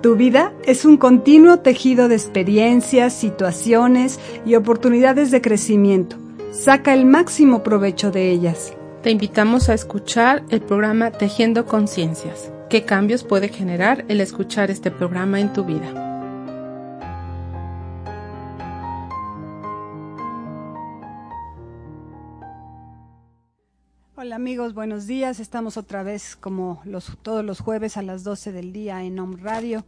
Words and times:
Tu 0.00 0.14
vida 0.14 0.52
es 0.64 0.84
un 0.84 0.96
continuo 0.96 1.58
tejido 1.58 2.06
de 2.06 2.14
experiencias, 2.14 3.12
situaciones 3.12 4.20
y 4.46 4.54
oportunidades 4.54 5.32
de 5.32 5.40
crecimiento. 5.40 6.16
Saca 6.52 6.94
el 6.94 7.04
máximo 7.04 7.64
provecho 7.64 8.12
de 8.12 8.30
ellas. 8.30 8.74
Te 9.02 9.10
invitamos 9.10 9.68
a 9.68 9.74
escuchar 9.74 10.44
el 10.50 10.60
programa 10.60 11.10
Tejiendo 11.10 11.66
Conciencias. 11.66 12.52
¿Qué 12.70 12.84
cambios 12.84 13.24
puede 13.24 13.48
generar 13.48 14.04
el 14.06 14.20
escuchar 14.20 14.70
este 14.70 14.92
programa 14.92 15.40
en 15.40 15.52
tu 15.52 15.64
vida? 15.64 16.07
Amigos, 24.32 24.74
buenos 24.74 25.06
días. 25.06 25.40
Estamos 25.40 25.76
otra 25.76 26.02
vez 26.02 26.36
como 26.36 26.82
los, 26.84 27.16
todos 27.22 27.44
los 27.44 27.60
jueves 27.60 27.96
a 27.96 28.02
las 28.02 28.24
12 28.24 28.52
del 28.52 28.72
día 28.72 29.02
en 29.02 29.18
Om 29.18 29.36
Radio 29.40 29.84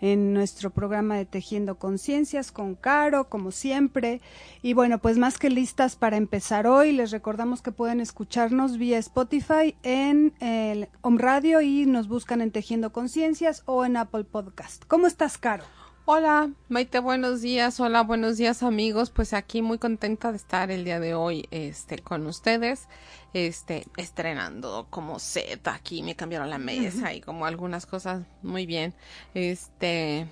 en 0.00 0.32
nuestro 0.32 0.70
programa 0.70 1.16
de 1.16 1.24
Tejiendo 1.24 1.78
Conciencias 1.78 2.50
con 2.50 2.74
Caro, 2.74 3.28
como 3.28 3.50
siempre. 3.50 4.20
Y 4.62 4.72
bueno, 4.72 4.98
pues 4.98 5.18
más 5.18 5.38
que 5.38 5.50
listas 5.50 5.96
para 5.96 6.16
empezar 6.16 6.66
hoy, 6.66 6.92
les 6.92 7.10
recordamos 7.10 7.62
que 7.62 7.72
pueden 7.72 8.00
escucharnos 8.00 8.78
vía 8.78 8.98
Spotify 8.98 9.76
en 9.82 10.32
el 10.40 10.88
Om 11.02 11.18
Radio 11.18 11.60
y 11.60 11.84
nos 11.86 12.08
buscan 12.08 12.40
en 12.40 12.50
Tejiendo 12.50 12.92
Conciencias 12.92 13.62
o 13.66 13.84
en 13.84 13.96
Apple 13.96 14.24
Podcast. 14.24 14.84
¿Cómo 14.86 15.06
estás, 15.06 15.36
Caro? 15.38 15.64
Hola, 16.06 16.50
Maite, 16.68 16.98
buenos 16.98 17.40
días. 17.40 17.80
Hola, 17.80 18.02
buenos 18.02 18.36
días, 18.36 18.62
amigos. 18.62 19.08
Pues 19.08 19.32
aquí 19.32 19.62
muy 19.62 19.78
contenta 19.78 20.32
de 20.32 20.36
estar 20.36 20.70
el 20.70 20.84
día 20.84 21.00
de 21.00 21.14
hoy 21.14 21.48
este 21.50 21.98
con 21.98 22.26
ustedes. 22.26 22.88
Este 23.32 23.86
estrenando 23.96 24.86
como 24.90 25.18
set 25.18 25.66
aquí, 25.66 26.02
me 26.02 26.14
cambiaron 26.14 26.50
la 26.50 26.58
mesa 26.58 27.14
y 27.14 27.22
como 27.22 27.46
algunas 27.46 27.86
cosas 27.86 28.26
muy 28.42 28.66
bien. 28.66 28.92
Este 29.32 30.26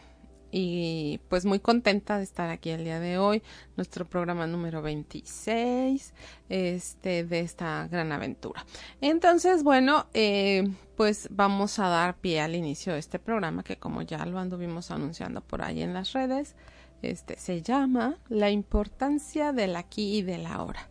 y 0.52 1.18
pues 1.28 1.46
muy 1.46 1.58
contenta 1.58 2.18
de 2.18 2.24
estar 2.24 2.50
aquí 2.50 2.70
el 2.70 2.84
día 2.84 3.00
de 3.00 3.16
hoy, 3.16 3.42
nuestro 3.76 4.04
programa 4.04 4.46
número 4.46 4.82
26 4.82 6.12
este, 6.50 7.24
de 7.24 7.40
esta 7.40 7.88
gran 7.88 8.12
aventura. 8.12 8.64
Entonces, 9.00 9.64
bueno, 9.64 10.06
eh, 10.12 10.70
pues 10.94 11.28
vamos 11.30 11.78
a 11.78 11.88
dar 11.88 12.18
pie 12.18 12.42
al 12.42 12.54
inicio 12.54 12.92
de 12.92 12.98
este 12.98 13.18
programa 13.18 13.64
que 13.64 13.78
como 13.78 14.02
ya 14.02 14.24
lo 14.26 14.38
anduvimos 14.38 14.90
anunciando 14.90 15.40
por 15.40 15.62
ahí 15.62 15.82
en 15.82 15.94
las 15.94 16.12
redes, 16.12 16.54
este, 17.00 17.38
se 17.38 17.62
llama 17.62 18.18
La 18.28 18.50
importancia 18.50 19.52
del 19.52 19.74
aquí 19.74 20.18
y 20.18 20.22
del 20.22 20.44
ahora. 20.44 20.90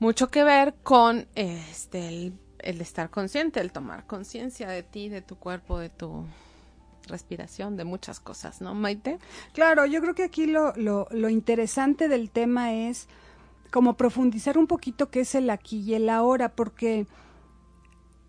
Mucho 0.00 0.28
que 0.28 0.42
ver 0.42 0.74
con 0.82 1.28
este, 1.36 2.08
el, 2.08 2.32
el 2.58 2.80
estar 2.80 3.10
consciente, 3.10 3.60
el 3.60 3.70
tomar 3.70 4.06
conciencia 4.06 4.68
de 4.68 4.82
ti, 4.82 5.08
de 5.08 5.22
tu 5.22 5.36
cuerpo, 5.36 5.78
de 5.78 5.88
tu 5.88 6.26
respiración, 7.06 7.76
de 7.76 7.84
muchas 7.84 8.20
cosas, 8.20 8.60
¿no, 8.60 8.74
Maite? 8.74 9.18
Claro, 9.52 9.86
yo 9.86 10.00
creo 10.00 10.14
que 10.14 10.24
aquí 10.24 10.46
lo, 10.46 10.72
lo, 10.76 11.08
lo 11.10 11.28
interesante 11.28 12.08
del 12.08 12.30
tema 12.30 12.72
es 12.72 13.08
como 13.70 13.96
profundizar 13.96 14.58
un 14.58 14.66
poquito 14.66 15.10
qué 15.10 15.20
es 15.20 15.34
el 15.34 15.50
aquí 15.50 15.80
y 15.80 15.94
el 15.94 16.08
ahora, 16.08 16.54
porque 16.54 17.06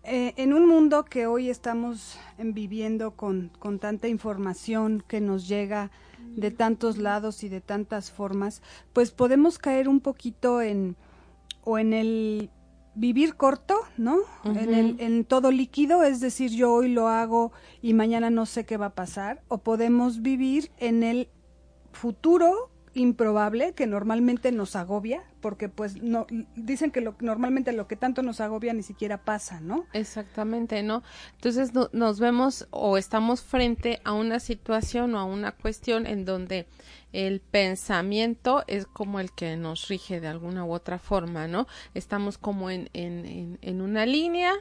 eh, 0.04 0.32
en 0.36 0.54
un 0.54 0.66
mundo 0.66 1.04
que 1.04 1.26
hoy 1.26 1.50
estamos 1.50 2.18
viviendo 2.38 3.10
con, 3.10 3.50
con 3.58 3.78
tanta 3.78 4.08
información 4.08 5.04
que 5.06 5.20
nos 5.20 5.48
llega 5.48 5.90
de 6.18 6.50
tantos 6.50 6.96
lados 6.98 7.44
y 7.44 7.48
de 7.48 7.60
tantas 7.60 8.10
formas, 8.10 8.62
pues 8.92 9.10
podemos 9.10 9.58
caer 9.58 9.88
un 9.88 10.00
poquito 10.00 10.62
en 10.62 10.96
o 11.64 11.78
en 11.78 11.92
el 11.92 12.50
vivir 12.98 13.36
corto, 13.36 13.78
¿no? 13.96 14.18
en, 14.44 14.74
el, 14.74 15.00
en 15.00 15.24
todo 15.24 15.50
líquido, 15.52 16.02
es 16.02 16.20
decir, 16.20 16.50
yo 16.50 16.72
hoy 16.72 16.88
lo 16.88 17.08
hago 17.08 17.52
y 17.80 17.94
mañana 17.94 18.28
no 18.28 18.44
sé 18.44 18.64
qué 18.64 18.76
va 18.76 18.86
a 18.86 18.94
pasar, 18.94 19.42
o 19.48 19.58
podemos 19.58 20.20
vivir 20.20 20.70
en 20.78 21.02
el 21.04 21.28
futuro 21.92 22.70
improbable 22.94 23.72
que 23.72 23.86
normalmente 23.86 24.50
nos 24.50 24.74
agobia, 24.74 25.22
porque 25.40 25.68
pues 25.68 26.02
no 26.02 26.26
dicen 26.56 26.90
que 26.90 27.00
lo, 27.00 27.16
normalmente 27.20 27.72
lo 27.72 27.86
que 27.86 27.96
tanto 27.96 28.22
nos 28.22 28.40
agobia 28.40 28.72
ni 28.72 28.82
siquiera 28.82 29.24
pasa, 29.24 29.60
¿no? 29.60 29.86
Exactamente, 29.92 30.82
¿no? 30.82 31.02
Entonces 31.34 31.72
nos 31.92 32.20
vemos 32.20 32.66
o 32.70 32.98
estamos 32.98 33.42
frente 33.42 34.00
a 34.04 34.12
una 34.12 34.40
situación 34.40 35.14
o 35.14 35.18
a 35.18 35.24
una 35.24 35.52
cuestión 35.52 36.06
en 36.06 36.24
donde 36.24 36.66
el 37.12 37.40
pensamiento 37.40 38.64
es 38.66 38.86
como 38.86 39.20
el 39.20 39.32
que 39.32 39.56
nos 39.56 39.88
rige 39.88 40.20
de 40.20 40.28
alguna 40.28 40.64
u 40.64 40.72
otra 40.72 40.98
forma, 40.98 41.46
¿no? 41.48 41.66
Estamos 41.94 42.38
como 42.38 42.70
en, 42.70 42.90
en, 42.92 43.58
en, 43.62 43.80
una 43.80 44.04
línea 44.04 44.52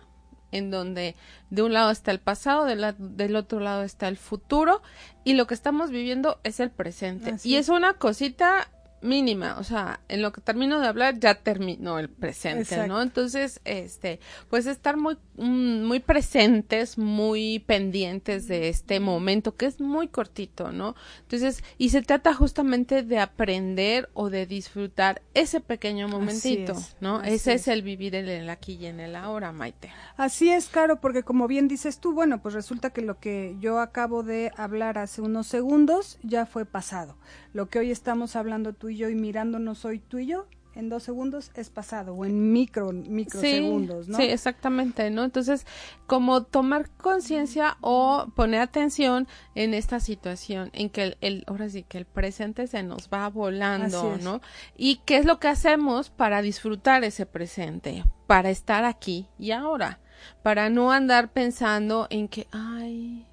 en 0.51 0.71
donde 0.71 1.15
de 1.49 1.61
un 1.61 1.73
lado 1.73 1.91
está 1.91 2.11
el 2.11 2.19
pasado, 2.19 2.65
del 2.65 3.35
otro 3.35 3.59
lado 3.59 3.83
está 3.83 4.07
el 4.07 4.17
futuro 4.17 4.81
y 5.23 5.33
lo 5.33 5.45
que 5.45 5.53
estamos 5.53 5.89
viviendo 5.91 6.39
es 6.43 6.59
el 6.59 6.71
presente. 6.71 7.35
y 7.43 7.55
es 7.55 7.67
una 7.69 7.95
cosita 7.95 8.69
mínima, 9.01 9.57
o 9.59 9.63
sea, 9.63 9.99
en 10.07 10.21
lo 10.21 10.31
que 10.31 10.41
termino 10.41 10.79
de 10.79 10.87
hablar 10.87 11.19
ya 11.19 11.35
terminó 11.35 11.99
el 11.99 12.09
presente, 12.09 12.87
¿no? 12.87 13.01
Entonces, 13.01 13.61
este, 13.65 14.19
pues 14.49 14.65
estar 14.65 14.97
muy 14.97 15.17
mm, 15.37 15.83
muy 15.83 15.99
presentes, 15.99 16.97
muy 16.97 17.59
pendientes 17.59 18.47
de 18.47 18.69
este 18.69 18.99
momento 18.99 19.55
que 19.55 19.67
es 19.67 19.79
muy 19.79 20.07
cortito, 20.07 20.71
¿no? 20.71 20.95
Entonces, 21.21 21.63
y 21.77 21.89
se 21.89 22.01
trata 22.01 22.33
justamente 22.33 23.03
de 23.03 23.19
aprender 23.19 24.09
o 24.13 24.29
de 24.29 24.45
disfrutar 24.45 25.21
ese 25.33 25.61
pequeño 25.61 26.07
momentito, 26.07 26.73
¿no? 26.99 27.21
Ese 27.23 27.53
es. 27.53 27.67
el 27.67 27.81
vivir 27.81 28.15
en 28.15 28.27
el 28.27 28.49
aquí 28.49 28.73
y 28.73 28.87
en 28.87 28.99
el 28.99 29.15
ahora, 29.15 29.51
Maite. 29.51 29.91
Así 30.15 30.49
es, 30.49 30.67
Caro, 30.67 30.99
porque 30.99 31.23
como 31.23 31.47
bien 31.47 31.67
dices 31.67 31.99
tú, 31.99 32.13
bueno, 32.13 32.41
pues 32.41 32.53
resulta 32.53 32.89
que 32.89 33.01
lo 33.01 33.19
que 33.19 33.55
yo 33.59 33.79
acabo 33.79 34.23
de 34.23 34.51
hablar 34.55 34.97
hace 34.97 35.21
unos 35.21 35.47
segundos 35.47 36.17
ya 36.23 36.45
fue 36.45 36.65
pasado. 36.65 37.17
Lo 37.57 37.69
que 37.69 37.79
hoy 37.79 37.89
estamos 37.89 38.35
hablando 38.35 38.73
tú 38.73 38.89
y 38.89 38.97
yo 38.97 39.09
y 39.09 39.15
mirándonos 39.15 39.83
hoy 39.83 39.97
tú 39.97 40.19
y 40.19 40.27
yo 40.27 40.45
en 40.75 40.89
dos 40.89 41.01
segundos 41.01 41.49
es 41.55 41.71
pasado 41.71 42.13
o 42.13 42.23
en 42.23 42.51
micro 42.53 42.91
microsegundos, 42.91 44.07
¿no? 44.07 44.15
Sí, 44.15 44.25
exactamente, 44.25 45.09
¿no? 45.09 45.23
Entonces, 45.23 45.65
como 46.05 46.43
tomar 46.43 46.87
conciencia 46.91 47.77
o 47.81 48.27
poner 48.35 48.61
atención 48.61 49.27
en 49.55 49.73
esta 49.73 49.99
situación, 49.99 50.69
en 50.73 50.91
que 50.91 51.01
el, 51.01 51.17
el, 51.21 51.43
ahora 51.47 51.67
sí 51.67 51.81
que 51.81 51.97
el 51.97 52.05
presente 52.05 52.67
se 52.67 52.83
nos 52.83 53.09
va 53.09 53.27
volando, 53.27 54.19
¿no? 54.21 54.39
Y 54.75 54.97
qué 54.97 55.17
es 55.17 55.25
lo 55.25 55.39
que 55.39 55.47
hacemos 55.47 56.11
para 56.11 56.43
disfrutar 56.43 57.03
ese 57.03 57.25
presente, 57.25 58.03
para 58.27 58.51
estar 58.51 58.85
aquí 58.85 59.29
y 59.39 59.49
ahora, 59.49 59.99
para 60.43 60.69
no 60.69 60.91
andar 60.91 61.33
pensando 61.33 62.05
en 62.11 62.27
que, 62.27 62.45
ay, 62.51 63.25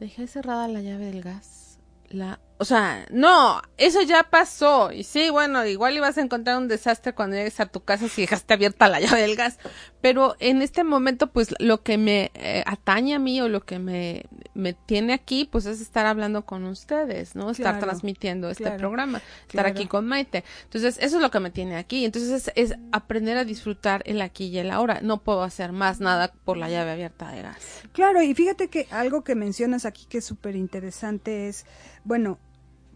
dejé 0.00 0.26
cerrada 0.26 0.66
la 0.66 0.80
llave 0.80 1.04
del 1.04 1.22
gas, 1.22 1.78
la 2.08 2.40
o 2.64 2.66
sea, 2.66 3.04
no, 3.10 3.60
eso 3.76 4.00
ya 4.00 4.22
pasó. 4.22 4.90
Y 4.90 5.04
sí, 5.04 5.28
bueno, 5.28 5.66
igual 5.66 5.94
ibas 5.98 6.16
a 6.16 6.22
encontrar 6.22 6.56
un 6.56 6.66
desastre 6.66 7.12
cuando 7.12 7.36
llegues 7.36 7.60
a 7.60 7.66
tu 7.66 7.84
casa 7.84 8.08
si 8.08 8.22
dejaste 8.22 8.54
abierta 8.54 8.88
la 8.88 9.00
llave 9.00 9.20
del 9.20 9.36
gas. 9.36 9.58
Pero 10.00 10.34
en 10.38 10.62
este 10.62 10.82
momento, 10.82 11.30
pues 11.30 11.54
lo 11.58 11.82
que 11.82 11.98
me 11.98 12.30
eh, 12.32 12.64
atañe 12.66 13.16
a 13.16 13.18
mí 13.18 13.38
o 13.42 13.48
lo 13.48 13.66
que 13.66 13.78
me, 13.78 14.24
me 14.54 14.72
tiene 14.72 15.12
aquí, 15.12 15.44
pues 15.44 15.66
es 15.66 15.82
estar 15.82 16.06
hablando 16.06 16.46
con 16.46 16.64
ustedes, 16.64 17.36
¿no? 17.36 17.50
Estar 17.50 17.80
transmitiendo 17.80 18.48
este 18.48 18.70
programa, 18.70 19.20
estar 19.46 19.66
aquí 19.66 19.86
con 19.86 20.06
Maite. 20.06 20.42
Entonces, 20.62 20.96
eso 21.02 21.16
es 21.16 21.22
lo 21.22 21.30
que 21.30 21.40
me 21.40 21.50
tiene 21.50 21.76
aquí. 21.76 22.06
Entonces, 22.06 22.48
es, 22.54 22.70
es 22.70 22.78
aprender 22.92 23.36
a 23.36 23.44
disfrutar 23.44 24.02
el 24.06 24.22
aquí 24.22 24.46
y 24.46 24.56
el 24.56 24.70
ahora. 24.70 25.00
No 25.02 25.18
puedo 25.22 25.42
hacer 25.42 25.72
más 25.72 26.00
nada 26.00 26.32
por 26.46 26.56
la 26.56 26.70
llave 26.70 26.92
abierta 26.92 27.30
de 27.30 27.42
gas. 27.42 27.82
Claro, 27.92 28.22
y 28.22 28.32
fíjate 28.32 28.68
que 28.68 28.86
algo 28.90 29.22
que 29.22 29.34
mencionas 29.34 29.84
aquí 29.84 30.06
que 30.06 30.16
es 30.16 30.24
súper 30.24 30.56
interesante 30.56 31.48
es, 31.48 31.66
bueno, 32.04 32.38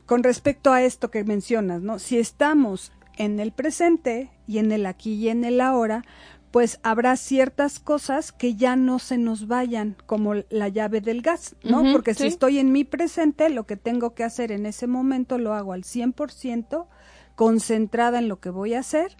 con 0.09 0.23
respecto 0.23 0.73
a 0.73 0.83
esto 0.83 1.11
que 1.11 1.23
mencionas, 1.23 1.83
¿no? 1.83 1.99
Si 1.99 2.19
estamos 2.19 2.93
en 3.19 3.39
el 3.41 3.53
presente 3.53 4.31
y 4.47 4.57
en 4.57 4.73
el 4.73 4.87
aquí 4.87 5.13
y 5.13 5.29
en 5.29 5.45
el 5.45 5.61
ahora, 5.61 6.03
pues 6.51 6.81
habrá 6.83 7.15
ciertas 7.19 7.79
cosas 7.79 8.33
que 8.33 8.55
ya 8.55 8.75
no 8.75 9.01
se 9.01 9.19
nos 9.19 9.49
vayan, 9.49 9.97
como 10.07 10.33
la 10.49 10.69
llave 10.69 11.03
del 11.03 11.21
gas, 11.21 11.57
¿no? 11.63 11.93
Porque 11.93 12.15
si 12.15 12.27
estoy 12.27 12.59
en 12.59 12.73
mi 12.73 12.85
presente, 12.85 13.51
lo 13.51 13.67
que 13.67 13.77
tengo 13.77 14.15
que 14.15 14.25
hacer 14.25 14.51
en 14.51 14.65
ese 14.65 14.87
momento 14.87 15.37
lo 15.37 15.53
hago 15.53 15.75
al 15.75 15.83
100%, 15.83 16.87
concentrada 17.35 18.19
en 18.19 18.29
lo 18.29 18.41
que 18.41 18.49
voy 18.49 18.73
a 18.73 18.81
hacer 18.81 19.15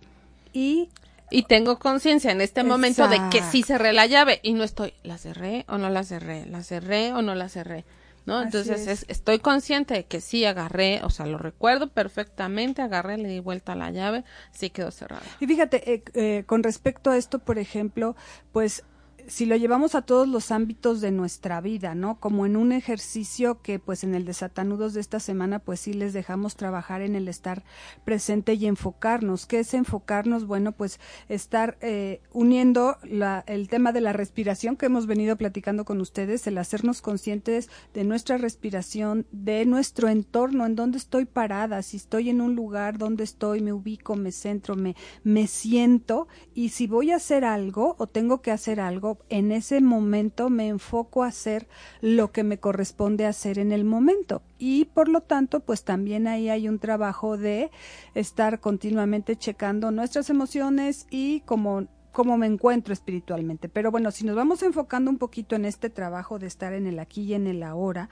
y 0.55 0.89
y 1.31 1.43
tengo 1.43 1.79
conciencia 1.79 2.33
en 2.33 2.41
este 2.41 2.65
momento 2.65 3.07
de 3.09 3.21
que 3.31 3.43
sí 3.43 3.63
cerré 3.63 3.93
la 3.93 4.07
llave 4.07 4.41
y 4.43 4.55
no 4.55 4.65
estoy, 4.65 4.95
la 5.03 5.19
cerré 5.19 5.67
o 5.69 5.77
no 5.77 5.91
la 5.91 6.03
cerré, 6.03 6.47
la 6.47 6.63
cerré 6.63 7.13
o 7.13 7.21
no 7.21 7.35
la 7.35 7.51
cerré. 7.51 7.85
¿No? 8.29 8.43
Entonces 8.43 9.07
estoy 9.09 9.39
consciente 9.39 9.95
de 9.95 10.05
que 10.05 10.21
sí 10.21 10.45
agarré, 10.45 11.01
o 11.03 11.09
sea, 11.09 11.25
lo 11.25 11.39
recuerdo 11.39 11.89
perfectamente, 11.89 12.83
agarré, 12.83 13.17
le 13.17 13.27
di 13.27 13.41
vuelta 13.41 13.73
a 13.73 13.75
la 13.75 13.91
llave, 13.91 14.23
sí 14.51 14.69
quedó 14.69 14.91
cerrada. 14.91 15.23
Y 15.41 15.47
fíjate, 15.47 15.95
eh, 15.95 16.03
eh, 16.13 16.45
con 16.45 16.63
respecto 16.63 17.11
a 17.11 17.17
esto, 17.17 17.39
por 17.39 17.59
ejemplo, 17.59 18.17
pues 18.53 18.85
si 19.29 19.45
lo 19.45 19.57
llevamos 19.57 19.95
a 19.95 20.03
todos 20.03 20.27
los 20.27 20.51
ámbitos 20.51 21.01
de 21.01 21.13
nuestra 21.13 21.61
vida, 21.61 21.95
¿no? 21.95 22.19
Como 22.19 22.47
en 22.47 22.57
un 22.57 22.73
ejercicio 22.73 23.61
que 23.61 23.79
pues 23.79 24.03
en 24.03 24.15
el 24.15 24.25
desatanudos 24.25 24.95
de 24.95 25.01
esta 25.01 25.21
semana 25.21 25.59
pues 25.59 25.81
sí 25.81 25.93
les 25.93 26.13
dejamos 26.13 26.57
trabajar 26.57 27.03
en 27.03 27.15
el 27.15 27.29
estar 27.29 27.63
presente 28.05 28.55
y 28.55 28.67
enfocarnos. 28.67 29.47
¿Qué 29.47 29.61
es 29.61 29.75
enfocarnos? 29.75 30.47
Bueno, 30.47 30.73
pues 30.73 30.99
estar 31.29 31.77
eh, 31.83 32.23
uniendo 32.33 32.97
la, 33.03 33.45
el 33.47 33.69
tema 33.69 33.93
de 33.93 34.01
la 34.01 34.15
respiración 34.15 34.77
que 34.77 34.87
hemos 34.87 35.07
venido 35.07 35.37
platicando 35.37 35.85
con 35.85 36.01
ustedes, 36.01 36.47
el 36.47 36.57
hacernos 36.57 37.03
conscientes 37.03 37.69
de 37.93 38.05
nuestra 38.05 38.39
respiración, 38.39 39.27
de 39.31 39.67
nuestro 39.67 40.09
entorno, 40.09 40.65
en 40.65 40.75
dónde 40.75 40.99
estoy 40.99 41.27
parada, 41.27 41.83
si 41.83 41.99
estoy 41.99 42.31
en 42.31 42.41
un 42.41 42.55
lugar, 42.55 42.97
dónde 42.97 43.25
estoy, 43.25 43.61
me 43.61 43.73
ubico, 43.73 44.17
me 44.17 44.33
centro, 44.33 44.75
me, 44.75 44.97
me 45.23 45.47
siento 45.47 46.29
y 46.55 46.71
si 46.71 46.87
voy 46.87 47.11
a 47.11 47.17
hacer 47.17 47.45
algo 47.45 47.95
o 47.99 48.07
tengo 48.07 48.41
que 48.41 48.53
hacer 48.53 48.81
algo, 48.81 49.18
en 49.29 49.53
ese 49.53 49.81
momento 49.81 50.51
me 50.51 50.69
enfoco 50.69 51.23
a 51.23 51.29
hacer 51.29 51.69
lo 52.01 52.33
que 52.33 52.45
me 52.45 52.59
corresponde 52.59 53.27
hacer 53.27 53.59
en 53.59 53.73
el 53.73 53.85
momento. 53.85 54.43
Y 54.59 54.87
por 54.87 55.09
lo 55.09 55.21
tanto, 55.21 55.61
pues 55.61 55.85
también 55.85 56.27
ahí 56.27 56.49
hay 56.49 56.69
un 56.69 56.79
trabajo 56.79 57.37
de 57.37 57.71
estar 58.15 58.61
continuamente 58.61 59.37
checando 59.37 59.91
nuestras 59.91 60.31
emociones 60.31 61.07
y 61.11 61.41
cómo 61.41 61.87
cómo 62.13 62.37
me 62.37 62.47
encuentro 62.47 62.93
espiritualmente. 62.93 63.69
Pero 63.69 63.93
bueno, 63.93 64.11
si 64.11 64.27
nos 64.27 64.35
vamos 64.35 64.65
enfocando 64.65 65.09
un 65.09 65.19
poquito 65.19 65.55
en 65.55 65.65
este 65.65 65.89
trabajo 65.89 66.41
de 66.41 66.49
estar 66.49 66.73
en 66.73 66.89
el 66.89 66.99
aquí 66.99 67.23
y 67.23 67.35
en 67.35 67.47
el 67.47 67.63
ahora, 67.63 68.09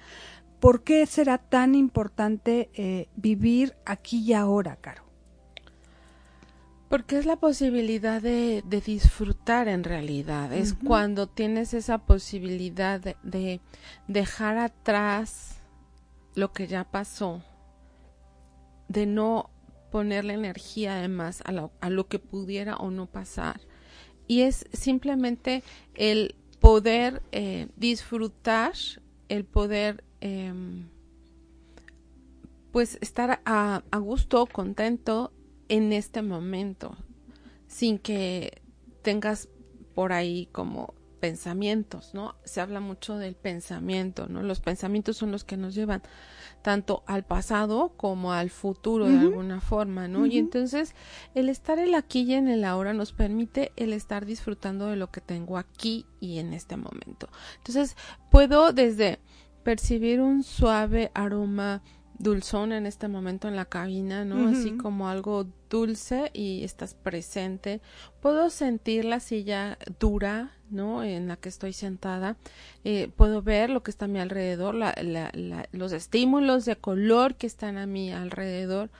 ¿por 0.60 0.84
qué 0.84 1.06
será 1.06 1.38
tan 1.38 1.74
importante 1.74 2.70
eh, 2.74 3.08
vivir 3.16 3.74
aquí 3.84 4.20
y 4.20 4.32
ahora, 4.32 4.76
Caro? 4.76 5.05
Porque 6.88 7.18
es 7.18 7.26
la 7.26 7.36
posibilidad 7.36 8.22
de, 8.22 8.62
disfrutar 8.84 9.66
en 9.66 9.82
realidad. 9.82 10.52
Es 10.52 10.74
cuando 10.74 11.26
tienes 11.26 11.74
esa 11.74 11.98
posibilidad 11.98 13.00
de, 13.00 13.60
dejar 14.06 14.58
atrás 14.58 15.58
lo 16.36 16.52
que 16.52 16.68
ya 16.68 16.84
pasó, 16.84 17.42
de 18.88 19.06
no 19.06 19.50
ponerle 19.90 20.34
energía 20.34 20.98
además 20.98 21.42
a 21.44 21.52
lo, 21.52 21.72
a 21.80 21.90
lo 21.90 22.06
que 22.06 22.20
pudiera 22.20 22.76
o 22.76 22.90
no 22.90 23.06
pasar. 23.06 23.60
Y 24.28 24.42
es 24.42 24.66
simplemente 24.72 25.64
el 25.94 26.36
poder 26.60 27.22
eh, 27.32 27.68
disfrutar, 27.76 28.74
el 29.28 29.44
poder 29.44 30.04
em, 30.20 30.88
pues 32.70 32.98
estar 33.00 33.40
a, 33.44 33.82
a 33.90 33.98
gusto, 33.98 34.46
contento 34.46 35.32
en 35.68 35.92
este 35.92 36.22
momento, 36.22 36.96
sin 37.66 37.98
que 37.98 38.62
tengas 39.02 39.48
por 39.94 40.12
ahí 40.12 40.48
como 40.52 40.94
pensamientos, 41.20 42.14
¿no? 42.14 42.36
Se 42.44 42.60
habla 42.60 42.80
mucho 42.80 43.16
del 43.16 43.34
pensamiento, 43.34 44.28
¿no? 44.28 44.42
Los 44.42 44.60
pensamientos 44.60 45.16
son 45.16 45.32
los 45.32 45.44
que 45.44 45.56
nos 45.56 45.74
llevan 45.74 46.02
tanto 46.62 47.02
al 47.06 47.24
pasado 47.24 47.94
como 47.96 48.32
al 48.32 48.50
futuro 48.50 49.06
de 49.06 49.18
alguna 49.18 49.60
forma, 49.60 50.08
¿no? 50.08 50.26
Y 50.26 50.38
entonces 50.38 50.94
el 51.34 51.48
estar 51.48 51.78
el 51.78 51.94
aquí 51.94 52.22
y 52.22 52.34
en 52.34 52.48
el 52.48 52.64
ahora 52.64 52.92
nos 52.92 53.12
permite 53.12 53.72
el 53.76 53.92
estar 53.92 54.26
disfrutando 54.26 54.86
de 54.86 54.96
lo 54.96 55.10
que 55.10 55.20
tengo 55.20 55.58
aquí 55.58 56.06
y 56.20 56.38
en 56.38 56.52
este 56.52 56.76
momento. 56.76 57.28
Entonces 57.58 57.96
puedo 58.30 58.72
desde 58.72 59.20
percibir 59.62 60.20
un 60.20 60.42
suave 60.42 61.10
aroma 61.14 61.82
dulzón 62.18 62.72
en 62.72 62.86
este 62.86 63.08
momento 63.08 63.48
en 63.48 63.56
la 63.56 63.64
cabina, 63.64 64.24
¿no? 64.24 64.48
Así 64.48 64.76
como 64.76 65.08
algo 65.08 65.46
dulce 65.68 66.30
y 66.32 66.64
estás 66.64 66.94
presente. 66.94 67.80
Puedo 68.20 68.50
sentir 68.50 69.04
la 69.04 69.20
silla 69.20 69.78
dura, 70.00 70.52
¿no? 70.70 71.02
En 71.02 71.28
la 71.28 71.36
que 71.36 71.48
estoy 71.48 71.72
sentada. 71.72 72.36
Eh, 72.84 73.10
puedo 73.16 73.42
ver 73.42 73.70
lo 73.70 73.82
que 73.82 73.90
está 73.90 74.06
a 74.06 74.08
mi 74.08 74.18
alrededor, 74.18 74.74
la, 74.74 74.94
la, 75.02 75.68
los 75.72 75.92
estímulos 75.92 76.64
de 76.64 76.76
color 76.76 77.34
que 77.34 77.46
están 77.46 77.76
a 77.76 77.86
mi 77.86 78.12
alrededor. 78.12 78.90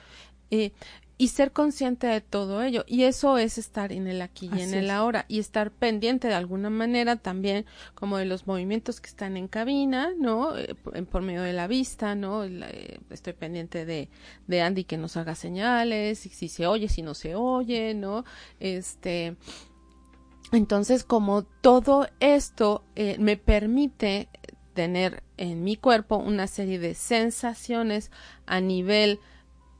Eh, 0.49 0.71
y 1.19 1.29
ser 1.29 1.51
consciente 1.51 2.05
de 2.05 2.21
todo 2.21 2.61
ello. 2.61 2.83
Y 2.87 3.03
eso 3.03 3.37
es 3.37 3.57
estar 3.57 3.91
en 3.91 4.07
el 4.07 4.21
aquí 4.21 4.49
y 4.55 4.61
en 4.61 4.73
el 4.73 4.91
ahora 4.91 5.25
y 5.27 5.39
estar 5.39 5.71
pendiente 5.71 6.27
de 6.27 6.35
alguna 6.35 6.69
manera 6.69 7.15
también 7.15 7.65
como 7.95 8.17
de 8.17 8.25
los 8.25 8.45
movimientos 8.45 9.01
que 9.01 9.09
están 9.09 9.35
en 9.35 9.47
cabina, 9.47 10.11
¿no? 10.17 10.55
Eh, 10.55 10.75
por, 10.75 11.21
medio 11.23 11.41
de 11.41 11.53
la 11.53 11.67
vista, 11.67 12.13
¿no? 12.13 12.43
Eh, 12.43 12.99
estoy 13.09 13.33
pendiente 13.33 13.85
de, 13.85 14.09
de 14.45 14.61
Andy 14.61 14.83
que 14.83 14.97
nos 14.97 15.17
haga 15.17 15.33
señales, 15.33 16.19
si, 16.19 16.29
si 16.29 16.49
se 16.49 16.67
oye, 16.67 16.87
si 16.87 17.01
no 17.01 17.15
se 17.15 17.35
oye, 17.35 17.93
¿no? 17.95 18.23
Este. 18.59 19.35
Entonces, 20.51 21.03
como 21.03 21.43
todo 21.43 22.07
esto 22.19 22.83
eh, 22.95 23.17
me 23.19 23.37
permite 23.37 24.29
tener 24.73 25.23
en 25.37 25.63
mi 25.63 25.75
cuerpo 25.75 26.17
una 26.17 26.45
serie 26.45 26.77
de 26.77 26.93
sensaciones 26.93 28.11
a 28.45 28.61
nivel 28.61 29.19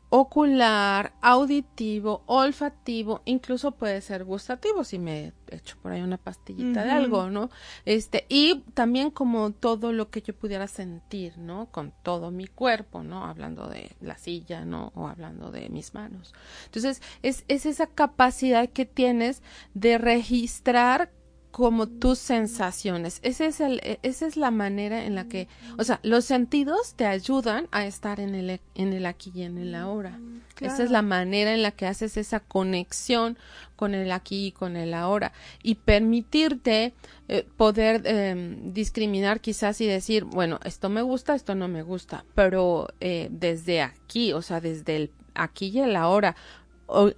ocular, 0.09 1.13
auditivo, 1.21 2.23
olfativo, 2.27 3.21
incluso 3.25 3.71
puede 3.71 3.99
ser 4.01 4.23
gustativo 4.23 4.83
si 4.85 4.99
me 4.99 5.33
echo 5.49 5.77
por 5.81 5.91
ahí 5.91 6.01
una 6.01 6.17
pastillita 6.17 6.83
de 6.83 6.91
algo, 6.91 7.29
¿no? 7.29 7.49
Este, 7.85 8.25
y 8.29 8.61
también 8.73 9.11
como 9.11 9.51
todo 9.51 9.91
lo 9.91 10.09
que 10.09 10.21
yo 10.21 10.33
pudiera 10.33 10.67
sentir, 10.67 11.37
¿no? 11.37 11.67
Con 11.71 11.93
todo 12.03 12.31
mi 12.31 12.47
cuerpo, 12.47 13.03
¿no? 13.03 13.25
Hablando 13.25 13.67
de 13.67 13.91
la 13.99 14.17
silla, 14.17 14.63
¿no? 14.63 14.91
O 14.95 15.07
hablando 15.07 15.51
de 15.51 15.69
mis 15.69 15.93
manos. 15.93 16.33
Entonces, 16.65 17.01
es, 17.21 17.43
es 17.47 17.65
esa 17.65 17.87
capacidad 17.87 18.69
que 18.69 18.85
tienes 18.85 19.41
de 19.73 19.97
registrar 19.97 21.11
como 21.57 21.87
tus 21.87 22.19
sensaciones. 22.19 23.19
Ese 23.23 23.47
es 23.47 23.61
el, 23.61 23.79
e, 23.79 23.97
esa 24.03 24.27
es 24.27 24.37
la 24.37 24.51
manera 24.51 25.05
en 25.05 25.15
la 25.15 25.27
que, 25.27 25.47
o 25.79 25.83
sea, 25.83 25.99
los 26.03 26.23
sentidos 26.23 26.93
te 26.93 27.07
ayudan 27.07 27.67
a 27.71 27.87
estar 27.87 28.19
en 28.19 28.35
el, 28.35 28.61
en 28.75 28.93
el 28.93 29.07
aquí 29.07 29.31
y 29.33 29.41
en 29.41 29.57
el 29.57 29.73
ahora. 29.73 30.19
Esa 30.61 30.83
es 30.83 30.91
la 30.91 31.01
manera 31.01 31.55
en 31.55 31.63
la 31.63 31.71
que 31.71 31.87
haces 31.87 32.15
esa 32.15 32.41
conexión 32.41 33.39
con 33.75 33.95
el 33.95 34.11
aquí 34.11 34.45
y 34.45 34.51
con 34.51 34.75
el 34.75 34.93
ahora 34.93 35.31
y 35.63 35.75
permitirte 35.75 36.93
eh, 37.27 37.43
poder 37.57 38.05
em, 38.05 38.71
discriminar 38.71 39.41
quizás 39.41 39.81
y 39.81 39.87
decir, 39.87 40.25
bueno, 40.25 40.59
esto 40.63 40.89
me 40.89 41.01
gusta, 41.01 41.33
esto 41.33 41.55
no 41.55 41.67
me 41.67 41.81
gusta, 41.81 42.23
pero 42.35 42.87
eh, 42.99 43.29
desde 43.31 43.81
aquí, 43.81 44.31
o 44.31 44.43
sea, 44.43 44.61
desde 44.61 44.95
el 44.95 45.11
aquí 45.33 45.69
y 45.69 45.79
el 45.79 45.95
ahora, 45.95 46.35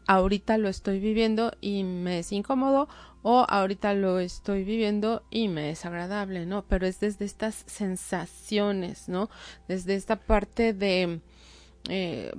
ahorita 0.07 0.57
lo 0.57 0.69
estoy 0.69 0.99
viviendo 0.99 1.53
y 1.61 1.83
me 1.83 2.19
es 2.19 2.31
incómodo 2.31 2.87
o 3.21 3.45
ahorita 3.47 3.93
lo 3.93 4.19
estoy 4.19 4.63
viviendo 4.63 5.23
y 5.29 5.47
me 5.47 5.71
es 5.71 5.85
agradable, 5.85 6.45
¿no? 6.45 6.63
Pero 6.67 6.87
es 6.87 6.99
desde 6.99 7.25
estas 7.25 7.63
sensaciones, 7.67 9.09
¿no? 9.09 9.29
Desde 9.67 9.95
esta 9.95 10.15
parte 10.15 10.73
de 10.73 11.19
eh, 11.89 12.31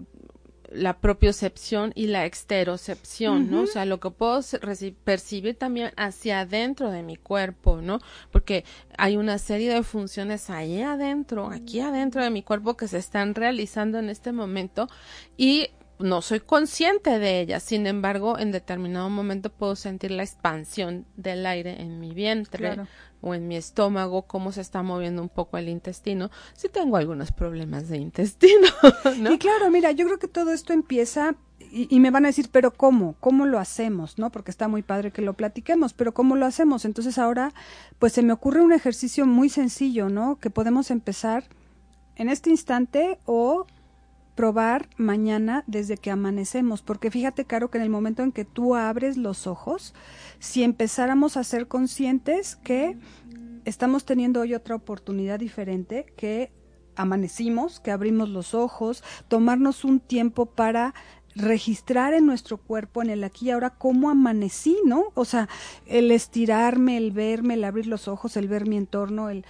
la 0.71 0.99
propiocepción 0.99 1.93
y 1.95 2.07
la 2.07 2.25
exterocepción, 2.25 3.51
¿no? 3.51 3.63
O 3.63 3.67
sea, 3.67 3.85
lo 3.85 3.99
que 3.99 4.11
puedo 4.11 4.41
percibir 5.05 5.57
también 5.57 5.91
hacia 5.97 6.41
adentro 6.41 6.91
de 6.91 7.03
mi 7.03 7.17
cuerpo, 7.17 7.81
¿no? 7.83 7.99
Porque 8.31 8.65
hay 8.97 9.17
una 9.17 9.39
serie 9.39 9.75
de 9.75 9.83
funciones 9.83 10.49
ahí 10.49 10.81
adentro, 10.81 11.51
aquí 11.51 11.81
adentro 11.81 12.23
de 12.23 12.31
mi 12.31 12.43
cuerpo 12.43 12.77
que 12.77 12.87
se 12.87 12.99
están 12.99 13.35
realizando 13.35 13.99
en 13.99 14.11
este 14.11 14.33
momento 14.33 14.89
y 15.37 15.71
no 16.01 16.23
soy 16.23 16.41
consciente 16.41 17.19
de 17.19 17.41
ella, 17.41 17.61
sin 17.61 17.87
embargo, 17.87 18.39
en 18.39 18.53
determinado 18.53 19.09
momento 19.11 19.51
puedo 19.51 19.77
sentir 19.77 20.11
la 20.11 20.23
expansión 20.23 21.07
del 21.17 21.47
aire 21.47 21.81
en 21.81 22.01
mi 22.01 22.13
vientre 22.13 22.79
o 23.21 23.35
en 23.35 23.49
mi 23.49 23.57
estómago, 23.57 24.23
cómo 24.23 24.53
se 24.53 24.63
está 24.63 24.83
moviendo 24.83 25.23
un 25.23 25.29
poco 25.29 25.59
el 25.59 25.69
intestino, 25.69 26.31
si 26.55 26.69
tengo 26.69 26.97
algunos 26.97 27.33
problemas 27.33 27.89
de 27.89 27.99
intestino. 27.99 28.69
Y 29.31 29.39
claro, 29.39 29.71
mira, 29.71 29.93
yo 29.93 30.07
creo 30.07 30.19
que 30.19 30.29
todo 30.29 30.53
esto 30.53 30.73
empieza 30.73 31.35
y, 31.59 31.95
y, 31.95 32.01
me 32.01 32.11
van 32.11 32.25
a 32.25 32.29
decir, 32.29 32.49
pero 32.51 32.73
¿cómo? 32.73 33.15
¿Cómo 33.21 33.47
lo 33.47 33.59
hacemos? 33.59 34.19
¿No? 34.19 34.31
Porque 34.31 34.51
está 34.51 34.67
muy 34.67 34.83
padre 34.83 35.13
que 35.13 35.23
lo 35.23 35.35
platiquemos, 35.35 35.93
pero 35.93 36.13
¿cómo 36.13 36.35
lo 36.35 36.47
hacemos? 36.47 36.85
Entonces 36.85 37.19
ahora, 37.19 37.53
pues 37.99 38.13
se 38.13 38.23
me 38.23 38.33
ocurre 38.33 38.63
un 38.63 38.73
ejercicio 38.73 39.27
muy 39.27 39.51
sencillo, 39.51 40.09
¿no? 40.09 40.37
Que 40.37 40.51
podemos 40.51 40.91
empezar 40.91 41.45
en 42.17 42.29
este 42.29 42.51
instante 42.51 43.19
o 43.25 43.67
probar 44.41 44.89
mañana 44.97 45.65
desde 45.67 45.99
que 45.99 46.11
amanecemos, 46.11 46.81
porque 46.81 47.11
fíjate, 47.11 47.45
Caro, 47.45 47.71
que 47.71 47.77
en 47.77 47.85
el 47.85 47.91
momento 47.91 48.23
en 48.23 48.33
que 48.33 48.47
tú 48.47 48.75
abres 48.75 49.19
los 49.19 49.47
ojos, 49.47 49.93
si 50.39 50.63
empezáramos 50.63 51.37
a 51.37 51.45
ser 51.45 51.69
conscientes 51.69 52.57
que 52.57 52.97
estamos 53.67 54.07
teniendo 54.07 54.41
hoy 54.41 54.55
otra 54.55 54.77
oportunidad 54.77 55.39
diferente, 55.39 56.07
que 56.17 56.55
amanecimos, 56.97 57.81
que 57.81 57.91
abrimos 57.91 58.31
los 58.31 58.55
ojos, 58.55 59.05
tomarnos 59.29 59.85
un 59.85 60.01
tiempo 60.01 60.47
para 60.47 60.95
registrar 61.35 62.15
en 62.15 62.25
nuestro 62.25 62.57
cuerpo, 62.57 63.03
en 63.03 63.11
el 63.11 63.25
aquí 63.25 63.49
y 63.49 63.51
ahora, 63.51 63.71
cómo 63.71 64.09
amanecí, 64.09 64.79
¿no? 64.87 65.13
O 65.15 65.27
sea, 65.27 65.51
el 65.85 66.11
estirarme, 66.11 66.97
el 66.97 67.13
verme, 67.13 67.55
el 67.55 67.65
abrir 67.65 67.87
los 67.87 68.09
ojos, 68.09 68.39
el 68.39 68.49
ver 68.49 68.67
mi 68.67 68.79
entorno, 68.79 69.29
el 69.29 69.45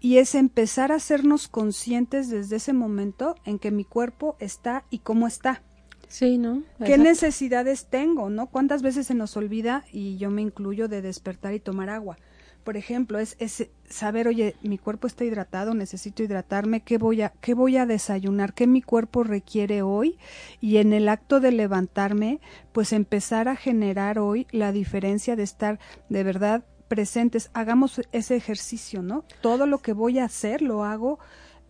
y 0.00 0.18
es 0.18 0.34
empezar 0.34 0.92
a 0.92 0.96
hacernos 0.96 1.48
conscientes 1.48 2.30
desde 2.30 2.56
ese 2.56 2.72
momento 2.72 3.34
en 3.44 3.58
que 3.58 3.70
mi 3.70 3.84
cuerpo 3.84 4.36
está 4.40 4.84
y 4.90 5.00
cómo 5.00 5.26
está. 5.26 5.62
Sí, 6.08 6.38
¿no? 6.38 6.64
¿Qué 6.84 6.98
necesidades 6.98 7.86
tengo, 7.88 8.30
no? 8.30 8.46
¿Cuántas 8.46 8.82
veces 8.82 9.06
se 9.06 9.14
nos 9.14 9.36
olvida, 9.36 9.84
y 9.92 10.16
yo 10.16 10.30
me 10.30 10.42
incluyo, 10.42 10.88
de 10.88 11.02
despertar 11.02 11.54
y 11.54 11.60
tomar 11.60 11.88
agua? 11.88 12.16
Por 12.64 12.76
ejemplo, 12.76 13.18
es, 13.18 13.36
es 13.38 13.68
saber, 13.88 14.26
oye, 14.26 14.56
mi 14.62 14.76
cuerpo 14.76 15.06
está 15.06 15.24
hidratado, 15.24 15.72
necesito 15.72 16.22
hidratarme, 16.22 16.80
¿qué 16.82 16.98
voy, 16.98 17.22
a, 17.22 17.32
¿qué 17.40 17.54
voy 17.54 17.76
a 17.76 17.86
desayunar? 17.86 18.54
¿Qué 18.54 18.66
mi 18.66 18.82
cuerpo 18.82 19.22
requiere 19.22 19.82
hoy? 19.82 20.18
Y 20.60 20.78
en 20.78 20.92
el 20.92 21.08
acto 21.08 21.40
de 21.40 21.52
levantarme, 21.52 22.40
pues 22.72 22.92
empezar 22.92 23.48
a 23.48 23.56
generar 23.56 24.18
hoy 24.18 24.46
la 24.50 24.72
diferencia 24.72 25.36
de 25.36 25.44
estar 25.44 25.78
de 26.08 26.24
verdad 26.24 26.64
presentes. 26.90 27.50
Hagamos 27.54 28.02
ese 28.10 28.34
ejercicio, 28.34 29.00
¿no? 29.00 29.24
Todo 29.40 29.66
lo 29.66 29.78
que 29.78 29.92
voy 29.92 30.18
a 30.18 30.24
hacer 30.24 30.60
lo 30.60 30.82
hago 30.82 31.20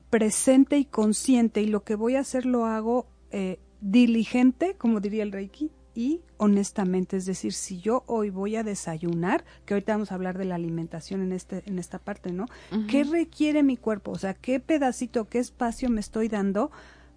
presente 0.08 0.78
y 0.78 0.86
consciente 0.86 1.60
y 1.60 1.66
lo 1.66 1.84
que 1.84 1.94
voy 1.94 2.16
a 2.16 2.20
hacer 2.20 2.46
lo 2.46 2.64
hago 2.64 3.06
eh, 3.30 3.60
diligente, 3.82 4.76
como 4.78 4.98
diría 4.98 5.22
el 5.22 5.30
Reiki, 5.30 5.70
y 5.94 6.22
honestamente, 6.38 7.18
es 7.18 7.26
decir, 7.26 7.52
si 7.52 7.80
yo 7.80 8.02
hoy 8.06 8.30
voy 8.30 8.56
a 8.56 8.64
desayunar, 8.64 9.44
que 9.66 9.74
ahorita 9.74 9.92
vamos 9.92 10.10
a 10.10 10.14
hablar 10.14 10.38
de 10.38 10.46
la 10.46 10.54
alimentación 10.54 11.20
en 11.20 11.32
este 11.32 11.64
en 11.66 11.78
esta 11.78 11.98
parte, 11.98 12.32
¿no? 12.32 12.46
¿Qué 12.88 13.04
requiere 13.04 13.62
mi 13.62 13.76
cuerpo? 13.76 14.12
O 14.12 14.18
sea, 14.18 14.32
¿qué 14.32 14.58
pedacito, 14.58 15.28
qué 15.28 15.38
espacio 15.38 15.90
me 15.90 16.00
estoy 16.00 16.28
dando 16.28 16.70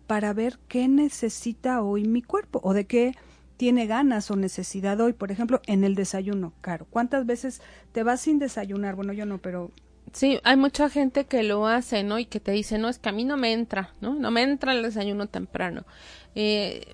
para 0.08 0.34
ver 0.34 0.60
qué 0.68 0.90
necesita 0.90 1.82
hoy 1.82 2.04
mi 2.04 2.22
cuerpo 2.22 2.60
o 2.64 2.74
de 2.74 2.86
qué 2.86 3.16
tiene 3.64 3.88
ganas 3.88 4.30
o 4.30 4.36
necesidad 4.36 5.00
hoy, 5.00 5.14
por 5.14 5.32
ejemplo, 5.32 5.62
en 5.68 5.86
el 5.86 5.96
desayuno, 5.96 6.52
Caro. 6.60 6.86
¿Cuántas 6.90 7.26
veces 7.26 7.62
te 7.94 8.04
vas 8.04 8.20
sin 8.20 8.38
desayunar? 8.38 8.98
Bueno, 8.98 9.14
yo 9.14 9.26
no, 9.26 9.38
pero 9.38 9.72
Sí, 10.12 10.42
hay 10.44 10.58
mucha 10.58 10.90
gente 10.90 11.24
que 11.28 11.44
lo 11.44 11.66
hace, 11.66 12.04
¿no? 12.04 12.20
Y 12.20 12.26
que 12.26 12.42
te 12.42 12.52
dice, 12.52 12.78
no, 12.78 12.90
es 12.90 13.00
que 13.00 13.08
a 13.08 13.14
mí 13.14 13.24
no 13.24 13.38
me 13.38 13.54
entra, 13.54 13.94
¿no? 14.02 14.16
No 14.16 14.32
me 14.32 14.44
entra 14.44 14.74
el 14.74 14.84
desayuno 14.84 15.28
temprano. 15.28 15.86
Eh, 16.36 16.94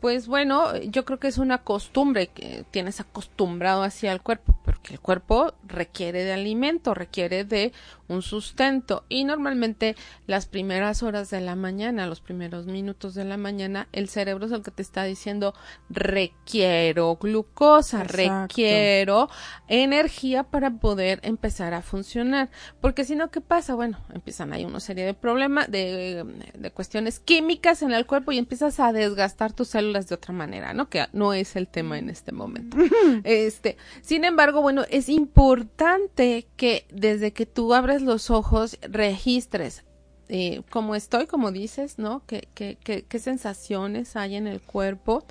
pues 0.00 0.26
bueno, 0.26 0.76
yo 0.76 1.06
creo 1.06 1.18
que 1.18 1.28
es 1.28 1.38
una 1.38 1.64
costumbre 1.64 2.26
que 2.26 2.66
tienes 2.70 3.00
acostumbrado 3.00 3.82
hacia 3.82 4.12
el 4.12 4.20
cuerpo, 4.20 4.60
porque 4.62 4.92
el 4.92 5.00
cuerpo 5.00 5.54
requiere 5.66 6.24
de 6.24 6.34
alimento, 6.34 6.92
requiere 6.92 7.46
de 7.46 7.72
un 8.10 8.22
sustento 8.22 9.04
y 9.08 9.24
normalmente 9.24 9.96
las 10.26 10.46
primeras 10.46 11.02
horas 11.02 11.30
de 11.30 11.40
la 11.40 11.54
mañana, 11.54 12.06
los 12.06 12.20
primeros 12.20 12.66
minutos 12.66 13.14
de 13.14 13.24
la 13.24 13.36
mañana, 13.36 13.88
el 13.92 14.08
cerebro 14.08 14.46
es 14.46 14.52
el 14.52 14.62
que 14.62 14.70
te 14.70 14.82
está 14.82 15.04
diciendo 15.04 15.54
requiero 15.88 17.16
glucosa, 17.16 18.04
requiero 18.04 19.28
energía 19.68 20.42
para 20.42 20.70
poder 20.70 21.20
empezar 21.22 21.72
a 21.72 21.82
funcionar, 21.82 22.50
porque 22.80 23.04
si 23.04 23.14
no, 23.14 23.30
¿qué 23.30 23.40
pasa? 23.40 23.74
Bueno, 23.74 23.98
empiezan 24.12 24.52
ahí 24.52 24.64
una 24.64 24.80
serie 24.80 25.04
de 25.04 25.14
problemas, 25.14 25.70
de, 25.70 26.24
de 26.54 26.70
cuestiones 26.72 27.20
químicas 27.20 27.82
en 27.82 27.92
el 27.92 28.06
cuerpo 28.06 28.32
y 28.32 28.38
empiezas 28.38 28.80
a 28.80 28.92
desgastar 28.92 29.52
tus 29.52 29.68
células 29.68 30.08
de 30.08 30.16
otra 30.16 30.34
manera, 30.34 30.74
¿no? 30.74 30.88
Que 30.88 31.06
no 31.12 31.32
es 31.32 31.54
el 31.56 31.68
tema 31.68 31.98
en 31.98 32.10
este 32.10 32.32
momento. 32.32 32.76
Este, 33.24 33.76
sin 34.00 34.24
embargo, 34.24 34.62
bueno, 34.62 34.84
es 34.90 35.08
importante 35.08 36.46
que 36.56 36.86
desde 36.90 37.32
que 37.32 37.46
tú 37.46 37.74
abres 37.74 37.99
los 38.02 38.30
ojos, 38.30 38.78
registres 38.82 39.84
eh, 40.32 40.62
cómo 40.70 40.94
estoy, 40.94 41.26
como 41.26 41.50
dices, 41.50 41.98
¿no? 41.98 42.22
¿Qué, 42.24 42.48
qué, 42.54 42.78
qué, 42.78 43.18
sensaciones 43.18 44.14
hay 44.14 44.36
en 44.36 44.46
el 44.46 44.60
cuerpo 44.60 45.24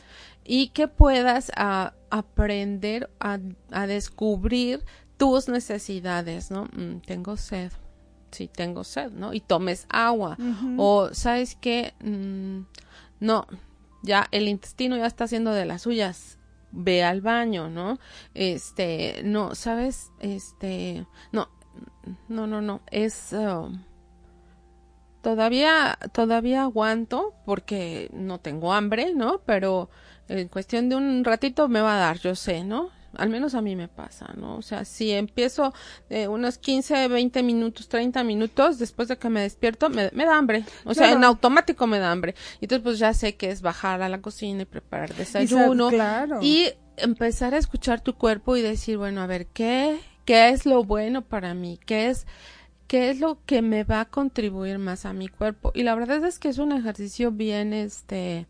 y 0.44 0.70
que 0.70 0.90
puedas 0.90 1.54
a, 1.56 1.94
aprender 2.10 3.10
a, 3.22 3.40
a, 3.72 3.88
descubrir 3.88 4.84
tus 5.16 5.48
necesidades, 5.48 6.52
¿no? 6.52 6.66
Mm, 6.74 7.00
tengo 7.06 7.38
sed, 7.38 7.72
sí, 8.32 8.50
tengo 8.54 8.84
sed, 8.84 9.12
¿no? 9.12 9.34
Y 9.34 9.40
tomes 9.40 9.86
agua. 9.88 10.38
O, 10.76 11.14
¿sabes 11.14 11.56
qué? 11.56 11.94
Mm, 12.04 12.64
no, 13.22 13.48
ya 14.04 14.28
el 14.32 14.50
intestino 14.50 14.98
ya 14.98 15.06
está 15.06 15.24
haciendo 15.24 15.54
de 15.54 15.64
las 15.64 15.84
suyas 15.84 16.40
ve 16.72 17.06
al 17.06 17.22
baño, 17.22 17.70
¿no? 17.70 18.00
Este, 18.34 19.22
no, 19.24 19.56
¿sabes? 19.56 20.12
Este, 20.20 21.06
no, 21.32 21.48
no, 22.28 22.48
no, 22.48 22.62
no, 22.62 22.82
es... 22.92 23.34
Um, 23.34 23.84
todavía, 25.22 25.98
todavía 26.12 26.64
aguanto 26.64 27.34
porque 27.46 28.10
no 28.14 28.40
tengo 28.40 28.74
hambre, 28.74 29.14
¿no? 29.14 29.42
Pero 29.46 29.90
en 30.28 30.48
cuestión 30.48 30.90
de 30.90 30.96
un 30.96 31.24
ratito 31.24 31.68
me 31.68 31.82
va 31.82 31.96
a 31.96 32.00
dar, 32.00 32.20
yo 32.20 32.36
sé, 32.36 32.64
¿no? 32.64 32.90
Al 33.18 33.30
menos 33.30 33.56
a 33.56 33.62
mí 33.62 33.76
me 33.76 33.88
pasa, 33.88 34.34
¿no? 34.38 34.58
O 34.58 34.62
sea, 34.62 34.86
si 34.86 35.12
empiezo 35.12 35.74
eh, 36.12 36.28
unos 36.28 36.60
15, 36.60 37.08
20 37.08 37.42
minutos, 37.42 37.90
30 37.90 38.24
minutos, 38.24 38.78
después 38.78 39.08
de 39.08 39.18
que 39.18 39.30
me 39.30 39.42
despierto, 39.42 39.90
me, 39.90 40.12
da 40.12 40.38
hambre. 40.38 40.64
O 40.86 40.94
sea, 40.94 41.12
en 41.12 41.24
automático 41.24 41.88
me 41.88 41.98
da 41.98 42.12
hambre. 42.12 42.36
Y 42.62 42.66
entonces, 42.66 42.84
pues 42.84 43.00
ya 43.00 43.16
sé 43.16 43.36
que 43.36 43.50
es 43.50 43.64
bajar 43.64 44.04
a 44.04 44.10
la 44.10 44.22
cocina 44.22 44.62
y 44.62 44.66
preparar 44.66 45.16
desayuno. 45.16 45.90
y 46.42 46.68
empezar 46.98 47.56
a 47.56 47.58
escuchar 47.58 48.02
tu 48.02 48.14
cuerpo 48.14 48.56
y 48.58 48.62
decir, 48.62 48.98
bueno, 49.00 49.22
a 49.22 49.28
ver, 49.28 49.48
¿qué 49.48 50.00
qué 50.30 50.50
es 50.50 50.68
lo 50.68 50.84
bueno 50.84 51.24
para 51.24 51.56
mí, 51.56 51.80
qué 51.88 52.10
es 52.10 52.28
qué 52.86 53.10
es 53.10 53.20
lo 53.20 53.44
que 53.48 53.64
me 53.64 53.84
va 53.84 54.02
a 54.02 54.06
contribuir 54.06 54.78
más 54.78 55.06
a 55.06 55.12
mi 55.12 55.28
cuerpo. 55.28 55.72
Y 55.74 55.82
la 55.82 55.96
verdad 55.96 56.24
es 56.24 56.38
que 56.38 56.50
es 56.50 56.60
un 56.60 56.72
ejercicio 56.72 57.32
bien, 57.32 57.74
este, 57.74 58.46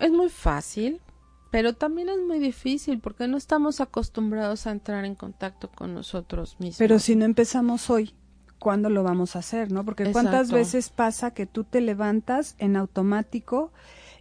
es 0.00 0.10
muy 0.10 0.30
fácil, 0.30 1.02
pero 1.50 1.74
también 1.74 2.08
es 2.08 2.16
muy 2.26 2.38
difícil 2.38 2.98
porque 2.98 3.28
no 3.28 3.36
estamos 3.36 3.82
acostumbrados 3.82 4.66
a 4.66 4.70
entrar 4.70 5.04
en 5.04 5.16
contacto 5.16 5.70
con 5.70 5.92
nosotros 5.92 6.56
mismos. 6.60 6.78
Pero 6.78 6.98
si 6.98 7.14
no 7.14 7.26
empezamos 7.26 7.90
hoy, 7.90 8.14
¿cuándo 8.58 8.88
lo 8.88 9.02
vamos 9.02 9.36
a 9.36 9.40
hacer, 9.40 9.70
no? 9.70 9.84
Porque 9.84 10.10
cuántas 10.12 10.50
veces 10.50 10.88
pasa 10.88 11.32
que 11.32 11.44
tú 11.44 11.64
te 11.64 11.82
levantas 11.82 12.54
en 12.56 12.74
automático 12.74 13.70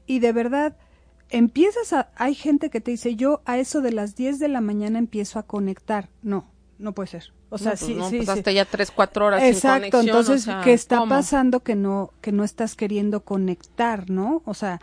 y 0.06 0.20
de 0.20 0.34
verdad 0.34 0.76
empiezas 1.30 1.94
a, 1.94 2.12
hay 2.18 2.36
gente 2.36 2.70
que 2.70 2.82
te 2.82 2.92
dice, 2.92 3.16
yo 3.16 3.42
a 3.46 3.60
eso 3.60 3.80
de 3.80 3.94
las 3.94 4.18
10 4.18 4.40
de 4.40 4.50
la 4.50 4.60
mañana 4.60 5.00
empiezo 5.00 5.40
a 5.40 5.44
conectar. 5.44 6.10
No, 6.22 6.54
no 6.78 6.94
puede 6.94 7.08
ser. 7.08 7.34
O 7.50 7.58
sea, 7.58 7.72
pues 7.72 7.82
sí, 7.82 7.94
no, 7.96 8.10
sí, 8.10 8.18
pues 8.18 8.30
hasta 8.30 8.52
ya 8.52 8.66
tres, 8.66 8.92
cuatro 8.92 9.28
horas 9.28 9.44
Exacto, 9.44 9.84
sin 9.84 9.92
conexión, 9.92 10.18
entonces, 10.18 10.48
o 10.48 10.62
¿qué 10.64 10.74
está 10.74 11.06
pasando 11.06 11.62
que 11.62 11.76
no, 11.76 12.12
que 12.22 12.32
no 12.32 12.44
estás 12.44 12.76
queriendo 12.76 13.22
conectar, 13.22 14.10
no? 14.10 14.42
O 14.46 14.54
sea, 14.54 14.80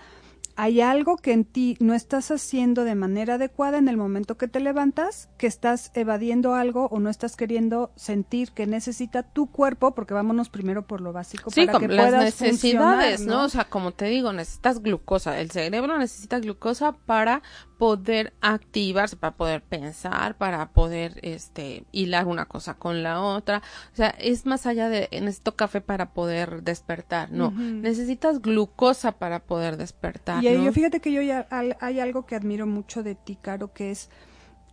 hay 0.57 0.81
algo 0.81 1.17
que 1.17 1.33
en 1.33 1.45
ti 1.45 1.77
no 1.81 1.95
estás 1.95 2.31
haciendo 2.31 2.85
de 2.85 2.95
manera 2.95 3.35
adecuada 3.35 3.79
en 3.79 3.89
el 3.89 3.97
momento 3.97 4.37
que 4.37 4.49
te 4.49 4.61
levantas, 4.61 5.29
que 5.39 5.47
estás 5.47 5.91
evadiendo 5.95 6.55
algo 6.55 6.87
o 6.87 7.01
no 7.01 7.11
estás 7.11 7.37
queriendo 7.37 7.93
sentir 7.97 8.53
que 8.53 8.67
necesita 8.67 9.23
tu 9.23 9.51
cuerpo, 9.51 9.95
porque 9.95 10.15
vámonos 10.15 10.51
primero 10.51 10.87
por 10.87 11.01
lo 11.01 11.13
básico 11.13 11.51
sí, 11.51 11.67
para 11.67 11.79
que 11.79 11.89
las 11.89 12.07
puedas 12.07 12.25
necesidades, 12.25 13.21
¿no? 13.21 13.39
¿no? 13.39 13.45
O 13.45 13.49
sea, 13.49 13.65
como 13.65 13.93
te 13.93 14.07
digo, 14.07 14.33
necesitas 14.33 14.83
glucosa, 14.83 15.41
el 15.41 15.51
cerebro 15.51 15.99
necesita 15.99 16.39
glucosa 16.39 16.93
para 16.93 17.43
poder 17.83 18.33
activarse, 18.41 19.17
para 19.17 19.35
poder 19.35 19.61
pensar, 19.61 20.37
para 20.37 20.69
poder 20.69 21.19
este 21.23 21.85
hilar 21.91 22.29
una 22.29 22.45
cosa 22.45 22.75
con 22.75 23.03
la 23.03 23.21
otra. 23.21 23.61
O 23.93 23.97
sea, 23.97 24.11
es 24.21 24.47
más 24.47 24.67
allá 24.67 24.89
de 24.89 25.09
necesito 25.11 25.57
café 25.57 25.81
para 25.81 26.13
poder 26.13 26.63
despertar, 26.63 27.33
no, 27.33 27.51
necesitas 27.51 28.41
glucosa 28.41 29.19
para 29.19 29.41
poder 29.41 29.79
despertar. 29.79 30.45
Y 30.45 30.65
yo 30.65 30.73
fíjate 30.73 31.01
que 31.01 31.11
yo 31.11 31.23
ya 31.23 31.49
hay 31.51 31.99
algo 31.99 32.25
que 32.25 32.37
admiro 32.37 32.69
mucho 32.69 33.03
de 33.03 33.17
ti, 33.17 33.35
Caro, 33.35 33.73
que 33.73 33.91
es 33.91 34.11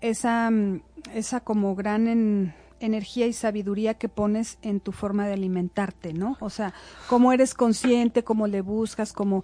esa 0.01 0.51
esa 1.11 1.39
como 1.39 1.73
gran 1.73 2.53
energía 2.79 3.25
y 3.25 3.33
sabiduría 3.33 3.95
que 3.95 4.07
pones 4.07 4.59
en 4.61 4.81
tu 4.81 4.91
forma 4.91 5.25
de 5.25 5.33
alimentarte, 5.33 6.13
¿no? 6.13 6.37
O 6.41 6.51
sea, 6.51 6.75
cómo 7.07 7.33
eres 7.33 7.55
consciente, 7.55 8.23
cómo 8.23 8.45
le 8.45 8.61
buscas, 8.61 9.13
cómo 9.13 9.43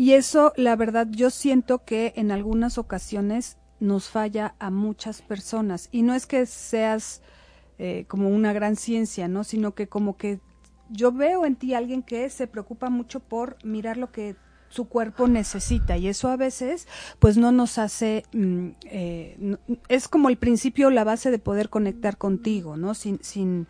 y 0.00 0.14
eso, 0.14 0.54
la 0.56 0.76
verdad, 0.76 1.08
yo 1.10 1.28
siento 1.28 1.84
que 1.84 2.14
en 2.16 2.30
algunas 2.30 2.78
ocasiones 2.78 3.58
nos 3.80 4.08
falla 4.08 4.54
a 4.58 4.70
muchas 4.70 5.20
personas. 5.20 5.90
Y 5.92 6.00
no 6.00 6.14
es 6.14 6.24
que 6.24 6.46
seas 6.46 7.20
eh, 7.78 8.06
como 8.08 8.30
una 8.30 8.54
gran 8.54 8.76
ciencia, 8.76 9.28
¿no? 9.28 9.44
Sino 9.44 9.74
que 9.74 9.88
como 9.88 10.16
que 10.16 10.40
yo 10.88 11.12
veo 11.12 11.44
en 11.44 11.54
ti 11.54 11.74
alguien 11.74 12.02
que 12.02 12.30
se 12.30 12.46
preocupa 12.46 12.88
mucho 12.88 13.20
por 13.20 13.62
mirar 13.62 13.98
lo 13.98 14.10
que 14.10 14.36
su 14.70 14.88
cuerpo 14.88 15.28
necesita 15.28 15.98
y 15.98 16.08
eso 16.08 16.28
a 16.28 16.38
veces 16.38 16.88
pues 17.18 17.36
no 17.36 17.52
nos 17.52 17.76
hace 17.76 18.22
mm, 18.32 18.68
eh, 18.84 19.56
es 19.88 20.08
como 20.08 20.30
el 20.30 20.38
principio 20.38 20.88
la 20.88 21.04
base 21.04 21.30
de 21.30 21.40
poder 21.40 21.68
conectar 21.68 22.16
contigo 22.16 22.76
no 22.76 22.94
sin 22.94 23.18
sin 23.20 23.66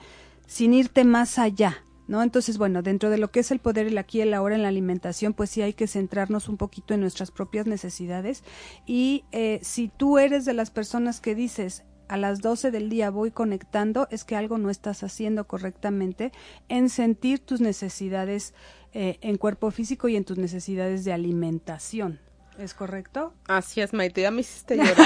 sin 0.47 0.75
irte 0.75 1.05
más 1.05 1.39
allá 1.39 1.83
¿no? 2.11 2.25
Entonces, 2.25 2.59
bueno, 2.59 2.83
dentro 2.83 3.09
de 3.09 3.19
lo 3.19 3.31
que 3.31 3.39
es 3.39 3.53
el 3.53 3.61
poder 3.61 3.87
el 3.87 3.97
aquí 3.97 4.21
el 4.21 4.35
ahora 4.35 4.57
en 4.57 4.63
la 4.63 4.69
alimentación, 4.69 5.33
pues 5.33 5.49
sí 5.49 5.63
hay 5.63 5.75
que 5.75 5.87
centrarnos 5.87 6.49
un 6.49 6.57
poquito 6.57 6.93
en 6.93 7.01
nuestras 7.01 7.31
propias 7.31 7.69
necesidades. 7.69 8.43
Y 8.85 9.25
eh, 9.31 9.61
si 9.63 9.93
tú 9.97 10.19
eres 10.19 10.45
de 10.45 10.53
las 10.53 10.73
personas 10.73 11.21
que 11.21 11.37
dices, 11.37 11.85
a 12.09 12.17
las 12.17 12.41
12 12.41 12.73
del 12.73 12.91
día 12.91 13.11
voy 13.11 13.31
conectando, 13.31 14.09
es 14.11 14.25
que 14.25 14.35
algo 14.35 14.59
no 14.59 14.71
estás 14.71 15.05
haciendo 15.05 15.47
correctamente 15.47 16.33
en 16.69 16.89
sentir 16.89 17.39
tus 17.39 17.61
necesidades 17.61 18.55
eh, 18.93 19.19
en 19.21 19.37
cuerpo 19.37 19.71
físico 19.71 20.09
y 20.09 20.17
en 20.17 20.25
tus 20.25 20.37
necesidades 20.37 21.05
de 21.05 21.13
alimentación. 21.13 22.19
¿Es 22.61 22.75
correcto? 22.75 23.33
Así 23.47 23.81
es, 23.81 23.95
Maite, 23.95 24.21
ya 24.21 24.31
me 24.31 24.43
hiciste 24.43 24.77
llorar. 24.77 24.97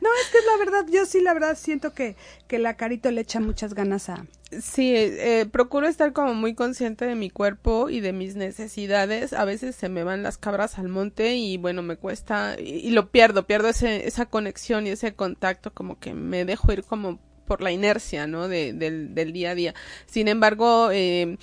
no, 0.00 0.08
es 0.22 0.28
que 0.30 0.38
es 0.38 0.44
la 0.46 0.64
verdad, 0.64 0.86
yo 0.90 1.04
sí 1.06 1.20
la 1.20 1.34
verdad 1.34 1.58
siento 1.58 1.92
que, 1.92 2.16
que 2.46 2.58
la 2.58 2.76
carito 2.76 3.10
le 3.10 3.22
echa 3.22 3.40
muchas 3.40 3.74
ganas 3.74 4.08
a... 4.08 4.26
Sí, 4.62 4.92
eh, 4.94 5.46
procuro 5.50 5.86
estar 5.86 6.12
como 6.12 6.34
muy 6.34 6.54
consciente 6.54 7.06
de 7.06 7.14
mi 7.14 7.30
cuerpo 7.30 7.88
y 7.88 8.00
de 8.00 8.12
mis 8.12 8.34
necesidades. 8.36 9.32
A 9.32 9.44
veces 9.44 9.76
se 9.76 9.88
me 9.88 10.02
van 10.02 10.22
las 10.22 10.38
cabras 10.38 10.78
al 10.78 10.88
monte 10.88 11.36
y 11.36 11.56
bueno, 11.56 11.82
me 11.82 11.96
cuesta 11.96 12.56
y, 12.58 12.90
lo 12.90 13.10
pierdo, 13.10 13.46
pierdo 13.46 13.68
ese, 13.68 14.06
esa 14.08 14.26
conexión 14.26 14.86
y 14.86 14.90
ese 14.90 15.14
contacto, 15.14 15.72
como 15.72 15.98
que 15.98 16.14
me 16.14 16.44
dejo 16.44 16.72
ir 16.72 16.82
como 16.82 17.20
por 17.46 17.62
la 17.62 17.72
inercia, 17.72 18.26
¿no? 18.26 18.48
De, 18.48 18.72
del, 18.72 19.14
del 19.14 19.32
día 19.32 19.50
a 19.50 19.54
día. 19.54 19.74
Sin 20.06 20.28
embargo, 20.28 20.90
eh, 20.92 21.38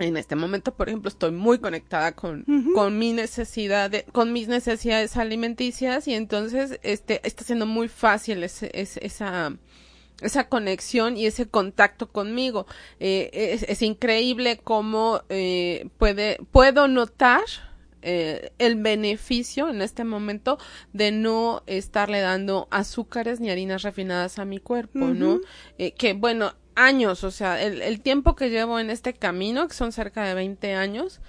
en 0.00 0.16
este 0.16 0.34
momento, 0.34 0.74
por 0.74 0.88
ejemplo, 0.88 1.08
estoy 1.08 1.30
muy 1.30 1.58
conectada 1.58 2.12
con, 2.12 2.44
con 2.74 2.98
mi 2.98 3.12
necesidad 3.12 3.92
con 4.12 4.32
mis 4.32 4.48
necesidades 4.48 5.16
alimenticias 5.16 6.08
y 6.08 6.14
entonces 6.14 6.80
este 6.82 7.20
está 7.26 7.44
siendo 7.44 7.66
muy 7.66 7.88
fácil 7.88 8.42
ese, 8.42 8.70
esa 8.74 9.52
esa 10.22 10.48
conexión 10.48 11.16
y 11.16 11.26
ese 11.26 11.46
contacto 11.46 12.10
conmigo. 12.10 12.66
Eh, 12.98 13.30
es, 13.32 13.62
es, 13.62 13.80
increíble 13.80 14.58
cómo 14.62 15.22
eh, 15.30 15.88
puede, 15.98 16.38
puedo 16.52 16.88
notar 16.88 17.40
eh, 18.02 18.52
el 18.58 18.76
beneficio 18.76 19.68
en 19.68 19.82
este 19.82 20.04
momento 20.04 20.58
de 20.94 21.12
no 21.12 21.62
estarle 21.66 22.20
dando 22.20 22.66
azúcares 22.70 23.40
ni 23.40 23.50
harinas 23.50 23.82
refinadas 23.82 24.38
a 24.38 24.46
mi 24.46 24.58
cuerpo, 24.58 25.00
¿no? 25.00 25.40
Eh, 25.76 25.92
que 25.92 26.14
bueno, 26.14 26.54
años, 26.74 27.24
o 27.24 27.30
sea, 27.30 27.62
el, 27.62 28.00
tiempo 28.00 28.34
que 28.36 28.50
llevo 28.50 28.78
en 28.78 28.90
este 28.90 29.14
camino, 29.14 29.68
que 29.68 29.74
son 29.74 29.92
cerca 29.92 30.24
de 30.24 30.34
20 30.34 30.74
años, 30.74 31.20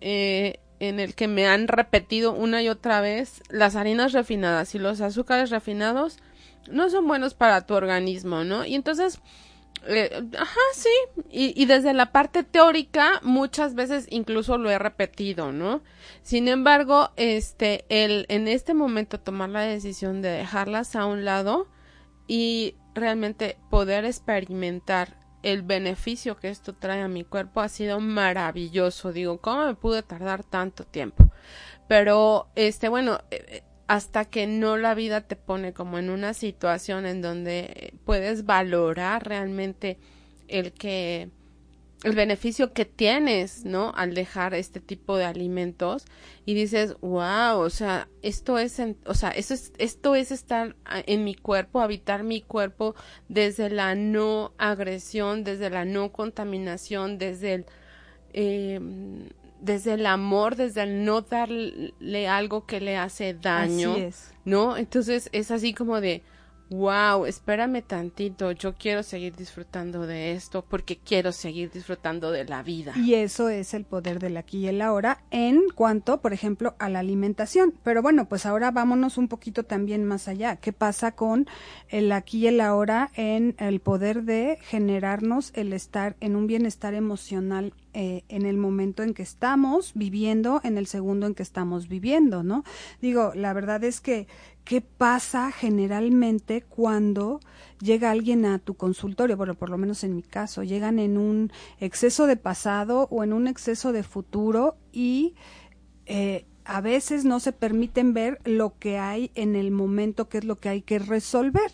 eh, 0.00 0.60
en 0.78 0.98
el 0.98 1.14
que 1.14 1.28
me 1.28 1.46
han 1.46 1.68
repetido 1.68 2.32
una 2.32 2.62
y 2.62 2.68
otra 2.68 3.00
vez 3.00 3.42
las 3.50 3.76
harinas 3.76 4.12
refinadas 4.12 4.74
y 4.74 4.78
los 4.78 5.00
azúcares 5.00 5.50
refinados 5.50 6.18
no 6.70 6.88
son 6.88 7.06
buenos 7.06 7.34
para 7.34 7.66
tu 7.66 7.74
organismo, 7.74 8.44
¿no? 8.44 8.64
Y 8.64 8.74
entonces, 8.74 9.20
eh, 9.86 10.22
ajá, 10.38 10.60
sí, 10.74 10.88
y, 11.30 11.60
y, 11.60 11.66
desde 11.66 11.92
la 11.92 12.12
parte 12.12 12.44
teórica 12.44 13.20
muchas 13.22 13.74
veces 13.74 14.06
incluso 14.10 14.58
lo 14.58 14.70
he 14.70 14.78
repetido, 14.78 15.52
¿no? 15.52 15.82
Sin 16.22 16.48
embargo, 16.48 17.10
este, 17.16 17.84
el, 17.88 18.26
en 18.28 18.48
este 18.48 18.74
momento 18.74 19.20
tomar 19.20 19.50
la 19.50 19.62
decisión 19.62 20.22
de 20.22 20.30
dejarlas 20.30 20.96
a 20.96 21.06
un 21.06 21.24
lado 21.24 21.68
y 22.26 22.74
realmente 23.00 23.56
poder 23.70 24.04
experimentar 24.04 25.16
el 25.42 25.62
beneficio 25.62 26.36
que 26.36 26.50
esto 26.50 26.74
trae 26.74 27.00
a 27.00 27.08
mi 27.08 27.24
cuerpo 27.24 27.60
ha 27.60 27.68
sido 27.68 27.98
maravilloso. 28.00 29.12
Digo, 29.12 29.40
¿cómo 29.40 29.66
me 29.66 29.74
pude 29.74 30.02
tardar 30.02 30.44
tanto 30.44 30.84
tiempo? 30.84 31.30
Pero, 31.88 32.48
este, 32.54 32.88
bueno, 32.88 33.20
eh, 33.30 33.62
hasta 33.88 34.24
que 34.24 34.46
no 34.46 34.76
la 34.76 34.94
vida 34.94 35.22
te 35.22 35.34
pone 35.34 35.72
como 35.72 35.98
en 35.98 36.10
una 36.10 36.34
situación 36.34 37.06
en 37.06 37.22
donde 37.22 37.94
puedes 38.04 38.44
valorar 38.44 39.26
realmente 39.26 39.98
el 40.46 40.72
que 40.72 41.30
el 42.02 42.14
beneficio 42.14 42.72
que 42.72 42.86
tienes, 42.86 43.64
¿no? 43.64 43.92
Al 43.94 44.14
dejar 44.14 44.54
este 44.54 44.80
tipo 44.80 45.16
de 45.16 45.24
alimentos 45.24 46.06
y 46.46 46.54
dices, 46.54 46.96
wow, 47.00 47.58
o 47.58 47.70
sea, 47.70 48.08
esto 48.22 48.58
es, 48.58 48.80
o 49.04 49.14
sea, 49.14 49.30
eso 49.30 49.52
es, 49.52 49.72
esto 49.78 50.14
es 50.14 50.32
estar 50.32 50.76
en 51.06 51.24
mi 51.24 51.34
cuerpo, 51.34 51.80
habitar 51.80 52.22
mi 52.22 52.40
cuerpo 52.40 52.94
desde 53.28 53.68
la 53.68 53.94
no 53.94 54.52
agresión, 54.56 55.44
desde 55.44 55.68
la 55.68 55.84
no 55.84 56.10
contaminación, 56.10 57.18
desde 57.18 57.54
el, 57.54 57.66
eh, 58.32 58.80
desde 59.60 59.94
el 59.94 60.06
amor, 60.06 60.56
desde 60.56 60.84
el 60.84 61.04
no 61.04 61.20
darle 61.20 62.28
algo 62.28 62.64
que 62.64 62.80
le 62.80 62.96
hace 62.96 63.34
daño, 63.34 63.94
¿no? 64.46 64.78
Entonces 64.78 65.28
es 65.32 65.50
así 65.50 65.74
como 65.74 66.00
de, 66.00 66.22
wow, 66.70 67.26
espérame 67.26 67.82
tantito, 67.82 68.52
yo 68.52 68.74
quiero 68.74 69.02
seguir 69.02 69.34
disfrutando 69.34 70.06
de 70.06 70.32
esto 70.32 70.64
porque 70.66 70.96
quiero 70.96 71.32
seguir 71.32 71.70
disfrutando 71.70 72.30
de 72.30 72.44
la 72.44 72.62
vida. 72.62 72.94
Y 72.96 73.14
eso 73.14 73.48
es 73.48 73.74
el 73.74 73.84
poder 73.84 74.20
del 74.20 74.36
aquí 74.36 74.58
y 74.58 74.68
el 74.68 74.80
ahora 74.80 75.22
en 75.30 75.62
cuanto, 75.74 76.20
por 76.20 76.32
ejemplo, 76.32 76.76
a 76.78 76.88
la 76.88 77.00
alimentación. 77.00 77.74
Pero 77.82 78.02
bueno, 78.02 78.28
pues 78.28 78.46
ahora 78.46 78.70
vámonos 78.70 79.18
un 79.18 79.26
poquito 79.26 79.64
también 79.64 80.04
más 80.04 80.28
allá. 80.28 80.56
¿Qué 80.56 80.72
pasa 80.72 81.12
con 81.12 81.48
el 81.88 82.12
aquí 82.12 82.38
y 82.38 82.46
el 82.46 82.60
ahora 82.60 83.10
en 83.16 83.56
el 83.58 83.80
poder 83.80 84.22
de 84.22 84.58
generarnos 84.62 85.50
el 85.54 85.72
estar 85.72 86.16
en 86.20 86.36
un 86.36 86.46
bienestar 86.46 86.94
emocional 86.94 87.74
eh, 87.92 88.22
en 88.28 88.46
el 88.46 88.56
momento 88.56 89.02
en 89.02 89.14
que 89.14 89.22
estamos 89.22 89.92
viviendo, 89.94 90.60
en 90.62 90.78
el 90.78 90.86
segundo 90.86 91.26
en 91.26 91.34
que 91.34 91.42
estamos 91.42 91.88
viviendo, 91.88 92.42
¿no? 92.42 92.64
Digo, 93.00 93.32
la 93.34 93.52
verdad 93.52 93.82
es 93.84 94.00
que, 94.00 94.28
¿qué 94.64 94.80
pasa 94.80 95.50
generalmente 95.50 96.62
cuando 96.62 97.40
llega 97.80 98.10
alguien 98.10 98.46
a 98.46 98.58
tu 98.58 98.74
consultorio? 98.74 99.36
Bueno, 99.36 99.54
por 99.54 99.70
lo 99.70 99.78
menos 99.78 100.04
en 100.04 100.14
mi 100.14 100.22
caso, 100.22 100.62
llegan 100.62 100.98
en 100.98 101.18
un 101.18 101.50
exceso 101.78 102.26
de 102.26 102.36
pasado 102.36 103.08
o 103.10 103.24
en 103.24 103.32
un 103.32 103.48
exceso 103.48 103.92
de 103.92 104.02
futuro 104.02 104.76
y 104.92 105.34
eh, 106.06 106.46
a 106.64 106.80
veces 106.80 107.24
no 107.24 107.40
se 107.40 107.52
permiten 107.52 108.14
ver 108.14 108.40
lo 108.44 108.78
que 108.78 108.98
hay 108.98 109.32
en 109.34 109.56
el 109.56 109.72
momento, 109.72 110.28
que 110.28 110.38
es 110.38 110.44
lo 110.44 110.60
que 110.60 110.68
hay 110.68 110.82
que 110.82 111.00
resolver. 111.00 111.72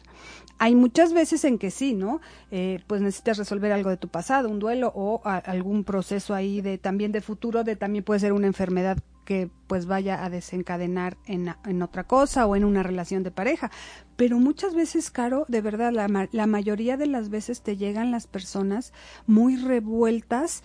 Hay 0.58 0.74
muchas 0.74 1.12
veces 1.12 1.44
en 1.44 1.58
que 1.58 1.70
sí, 1.70 1.94
¿no? 1.94 2.20
Eh, 2.50 2.80
pues 2.86 3.00
necesitas 3.02 3.38
resolver 3.38 3.72
algo 3.72 3.90
de 3.90 3.96
tu 3.96 4.08
pasado, 4.08 4.48
un 4.48 4.58
duelo 4.58 4.92
o 4.94 5.20
algún 5.24 5.84
proceso 5.84 6.34
ahí 6.34 6.60
de 6.60 6.78
también 6.78 7.12
de 7.12 7.20
futuro, 7.20 7.64
de 7.64 7.76
también 7.76 8.04
puede 8.04 8.20
ser 8.20 8.32
una 8.32 8.46
enfermedad 8.46 8.98
que 9.26 9.50
pues 9.66 9.86
vaya 9.86 10.24
a 10.24 10.30
desencadenar 10.30 11.18
en, 11.26 11.52
en, 11.66 11.82
otra 11.82 12.04
cosa 12.04 12.46
o 12.46 12.56
en 12.56 12.64
una 12.64 12.82
relación 12.82 13.22
de 13.24 13.32
pareja. 13.32 13.70
Pero 14.16 14.38
muchas 14.38 14.74
veces, 14.74 15.10
Caro, 15.10 15.44
de 15.48 15.60
verdad, 15.60 15.92
la, 15.92 16.28
la 16.30 16.46
mayoría 16.46 16.96
de 16.96 17.06
las 17.06 17.28
veces 17.28 17.60
te 17.60 17.76
llegan 17.76 18.12
las 18.12 18.26
personas 18.26 18.92
muy 19.26 19.56
revueltas 19.56 20.62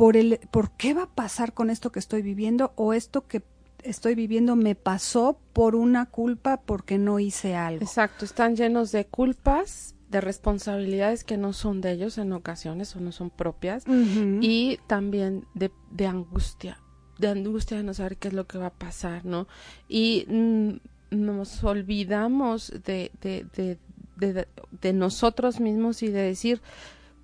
por 0.00 0.16
el, 0.16 0.40
por 0.50 0.70
qué 0.72 0.94
va 0.94 1.02
a 1.02 1.14
pasar 1.14 1.52
con 1.52 1.70
esto 1.70 1.92
que 1.92 1.98
estoy 1.98 2.22
viviendo 2.22 2.72
o 2.74 2.94
esto 2.94 3.26
que 3.26 3.42
estoy 3.84 4.14
viviendo 4.14 4.56
me 4.56 4.74
pasó 4.74 5.38
por 5.52 5.74
una 5.74 6.06
culpa 6.06 6.60
porque 6.62 6.98
no 6.98 7.18
hice 7.18 7.54
algo. 7.54 7.82
Exacto, 7.82 8.24
están 8.24 8.56
llenos 8.56 8.92
de 8.92 9.06
culpas, 9.06 9.94
de 10.10 10.20
responsabilidades 10.20 11.24
que 11.24 11.36
no 11.36 11.52
son 11.52 11.80
de 11.80 11.92
ellos 11.92 12.18
en 12.18 12.32
ocasiones 12.32 12.94
o 12.96 13.00
no 13.00 13.12
son 13.12 13.30
propias 13.30 13.84
y 14.40 14.78
también 14.88 15.46
de, 15.54 15.70
de, 15.92 16.06
angustia, 16.06 16.80
de 17.18 17.28
angustia 17.28 17.76
de 17.76 17.84
no 17.84 17.94
saber 17.94 18.16
qué 18.16 18.28
es 18.28 18.34
lo 18.34 18.46
que 18.46 18.58
va 18.58 18.66
a 18.66 18.74
pasar, 18.74 19.24
¿no? 19.24 19.46
Y 19.88 20.26
mm, 20.28 20.70
nos 21.10 21.62
olvidamos 21.62 22.72
de, 22.84 23.12
de, 23.20 23.46
de, 23.54 23.78
de, 24.16 24.48
de 24.80 24.92
nosotros 24.92 25.60
mismos 25.60 26.02
y 26.02 26.08
de 26.08 26.22
decir, 26.22 26.60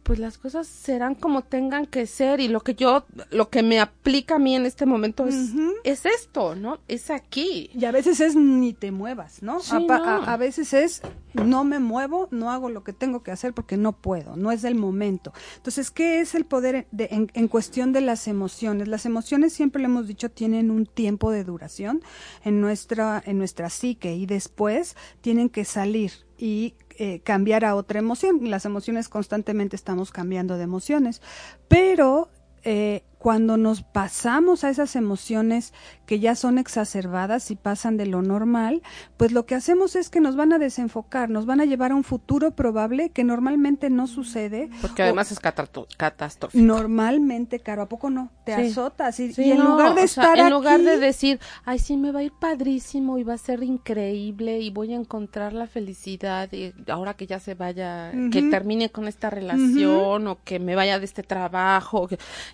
pues 0.06 0.20
las 0.20 0.38
cosas 0.38 0.68
serán 0.68 1.16
como 1.16 1.42
tengan 1.42 1.84
que 1.84 2.06
ser 2.06 2.38
y 2.38 2.46
lo 2.46 2.60
que 2.60 2.76
yo, 2.76 3.04
lo 3.30 3.50
que 3.50 3.64
me 3.64 3.80
aplica 3.80 4.36
a 4.36 4.38
mí 4.38 4.54
en 4.54 4.64
este 4.64 4.86
momento 4.86 5.26
es, 5.26 5.50
es 5.82 6.06
esto, 6.06 6.54
¿no? 6.54 6.78
Es 6.86 7.10
aquí. 7.10 7.70
Y 7.74 7.86
a 7.86 7.90
veces 7.90 8.20
es 8.20 8.36
ni 8.36 8.72
te 8.72 8.92
muevas, 8.92 9.42
¿no? 9.42 9.58
a, 9.68 10.36
veces 10.36 10.74
es 10.74 11.02
no 11.34 11.64
me 11.64 11.80
muevo, 11.80 12.28
no 12.30 12.52
hago 12.52 12.70
lo 12.70 12.84
que 12.84 12.92
tengo 12.92 13.24
que 13.24 13.32
hacer 13.32 13.52
porque 13.52 13.76
no 13.76 13.94
puedo, 13.94 14.36
no 14.36 14.52
es 14.52 14.62
el 14.62 14.76
momento. 14.76 15.32
Entonces, 15.56 15.90
¿qué 15.90 16.20
es 16.20 16.36
el 16.36 16.44
poder 16.44 16.86
de, 16.92 17.08
en, 17.10 17.32
en 17.34 17.48
cuestión 17.48 17.92
de 17.92 18.00
las 18.00 18.28
emociones? 18.28 18.86
Las 18.86 19.06
emociones, 19.06 19.54
siempre 19.54 19.82
le 19.82 19.86
hemos 19.86 20.06
dicho, 20.06 20.30
tienen 20.30 20.70
un 20.70 20.86
tiempo 20.86 21.32
de 21.32 21.42
duración 21.42 22.00
en 22.44 22.60
nuestra, 22.60 23.20
en 23.26 23.38
nuestra 23.38 23.70
psique 23.70 24.14
y 24.14 24.26
después 24.26 24.94
tienen 25.20 25.48
que 25.48 25.64
salir 25.64 26.12
y 26.38 26.74
eh, 26.98 27.20
cambiar 27.20 27.64
a 27.64 27.74
otra 27.74 27.98
emoción. 27.98 28.50
Las 28.50 28.64
emociones 28.64 29.08
constantemente 29.08 29.76
estamos 29.76 30.10
cambiando 30.12 30.56
de 30.56 30.64
emociones, 30.64 31.22
pero 31.68 32.28
eh, 32.64 33.02
cuando 33.18 33.56
nos 33.56 33.82
pasamos 33.82 34.62
a 34.64 34.70
esas 34.70 34.94
emociones 34.94 35.72
que 36.06 36.20
ya 36.20 36.34
son 36.34 36.58
exacerbadas 36.58 37.50
y 37.50 37.56
pasan 37.56 37.96
de 37.96 38.06
lo 38.06 38.22
normal, 38.22 38.82
pues 39.16 39.32
lo 39.32 39.46
que 39.46 39.54
hacemos 39.54 39.96
es 39.96 40.10
que 40.10 40.20
nos 40.20 40.36
van 40.36 40.52
a 40.52 40.58
desenfocar, 40.58 41.28
nos 41.28 41.46
van 41.46 41.60
a 41.60 41.64
llevar 41.64 41.92
a 41.92 41.96
un 41.96 42.04
futuro 42.04 42.52
probable 42.52 43.10
que 43.10 43.24
normalmente 43.24 43.90
no 43.90 44.06
sucede. 44.06 44.70
Porque 44.80 45.02
además 45.02 45.32
es 45.32 45.40
catastrófico. 45.40 46.62
Normalmente, 46.62 47.58
caro, 47.60 47.82
¿a 47.82 47.88
poco 47.88 48.10
no? 48.10 48.30
Te 48.44 48.54
azotas 48.54 49.18
y, 49.18 49.32
en 49.36 49.64
lugar 49.64 49.94
de 49.94 50.02
estar 50.02 50.38
En 50.38 50.50
lugar 50.50 50.80
de 50.80 50.98
decir, 50.98 51.40
ay, 51.64 51.78
sí, 51.78 51.96
me 51.96 52.12
va 52.12 52.20
a 52.20 52.22
ir 52.22 52.32
padrísimo 52.38 53.18
y 53.18 53.24
va 53.24 53.34
a 53.34 53.38
ser 53.38 53.62
increíble 53.62 54.60
y 54.60 54.70
voy 54.70 54.92
a 54.92 54.96
encontrar 54.96 55.52
la 55.52 55.66
felicidad 55.66 56.52
y 56.52 56.72
ahora 56.88 57.14
que 57.14 57.26
ya 57.26 57.40
se 57.40 57.54
vaya, 57.54 58.12
que 58.30 58.42
termine 58.42 58.90
con 58.90 59.08
esta 59.08 59.30
relación 59.30 60.28
o 60.28 60.38
que 60.44 60.60
me 60.60 60.76
vaya 60.76 60.98
de 60.98 61.04
este 61.04 61.22
trabajo 61.22 62.08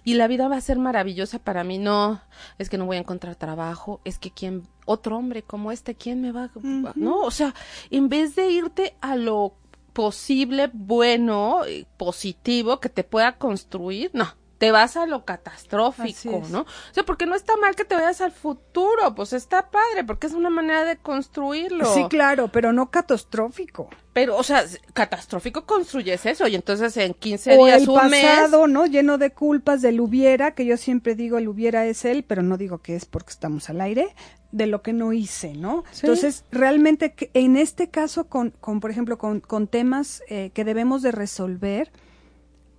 y 0.05 0.14
la 0.14 0.29
vida 0.29 0.48
va 0.48 0.57
a 0.57 0.62
ser 0.62 0.79
maravillosa 0.79 1.38
para 1.38 1.64
mí. 1.64 1.79
No, 1.79 2.22
es 2.59 2.70
que 2.70 2.79
no 2.79 2.87
voy 2.87 2.96
a 2.96 3.01
encontrar 3.01 3.37
trabajo, 3.37 4.01
es 4.05 4.18
que 4.18 4.31
quién, 4.31 4.66
otro 4.87 5.16
hombre 5.16 5.42
como 5.42 5.72
este, 5.72 5.94
¿quién 5.94 6.22
me 6.22 6.33
va. 6.33 6.51
No, 6.94 7.20
o 7.20 7.31
sea, 7.31 7.55
en 7.90 8.09
vez 8.09 8.35
de 8.35 8.51
irte 8.51 8.96
a 9.01 9.16
lo 9.16 9.55
posible, 9.92 10.70
bueno, 10.72 11.61
positivo, 11.96 12.81
que 12.81 12.88
te 12.88 13.05
pueda 13.05 13.37
construir, 13.37 14.11
no, 14.14 14.35
te 14.59 14.70
vas 14.70 14.96
a 14.96 15.07
lo 15.07 15.25
catastrófico, 15.25 16.42
¿no? 16.51 16.61
O 16.61 16.94
sea, 16.94 17.05
porque 17.05 17.27
no 17.27 17.35
está 17.35 17.57
mal 17.57 17.75
que 17.75 17.85
te 17.85 17.96
vayas 17.96 18.20
al 18.20 18.33
futuro, 18.33 19.14
pues 19.14 19.33
está 19.33 19.70
padre, 19.70 20.05
porque 20.07 20.29
es 20.29 20.35
una 20.35 20.51
manera 20.51 20.85
de 20.85 20.96
construirlo. 20.96 21.85
Sí, 21.92 22.05
claro, 22.09 22.48
pero 22.48 22.72
no 22.72 22.90
catastrófico. 22.90 23.90
Pero, 24.12 24.37
o 24.37 24.42
sea, 24.42 24.64
catastrófico 24.92 25.64
construyes 25.64 26.27
eso 26.27 26.46
y 26.46 26.55
entonces 26.55 26.94
en 26.98 27.14
15 27.14 27.57
días, 27.57 27.83
el 27.83 27.88
un 27.88 27.94
pasado, 27.94 28.66
¿no? 28.66 28.85
Lleno 28.85 29.16
de 29.16 29.31
culpas 29.31 29.81
del 29.81 30.01
hubiera, 30.01 30.55
que 30.55 30.66
yo 30.66 30.77
siempre 30.77 31.14
digo 31.14 31.38
el 31.38 31.48
hubiera 31.48 31.87
es 31.87 32.05
él, 32.05 32.22
pero 32.22 32.42
no 32.42 32.59
digo 32.59 32.79
que 32.79 32.94
es 32.94 33.07
porque 33.07 33.31
estamos 33.31 33.70
al 33.70 33.81
aire, 33.81 34.14
de 34.51 34.66
lo 34.66 34.83
que 34.83 34.92
no 34.92 35.14
hice, 35.14 35.55
¿no? 35.55 35.85
Entonces, 35.94 36.44
realmente 36.51 37.14
en 37.33 37.57
este 37.57 37.88
caso, 37.88 38.25
con, 38.29 38.51
con 38.51 38.81
por 38.81 38.90
ejemplo, 38.90 39.16
con, 39.16 39.40
con 39.40 39.66
temas 39.66 40.22
eh, 40.29 40.51
que 40.53 40.64
debemos 40.64 41.01
de 41.01 41.12
resolver, 41.12 41.90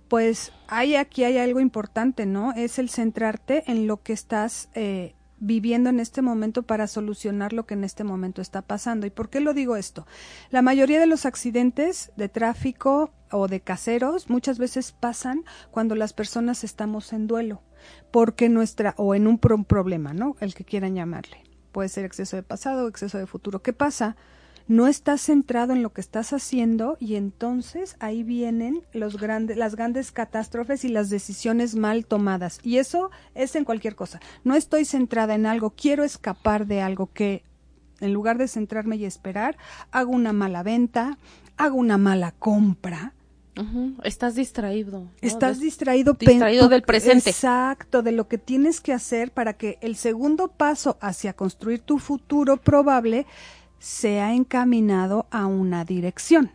pues 0.06 0.52
hay 0.68 0.94
aquí 0.94 1.24
hay 1.24 1.38
algo 1.38 1.58
importante, 1.58 2.26
¿no? 2.26 2.52
Es 2.52 2.78
el 2.78 2.90
centrarte 2.90 3.64
en 3.66 3.88
lo 3.88 4.02
que 4.04 4.12
estás 4.12 4.68
eh, 4.74 5.14
viviendo 5.46 5.90
en 5.90 6.00
este 6.00 6.22
momento 6.22 6.62
para 6.62 6.86
solucionar 6.86 7.52
lo 7.52 7.66
que 7.66 7.74
en 7.74 7.84
este 7.84 8.02
momento 8.02 8.40
está 8.40 8.62
pasando. 8.62 9.06
¿Y 9.06 9.10
por 9.10 9.28
qué 9.28 9.40
lo 9.40 9.52
digo 9.52 9.76
esto? 9.76 10.06
La 10.50 10.62
mayoría 10.62 10.98
de 10.98 11.06
los 11.06 11.26
accidentes 11.26 12.12
de 12.16 12.30
tráfico 12.30 13.12
o 13.30 13.46
de 13.46 13.60
caseros 13.60 14.30
muchas 14.30 14.58
veces 14.58 14.92
pasan 14.92 15.44
cuando 15.70 15.94
las 15.94 16.14
personas 16.14 16.64
estamos 16.64 17.12
en 17.12 17.26
duelo, 17.26 17.62
porque 18.10 18.48
nuestra, 18.48 18.94
o 18.96 19.14
en 19.14 19.26
un 19.26 19.38
problema, 19.38 20.14
¿no? 20.14 20.36
El 20.40 20.54
que 20.54 20.64
quieran 20.64 20.94
llamarle. 20.94 21.42
Puede 21.72 21.90
ser 21.90 22.04
exceso 22.04 22.36
de 22.36 22.42
pasado 22.42 22.88
exceso 22.88 23.18
de 23.18 23.26
futuro. 23.26 23.60
¿Qué 23.62 23.72
pasa? 23.72 24.16
No 24.66 24.86
estás 24.86 25.20
centrado 25.20 25.72
en 25.72 25.82
lo 25.82 25.92
que 25.92 26.00
estás 26.00 26.32
haciendo 26.32 26.96
y 26.98 27.16
entonces 27.16 27.96
ahí 28.00 28.22
vienen 28.22 28.82
los 28.92 29.18
grandes, 29.18 29.56
las 29.56 29.76
grandes 29.76 30.10
catástrofes 30.12 30.84
y 30.84 30.88
las 30.88 31.10
decisiones 31.10 31.74
mal 31.74 32.06
tomadas. 32.06 32.60
Y 32.62 32.78
eso 32.78 33.10
es 33.34 33.54
en 33.56 33.64
cualquier 33.64 33.94
cosa. 33.94 34.20
No 34.42 34.54
estoy 34.54 34.84
centrada 34.84 35.34
en 35.34 35.46
algo, 35.46 35.70
quiero 35.70 36.04
escapar 36.04 36.66
de 36.66 36.80
algo 36.80 37.10
que 37.12 37.42
en 38.00 38.12
lugar 38.12 38.38
de 38.38 38.48
centrarme 38.48 38.96
y 38.96 39.04
esperar, 39.04 39.56
hago 39.90 40.12
una 40.12 40.32
mala 40.32 40.62
venta, 40.62 41.18
hago 41.56 41.76
una 41.76 41.98
mala 41.98 42.32
compra. 42.32 43.14
Estás 44.02 44.34
distraído. 44.34 45.06
Estás 45.20 45.60
distraído. 45.60 46.14
Distraído 46.14 46.68
del 46.68 46.82
presente. 46.82 47.30
Exacto, 47.30 48.02
de 48.02 48.10
lo 48.10 48.26
que 48.26 48.36
tienes 48.36 48.80
que 48.80 48.92
hacer 48.92 49.30
para 49.30 49.52
que 49.52 49.78
el 49.80 49.94
segundo 49.94 50.48
paso 50.48 50.98
hacia 51.00 51.34
construir 51.34 51.78
tu 51.78 52.00
futuro 52.00 52.56
probable 52.56 53.26
se 53.84 54.22
ha 54.22 54.32
encaminado 54.32 55.26
a 55.30 55.44
una 55.44 55.84
dirección. 55.84 56.50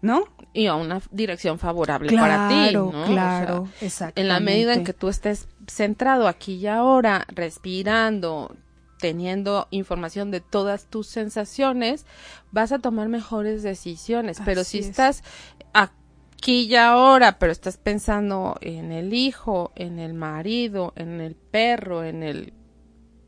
¿No? 0.00 0.22
Y 0.52 0.68
a 0.68 0.76
una 0.76 1.02
dirección 1.10 1.58
favorable 1.58 2.16
para 2.16 2.48
ti, 2.48 2.74
¿no? 2.74 2.92
Claro, 3.06 3.68
exacto. 3.80 4.20
En 4.20 4.28
la 4.28 4.38
medida 4.38 4.74
en 4.74 4.84
que 4.84 4.92
tú 4.92 5.08
estés 5.08 5.48
centrado 5.66 6.28
aquí 6.28 6.54
y 6.54 6.68
ahora, 6.68 7.26
respirando, 7.28 8.54
teniendo 9.00 9.66
información 9.72 10.30
de 10.30 10.40
todas 10.40 10.86
tus 10.86 11.08
sensaciones, 11.08 12.06
vas 12.52 12.70
a 12.70 12.78
tomar 12.78 13.08
mejores 13.08 13.64
decisiones. 13.64 14.40
Pero 14.44 14.62
si 14.62 14.78
estás 14.78 15.24
aquí 15.72 16.66
y 16.68 16.76
ahora, 16.76 17.40
pero 17.40 17.50
estás 17.50 17.78
pensando 17.78 18.56
en 18.60 18.92
el 18.92 19.12
hijo, 19.12 19.72
en 19.74 19.98
el 19.98 20.14
marido, 20.14 20.92
en 20.94 21.20
el 21.20 21.34
perro, 21.34 22.04
en 22.04 22.22
el 22.22 22.52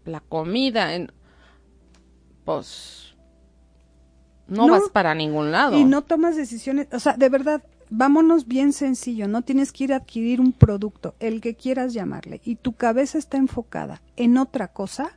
la 0.05 0.21
comida, 0.21 0.95
en 0.95 1.13
pues 2.49 3.15
no, 4.47 4.69
vas 4.69 4.89
para 4.91 5.15
ningún 5.15 5.53
lado. 5.53 5.77
Y 5.77 5.85
no 5.85 6.01
tomas 6.01 6.35
decisiones, 6.35 6.87
o 6.93 6.99
sea, 6.99 7.13
de 7.13 7.29
verdad, 7.29 7.63
vámonos 7.91 8.49
bien 8.49 8.73
sencillo, 8.73 9.29
no 9.29 9.43
tienes 9.43 9.71
que 9.71 9.85
ir 9.85 9.93
a 9.93 9.97
adquirir 9.97 10.41
un 10.41 10.53
producto, 10.53 11.15
el 11.21 11.43
que 11.43 11.57
quieras 11.57 11.93
llamarle, 11.93 12.41
y 12.43 12.57
tu 12.57 12.73
cabeza 12.73 13.19
está 13.19 13.37
enfocada 13.37 14.01
en 14.17 14.39
otra 14.39 14.69
cosa, 14.69 15.11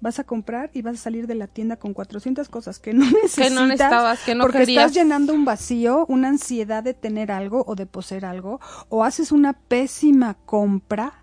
vas 0.00 0.18
a 0.18 0.24
comprar 0.24 0.70
y 0.72 0.80
vas 0.80 0.94
a 0.94 1.02
salir 1.02 1.26
de 1.26 1.34
la 1.34 1.46
tienda 1.46 1.76
con 1.76 1.92
400 1.92 2.48
cosas 2.48 2.78
que 2.78 2.94
no 2.94 3.04
necesitas. 3.04 3.34
Que 3.48 3.54
no 3.54 3.66
necesitabas, 3.66 4.24
que 4.24 4.34
no 4.34 4.44
porque 4.44 4.62
estás 4.62 4.94
llenando 4.94 5.34
un 5.34 5.44
vacío, 5.44 6.06
una 6.08 6.28
ansiedad 6.28 6.82
de 6.82 6.94
tener 6.94 7.32
algo 7.32 7.64
o 7.66 7.74
de 7.74 7.84
poseer 7.84 8.24
algo, 8.24 8.60
o 8.88 9.04
haces 9.04 9.30
una 9.30 9.52
pésima 9.52 10.38
compra 10.46 11.22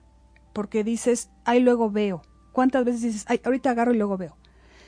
porque 0.54 0.84
dices, 0.84 1.32
ay, 1.44 1.60
luego 1.60 1.90
veo. 1.90 2.22
¿Cuántas 2.52 2.86
veces 2.86 3.02
dices, 3.02 3.26
ay, 3.28 3.42
ahorita 3.44 3.72
agarro 3.72 3.96
y 3.96 3.98
luego 3.98 4.16
veo? 4.18 4.38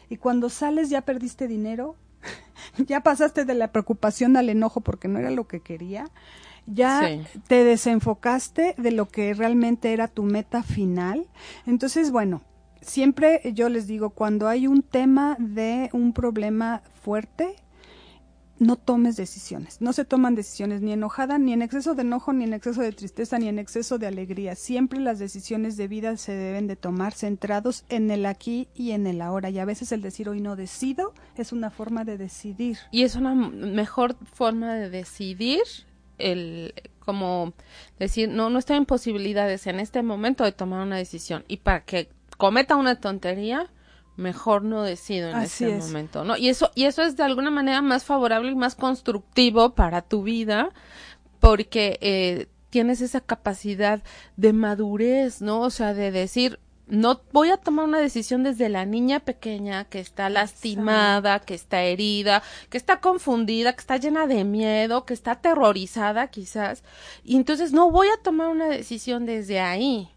Y 0.09 0.17
cuando 0.17 0.49
sales 0.49 0.89
ya 0.89 1.01
perdiste 1.01 1.47
dinero, 1.47 1.95
ya 2.77 3.01
pasaste 3.01 3.45
de 3.45 3.53
la 3.53 3.71
preocupación 3.71 4.37
al 4.37 4.49
enojo 4.49 4.81
porque 4.81 5.07
no 5.07 5.19
era 5.19 5.31
lo 5.31 5.47
que 5.47 5.61
quería, 5.61 6.09
ya 6.65 7.09
te 7.47 7.63
desenfocaste 7.63 8.75
de 8.77 8.91
lo 8.91 9.07
que 9.07 9.33
realmente 9.33 9.93
era 9.93 10.07
tu 10.07 10.23
meta 10.23 10.61
final. 10.63 11.27
Entonces, 11.65 12.11
bueno, 12.11 12.41
siempre 12.81 13.41
yo 13.53 13.69
les 13.69 13.87
digo, 13.87 14.11
cuando 14.11 14.47
hay 14.47 14.67
un 14.67 14.83
tema 14.83 15.35
de 15.39 15.89
un 15.93 16.13
problema 16.13 16.83
fuerte, 17.01 17.55
no 18.59 18.75
tomes 18.75 19.15
decisiones. 19.15 19.81
No 19.81 19.93
se 19.93 20.05
toman 20.05 20.35
decisiones 20.35 20.81
ni 20.81 20.91
enojada, 20.91 21.39
ni 21.39 21.53
en 21.53 21.61
exceso 21.61 21.95
de 21.95 22.01
enojo, 22.01 22.33
ni 22.33 22.43
en 22.43 22.53
exceso 22.53 22.81
de 22.81 22.91
tristeza, 22.91 23.39
ni 23.39 23.47
en 23.47 23.57
exceso 23.57 23.97
de 23.97 24.07
alegría. 24.07 24.55
Siempre 24.55 24.99
las 24.99 25.17
decisiones 25.17 25.77
de 25.77 25.87
vida 25.87 26.17
se 26.17 26.33
deben 26.33 26.67
de 26.67 26.75
tomar 26.75 27.13
centrados 27.13 27.85
en 27.89 28.11
el 28.11 28.25
aquí 28.25 28.67
y 28.75 28.91
en 28.91 29.07
el 29.07 29.21
ahora. 29.21 29.49
Y 29.49 29.59
a 29.59 29.65
veces 29.65 29.91
el 29.93 30.01
decir 30.01 30.27
hoy 30.27 30.41
no 30.41 30.57
decido 30.57 31.13
es 31.37 31.53
una 31.53 31.71
forma 31.71 32.03
de 32.03 32.17
decidir. 32.17 32.77
Y 32.91 33.03
es 33.03 33.15
una 33.15 33.33
mejor 33.33 34.15
forma 34.33 34.75
de 34.75 34.89
decidir 34.89 35.61
el 36.17 36.73
como 36.99 37.53
decir 37.97 38.27
no 38.27 38.49
no 38.49 38.59
estoy 38.59 38.75
en 38.75 38.85
posibilidades 38.85 39.67
en 39.67 39.79
este 39.79 40.03
momento 40.03 40.43
de 40.43 40.51
tomar 40.51 40.85
una 40.85 40.97
decisión 40.97 41.45
y 41.47 41.57
para 41.57 41.85
que 41.85 42.09
cometa 42.37 42.75
una 42.75 42.99
tontería 42.99 43.71
mejor 44.19 44.63
no 44.63 44.83
decido 44.83 45.29
en 45.29 45.37
ese 45.37 45.75
momento, 45.77 46.23
¿no? 46.23 46.37
Y 46.37 46.49
eso, 46.49 46.71
y 46.75 46.83
eso 46.83 47.01
es 47.01 47.15
de 47.15 47.23
alguna 47.23 47.49
manera 47.49 47.81
más 47.81 48.03
favorable 48.03 48.51
y 48.51 48.55
más 48.55 48.75
constructivo 48.75 49.71
para 49.71 50.01
tu 50.01 50.23
vida, 50.23 50.69
porque 51.39 51.97
eh, 52.01 52.47
tienes 52.69 53.01
esa 53.01 53.21
capacidad 53.21 54.03
de 54.37 54.53
madurez, 54.53 55.41
¿no? 55.41 55.61
O 55.61 55.69
sea, 55.69 55.93
de 55.93 56.11
decir, 56.11 56.59
no 56.87 57.21
voy 57.31 57.49
a 57.49 57.57
tomar 57.57 57.85
una 57.85 57.99
decisión 57.99 58.43
desde 58.43 58.67
la 58.67 58.85
niña 58.85 59.19
pequeña 59.19 59.85
que 59.85 59.99
está 59.99 60.29
lastimada, 60.29 61.39
que 61.39 61.53
está 61.53 61.83
herida, 61.83 62.43
que 62.69 62.77
está 62.77 62.99
confundida, 62.99 63.73
que 63.73 63.79
está 63.79 63.97
llena 63.97 64.27
de 64.27 64.43
miedo, 64.43 65.05
que 65.05 65.13
está 65.13 65.31
aterrorizada 65.31 66.27
quizás, 66.27 66.83
y 67.23 67.35
entonces 67.35 67.73
no 67.73 67.91
voy 67.91 68.07
a 68.07 68.21
tomar 68.21 68.49
una 68.49 68.67
decisión 68.67 69.25
desde 69.25 69.59
ahí, 69.59 70.09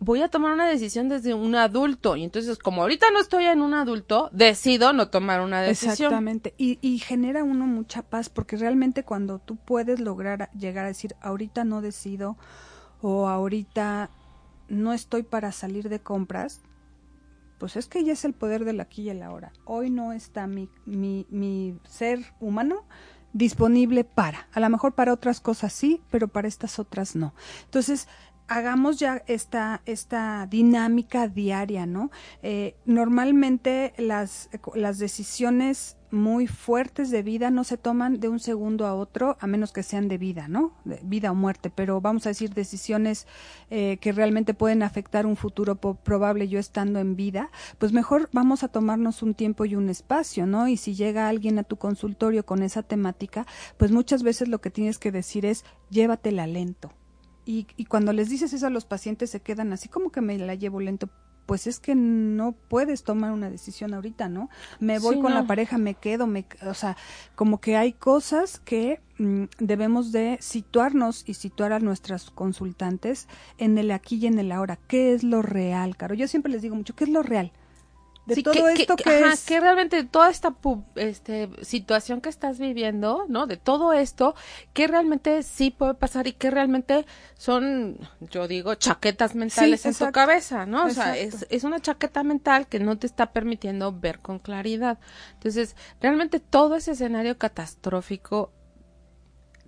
voy 0.00 0.22
a 0.22 0.28
tomar 0.28 0.52
una 0.52 0.66
decisión 0.66 1.08
desde 1.08 1.34
un 1.34 1.54
adulto. 1.54 2.16
Y 2.16 2.24
entonces, 2.24 2.58
como 2.58 2.82
ahorita 2.82 3.10
no 3.12 3.20
estoy 3.20 3.44
en 3.44 3.60
un 3.60 3.74
adulto, 3.74 4.30
decido 4.32 4.92
no 4.92 5.08
tomar 5.08 5.42
una 5.42 5.60
decisión. 5.60 5.92
Exactamente. 5.92 6.54
Y, 6.56 6.98
genera 6.98 7.44
uno 7.44 7.66
mucha 7.66 8.02
paz, 8.02 8.28
porque 8.28 8.56
realmente 8.56 9.04
cuando 9.04 9.38
tú 9.38 9.56
puedes 9.56 10.00
lograr 10.00 10.50
llegar 10.52 10.86
a 10.86 10.88
decir, 10.88 11.14
ahorita 11.20 11.64
no 11.64 11.82
decido, 11.82 12.36
o 13.02 13.28
ahorita 13.28 14.10
no 14.68 14.92
estoy 14.92 15.22
para 15.22 15.52
salir 15.52 15.88
de 15.88 16.00
compras, 16.00 16.62
pues 17.58 17.76
es 17.76 17.86
que 17.86 18.02
ya 18.02 18.14
es 18.14 18.24
el 18.24 18.32
poder 18.32 18.64
del 18.64 18.80
aquí 18.80 19.02
y 19.02 19.10
el 19.10 19.22
ahora. 19.22 19.52
Hoy 19.66 19.90
no 19.90 20.12
está 20.12 20.46
mi, 20.46 20.70
mi, 20.86 21.26
mi 21.28 21.78
ser 21.84 22.20
humano 22.40 22.84
disponible 23.32 24.04
para. 24.04 24.48
A 24.52 24.60
lo 24.60 24.68
mejor 24.70 24.94
para 24.94 25.12
otras 25.12 25.40
cosas 25.40 25.72
sí, 25.72 26.02
pero 26.10 26.28
para 26.28 26.48
estas 26.48 26.78
otras 26.78 27.14
no. 27.14 27.34
Entonces, 27.64 28.08
hagamos 28.50 28.98
ya 28.98 29.22
esta, 29.28 29.80
esta 29.86 30.46
dinámica 30.50 31.28
diaria, 31.28 31.86
¿no? 31.86 32.10
Eh, 32.42 32.74
normalmente 32.84 33.94
las, 33.96 34.50
las 34.74 34.98
decisiones 34.98 35.96
muy 36.10 36.48
fuertes 36.48 37.12
de 37.12 37.22
vida 37.22 37.52
no 37.52 37.62
se 37.62 37.76
toman 37.76 38.18
de 38.18 38.28
un 38.28 38.40
segundo 38.40 38.86
a 38.86 38.94
otro, 38.94 39.36
a 39.38 39.46
menos 39.46 39.72
que 39.72 39.84
sean 39.84 40.08
de 40.08 40.18
vida, 40.18 40.48
¿no? 40.48 40.72
De 40.84 40.98
vida 41.04 41.30
o 41.30 41.36
muerte, 41.36 41.70
pero 41.70 42.00
vamos 42.00 42.26
a 42.26 42.30
decir 42.30 42.52
decisiones 42.52 43.28
eh, 43.70 43.98
que 44.00 44.10
realmente 44.10 44.52
pueden 44.52 44.82
afectar 44.82 45.26
un 45.26 45.36
futuro 45.36 45.76
probable 45.76 46.48
yo 46.48 46.58
estando 46.58 46.98
en 46.98 47.14
vida, 47.14 47.50
pues 47.78 47.92
mejor 47.92 48.28
vamos 48.32 48.64
a 48.64 48.68
tomarnos 48.68 49.22
un 49.22 49.34
tiempo 49.34 49.64
y 49.64 49.76
un 49.76 49.88
espacio, 49.88 50.46
¿no? 50.46 50.66
Y 50.66 50.76
si 50.76 50.96
llega 50.96 51.28
alguien 51.28 51.60
a 51.60 51.62
tu 51.62 51.76
consultorio 51.76 52.44
con 52.44 52.64
esa 52.64 52.82
temática, 52.82 53.46
pues 53.76 53.92
muchas 53.92 54.24
veces 54.24 54.48
lo 54.48 54.60
que 54.60 54.70
tienes 54.70 54.98
que 54.98 55.12
decir 55.12 55.46
es 55.46 55.64
llévatela 55.88 56.48
lento 56.48 56.90
y, 57.44 57.66
y 57.76 57.84
cuando 57.86 58.12
les 58.12 58.28
dices 58.28 58.52
eso 58.52 58.66
a 58.66 58.70
los 58.70 58.84
pacientes 58.84 59.30
se 59.30 59.40
quedan 59.40 59.72
así 59.72 59.88
como 59.88 60.10
que 60.10 60.20
me 60.20 60.38
la 60.38 60.54
llevo 60.54 60.80
lento 60.80 61.08
pues 61.50 61.66
es 61.66 61.80
que 61.80 61.96
no 61.96 62.52
puedes 62.52 63.02
tomar 63.02 63.32
una 63.32 63.50
decisión 63.50 63.92
ahorita, 63.92 64.28
¿no? 64.28 64.50
Me 64.78 65.00
voy 65.00 65.20
con 65.20 65.34
la 65.34 65.48
pareja, 65.48 65.78
me 65.78 65.94
quedo, 65.94 66.28
me, 66.28 66.46
o 66.64 66.74
sea, 66.74 66.96
como 67.34 67.60
que 67.60 67.76
hay 67.76 67.92
cosas 67.92 68.60
que 68.60 69.00
mm, 69.18 69.46
debemos 69.58 70.12
de 70.12 70.38
situarnos 70.40 71.24
y 71.26 71.34
situar 71.34 71.72
a 71.72 71.80
nuestras 71.80 72.30
consultantes 72.30 73.26
en 73.58 73.78
el 73.78 73.90
aquí 73.90 74.14
y 74.18 74.28
en 74.28 74.38
el 74.38 74.52
ahora. 74.52 74.78
¿Qué 74.86 75.12
es 75.12 75.24
lo 75.24 75.42
real, 75.42 75.96
Caro? 75.96 76.14
Yo 76.14 76.28
siempre 76.28 76.52
les 76.52 76.62
digo 76.62 76.76
mucho, 76.76 76.94
¿qué 76.94 77.02
es 77.02 77.10
lo 77.10 77.24
real? 77.24 77.50
De 78.26 78.42
todo 78.42 78.68
esto 78.68 78.96
que, 78.96 79.20
es... 79.20 79.44
que 79.44 79.60
realmente 79.60 80.04
toda 80.04 80.30
esta 80.30 80.54
este, 80.96 81.48
situación 81.62 82.20
que 82.20 82.28
estás 82.28 82.58
viviendo, 82.58 83.24
¿no? 83.28 83.46
De 83.46 83.56
todo 83.56 83.92
esto, 83.92 84.34
que 84.72 84.86
realmente 84.86 85.42
sí 85.42 85.70
puede 85.70 85.94
pasar 85.94 86.26
y 86.26 86.32
que 86.32 86.50
realmente 86.50 87.06
son, 87.36 87.98
yo 88.20 88.46
digo, 88.46 88.74
chaquetas 88.74 89.34
mentales 89.34 89.84
en 89.86 89.94
tu 89.94 90.10
cabeza, 90.12 90.66
¿no? 90.66 90.86
O 90.86 90.90
sea, 90.90 91.16
es, 91.16 91.46
es 91.50 91.64
una 91.64 91.80
chaqueta 91.80 92.22
mental 92.22 92.66
que 92.66 92.78
no 92.78 92.98
te 92.98 93.06
está 93.06 93.32
permitiendo 93.32 93.92
ver 93.92 94.20
con 94.20 94.38
claridad. 94.38 94.98
Entonces, 95.34 95.74
realmente 96.00 96.40
todo 96.40 96.76
ese 96.76 96.92
escenario 96.92 97.38
catastrófico 97.38 98.52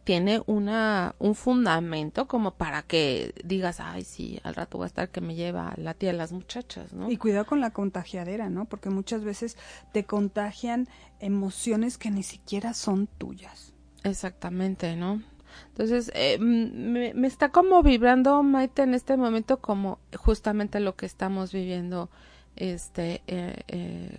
tiene 0.05 0.43
una, 0.47 1.15
un 1.19 1.35
fundamento 1.35 2.27
como 2.27 2.55
para 2.55 2.83
que 2.83 3.35
digas, 3.45 3.79
ay, 3.81 4.05
sí, 4.05 4.41
al 4.43 4.55
rato 4.55 4.79
va 4.79 4.85
a 4.85 4.89
estar 4.89 5.11
que 5.11 5.21
me 5.21 5.35
lleva 5.35 5.75
la 5.77 5.95
tía 5.95 6.11
de 6.11 6.19
las 6.19 6.33
muchachas, 6.33 6.93
¿no? 6.93 7.11
Y 7.11 7.17
cuidado 7.17 7.47
con 7.47 7.61
la 7.61 7.71
contagiadera, 7.71 8.49
¿no? 8.51 8.65
Porque 8.65 8.91
muchas 8.91 9.23
veces 9.25 9.57
te 9.93 10.05
contagian 10.05 10.89
emociones 11.21 11.99
que 11.99 12.11
ni 12.11 12.23
siquiera 12.23 12.75
son 12.75 13.07
tuyas. 13.07 13.75
Exactamente, 14.03 14.97
¿no? 14.97 15.23
Entonces, 15.69 16.11
eh, 16.15 16.39
me, 16.39 17.15
me, 17.15 17.27
está 17.27 17.51
como 17.51 17.83
vibrando, 17.83 18.43
Maite, 18.43 18.83
en 18.83 18.95
este 18.95 19.17
momento 19.17 19.61
como 19.61 19.99
justamente 20.17 20.81
lo 20.81 20.97
que 20.97 21.07
estamos 21.07 21.53
viviendo, 21.53 22.11
este, 22.57 23.23
eh, 23.27 23.63
eh, 23.69 24.19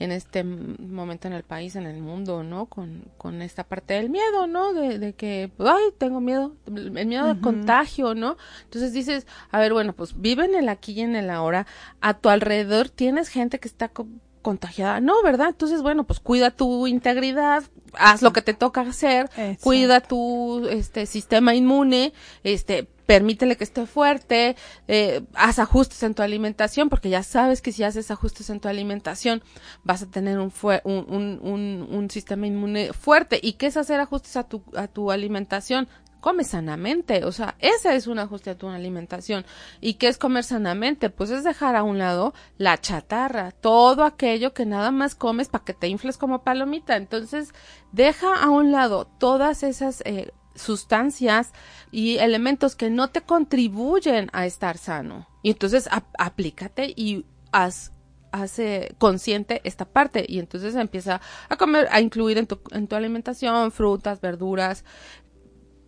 en 0.00 0.12
este 0.12 0.42
momento 0.42 1.28
en 1.28 1.34
el 1.34 1.44
país, 1.44 1.76
en 1.76 1.84
el 1.84 2.00
mundo, 2.00 2.42
¿no? 2.42 2.66
Con, 2.66 3.04
con 3.18 3.42
esta 3.42 3.64
parte 3.64 3.94
del 3.94 4.08
miedo, 4.08 4.46
¿no? 4.46 4.72
De, 4.72 4.98
de 4.98 5.12
que, 5.12 5.52
ay, 5.58 5.82
tengo 5.98 6.20
miedo, 6.20 6.56
el 6.66 6.90
miedo 7.06 7.32
de 7.32 7.40
contagio, 7.40 8.14
¿no? 8.14 8.38
Entonces 8.64 8.94
dices, 8.94 9.26
a 9.50 9.60
ver, 9.60 9.74
bueno, 9.74 9.92
pues 9.92 10.18
vive 10.18 10.46
en 10.46 10.54
el 10.54 10.70
aquí 10.70 10.92
y 10.92 11.02
en 11.02 11.16
el 11.16 11.28
ahora, 11.28 11.66
a 12.00 12.14
tu 12.14 12.30
alrededor 12.30 12.88
tienes 12.88 13.28
gente 13.28 13.60
que 13.60 13.68
está 13.68 13.90
contagiada, 14.42 15.00
no, 15.00 15.22
¿verdad? 15.22 15.48
Entonces, 15.48 15.82
bueno, 15.82 16.04
pues 16.04 16.20
cuida 16.20 16.50
tu 16.50 16.86
integridad, 16.86 17.62
haz 17.94 18.22
lo 18.22 18.32
que 18.32 18.42
te 18.42 18.54
toca 18.54 18.82
hacer, 18.82 19.30
cuida 19.62 20.00
tu 20.00 20.66
este 20.68 21.06
sistema 21.06 21.54
inmune, 21.54 22.12
este 22.42 22.88
permítele 23.10 23.56
que 23.56 23.64
esté 23.64 23.86
fuerte, 23.86 24.54
eh, 24.86 25.22
haz 25.34 25.58
ajustes 25.58 26.00
en 26.04 26.14
tu 26.14 26.22
alimentación, 26.22 26.88
porque 26.88 27.10
ya 27.10 27.24
sabes 27.24 27.60
que 27.60 27.72
si 27.72 27.82
haces 27.82 28.12
ajustes 28.12 28.50
en 28.50 28.60
tu 28.60 28.68
alimentación 28.68 29.42
vas 29.82 30.02
a 30.02 30.06
tener 30.06 30.38
un, 30.38 30.52
un, 30.84 31.40
un, 31.42 31.88
un, 31.90 32.10
sistema 32.10 32.46
inmune 32.46 32.92
fuerte. 32.92 33.40
¿Y 33.42 33.54
qué 33.54 33.66
es 33.66 33.76
hacer 33.76 33.98
ajustes 33.98 34.36
a 34.36 34.44
tu, 34.44 34.62
a 34.76 34.86
tu 34.86 35.10
alimentación? 35.10 35.88
Come 36.20 36.44
sanamente, 36.44 37.24
o 37.24 37.32
sea, 37.32 37.56
ese 37.58 37.96
es 37.96 38.06
un 38.06 38.18
ajuste 38.18 38.50
a 38.50 38.58
tu 38.58 38.68
alimentación. 38.68 39.44
¿Y 39.80 39.94
qué 39.94 40.08
es 40.08 40.18
comer 40.18 40.44
sanamente? 40.44 41.10
Pues 41.10 41.30
es 41.30 41.44
dejar 41.44 41.76
a 41.76 41.82
un 41.82 41.98
lado 41.98 42.34
la 42.58 42.78
chatarra, 42.78 43.50
todo 43.50 44.04
aquello 44.04 44.52
que 44.54 44.66
nada 44.66 44.90
más 44.90 45.14
comes 45.14 45.48
para 45.48 45.64
que 45.64 45.74
te 45.74 45.88
infles 45.88 46.18
como 46.18 46.42
palomita. 46.44 46.96
Entonces, 46.96 47.52
deja 47.92 48.42
a 48.42 48.50
un 48.50 48.72
lado 48.72 49.06
todas 49.18 49.62
esas 49.62 50.02
eh, 50.04 50.32
sustancias 50.54 51.52
y 51.90 52.18
elementos 52.18 52.76
que 52.76 52.90
no 52.90 53.08
te 53.08 53.22
contribuyen 53.22 54.30
a 54.32 54.46
estar 54.46 54.78
sano. 54.78 55.28
Y 55.42 55.50
entonces 55.50 55.88
aplícate 56.18 56.92
y 56.94 57.24
haz 57.52 57.92
hace 58.32 58.94
consciente 58.98 59.60
esta 59.64 59.84
parte 59.84 60.24
y 60.28 60.38
entonces 60.38 60.74
empieza 60.76 61.20
a 61.48 61.56
comer, 61.56 61.88
a 61.90 62.00
incluir 62.00 62.38
en 62.38 62.46
tu, 62.46 62.60
en 62.70 62.86
tu 62.86 62.96
alimentación 62.96 63.72
frutas, 63.72 64.20
verduras, 64.20 64.84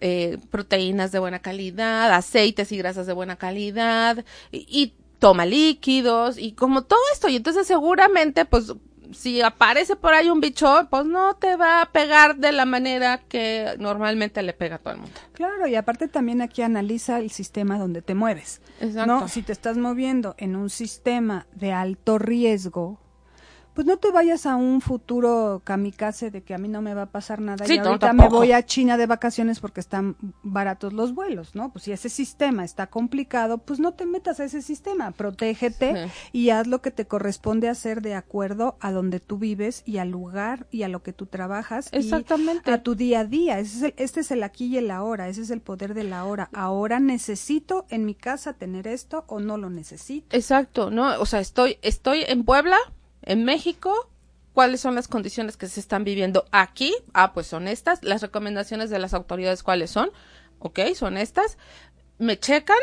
eh, 0.05 0.39
proteínas 0.51 1.13
de 1.13 1.21
buena 1.21 1.39
calidad, 1.39 2.13
aceites 2.13 2.73
y 2.73 2.77
grasas 2.77 3.07
de 3.07 3.13
buena 3.13 3.37
calidad 3.37 4.25
y, 4.51 4.67
y, 4.69 4.95
toma 5.19 5.47
líquidos 5.47 6.37
y 6.37 6.51
como 6.51 6.83
todo 6.83 6.99
esto 7.13 7.29
y 7.29 7.37
entonces 7.37 7.69
seguramente 7.69 8.45
pues 8.45 8.73
si 9.15 9.43
aparece 9.43 9.97
por 9.97 10.15
ahí 10.15 10.31
un 10.31 10.41
bicho, 10.41 10.87
pues 10.91 11.05
no 11.05 11.35
te 11.35 11.57
va 11.57 11.83
a 11.83 11.93
pegar 11.93 12.37
de 12.37 12.53
la 12.53 12.65
manera 12.65 13.19
que 13.19 13.75
normalmente 13.79 14.43
le 14.43 14.53
pega 14.53 14.77
a 14.77 14.79
todo 14.79 14.95
el 14.95 15.01
mundo. 15.01 15.15
Claro, 15.33 15.67
y 15.67 15.75
aparte 15.75 16.09
también 16.09 16.43
aquí 16.43 16.63
analiza 16.63 17.19
el 17.19 17.31
sistema 17.31 17.79
donde 17.79 18.03
te 18.03 18.15
mueves. 18.15 18.61
Exacto. 18.81 19.29
Si 19.29 19.43
te 19.43 19.53
estás 19.53 19.77
moviendo 19.77 20.35
en 20.39 20.57
un 20.57 20.71
sistema 20.71 21.47
de 21.55 21.73
alto 21.73 22.19
riesgo, 22.19 22.99
pues 23.75 23.87
no 23.87 23.97
te 23.97 24.11
vayas 24.11 24.47
a 24.47 24.57
un 24.57 24.81
futuro 24.81 25.63
kamikaze 25.65 26.31
de 26.31 26.43
que 26.43 26.55
a 26.55 26.59
mí 26.59 26.69
no 26.69 26.83
me 26.83 26.95
va 26.95 27.03
a 27.03 27.07
pasar 27.07 27.41
nada 27.41 27.65
y 27.67 27.79
ahorita 27.79 28.13
me 28.13 28.29
voy 28.29 28.53
a 28.53 28.65
China 28.65 28.97
de 28.97 29.07
vacaciones 29.07 29.61
porque 29.61 29.81
están 29.81 30.17
baratos 30.43 30.93
los 30.93 31.15
vuelos, 31.15 31.55
¿no? 31.55 31.73
Pues 31.73 31.85
si 31.85 31.93
ese 31.93 32.09
sistema 32.09 32.65
está 32.65 32.89
complicado, 32.89 33.59
pues 33.59 33.81
no 33.81 33.95
te 33.95 34.07
metas 34.07 34.41
a 34.41 34.45
ese 34.45 34.63
sistema, 34.63 35.11
protégete 35.13 36.11
y 36.33 36.51
haz 36.51 36.67
lo 36.67 36.83
que 36.83 36.91
te 36.91 37.07
corresponde 37.07 37.69
hacer 37.69 38.03
de 38.03 38.15
acuerdo 38.15 38.77
a 38.81 38.93
donde 38.93 39.21
tú 39.21 39.39
vives 39.39 39.83
y 39.87 39.99
al 39.99 40.11
lugar 40.11 40.67
y 40.71 40.83
a 40.83 40.89
lo 40.89 41.03
que 41.03 41.13
tú 41.13 41.27
trabajas 41.27 41.89
Exactamente. 41.93 42.71
a 42.71 42.83
tu 42.83 42.95
día 42.95 43.21
a 43.21 43.25
día. 43.25 43.59
es 43.59 43.83
este 43.97 44.21
es 44.21 44.31
el 44.31 44.43
aquí 44.43 44.67
y 44.67 44.79
el 44.79 44.91
ahora, 44.91 45.29
ese 45.29 45.43
es 45.43 45.51
el 45.51 45.61
poder 45.61 45.95
de 45.95 46.05
la 46.05 46.25
hora. 46.25 46.49
Ahora 46.53 47.01
necesito 47.01 47.87
en 47.89 48.05
mi 48.05 48.15
casa 48.15 48.53
tener 48.53 48.87
esto 48.87 49.25
o 49.29 49.41
no 49.41 49.57
lo 49.57 49.71
necesito. 49.71 50.37
Exacto, 50.37 50.91
no, 50.91 51.21
o 51.21 51.27
sea, 51.27 51.41
estoy 51.41 51.79
estoy 51.83 52.25
en 52.27 52.45
Puebla 52.45 52.77
en 53.23 53.45
México, 53.45 54.11
¿cuáles 54.53 54.81
son 54.81 54.95
las 54.95 55.09
condiciones 55.09 55.57
que 55.57 55.69
se 55.69 55.81
están 55.81 56.05
viviendo 56.05 56.45
aquí? 56.53 56.95
Ah, 57.15 57.33
pues 57.33 57.47
son 57.47 57.69
estas. 57.69 58.03
Las 58.03 58.23
recomendaciones 58.23 58.91
de 58.91 58.99
las 58.99 59.15
autoridades, 59.15 59.63
¿cuáles 59.63 59.91
son? 59.91 60.11
Ok, 60.59 60.81
son 60.95 61.17
estas. 61.17 61.59
¿Me 62.19 62.39
checan? 62.39 62.79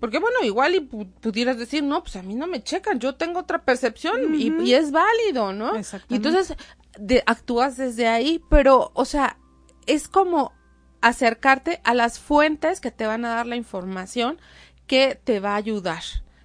Porque 0.00 0.18
bueno, 0.18 0.42
igual 0.42 0.74
y 0.74 0.80
pudieras 0.80 1.58
decir, 1.58 1.82
no, 1.82 2.02
pues 2.02 2.16
a 2.16 2.22
mí 2.22 2.34
no 2.34 2.46
me 2.46 2.62
checan, 2.62 3.00
yo 3.00 3.14
tengo 3.14 3.40
otra 3.40 3.64
percepción 3.64 4.34
y, 4.34 4.74
es 4.74 4.90
válido, 4.90 5.54
¿no? 5.54 5.72
Y 6.10 6.16
entonces 6.16 6.54
de, 6.98 7.22
actúas 7.24 7.78
desde 7.78 8.06
ahí, 8.06 8.42
pero, 8.50 8.90
o 8.92 9.06
sea, 9.06 9.38
es 9.86 10.08
como 10.08 10.52
acercarte 11.00 11.80
a 11.84 11.94
las 11.94 12.18
fuentes 12.18 12.80
que 12.80 12.90
te 12.90 13.06
van 13.06 13.24
a 13.24 13.30
dar 13.30 13.46
la 13.46 13.56
información 13.56 14.38
que 14.86 15.18
te 15.22 15.40
va 15.40 15.52
a 15.52 15.56
ayudar 15.56 16.02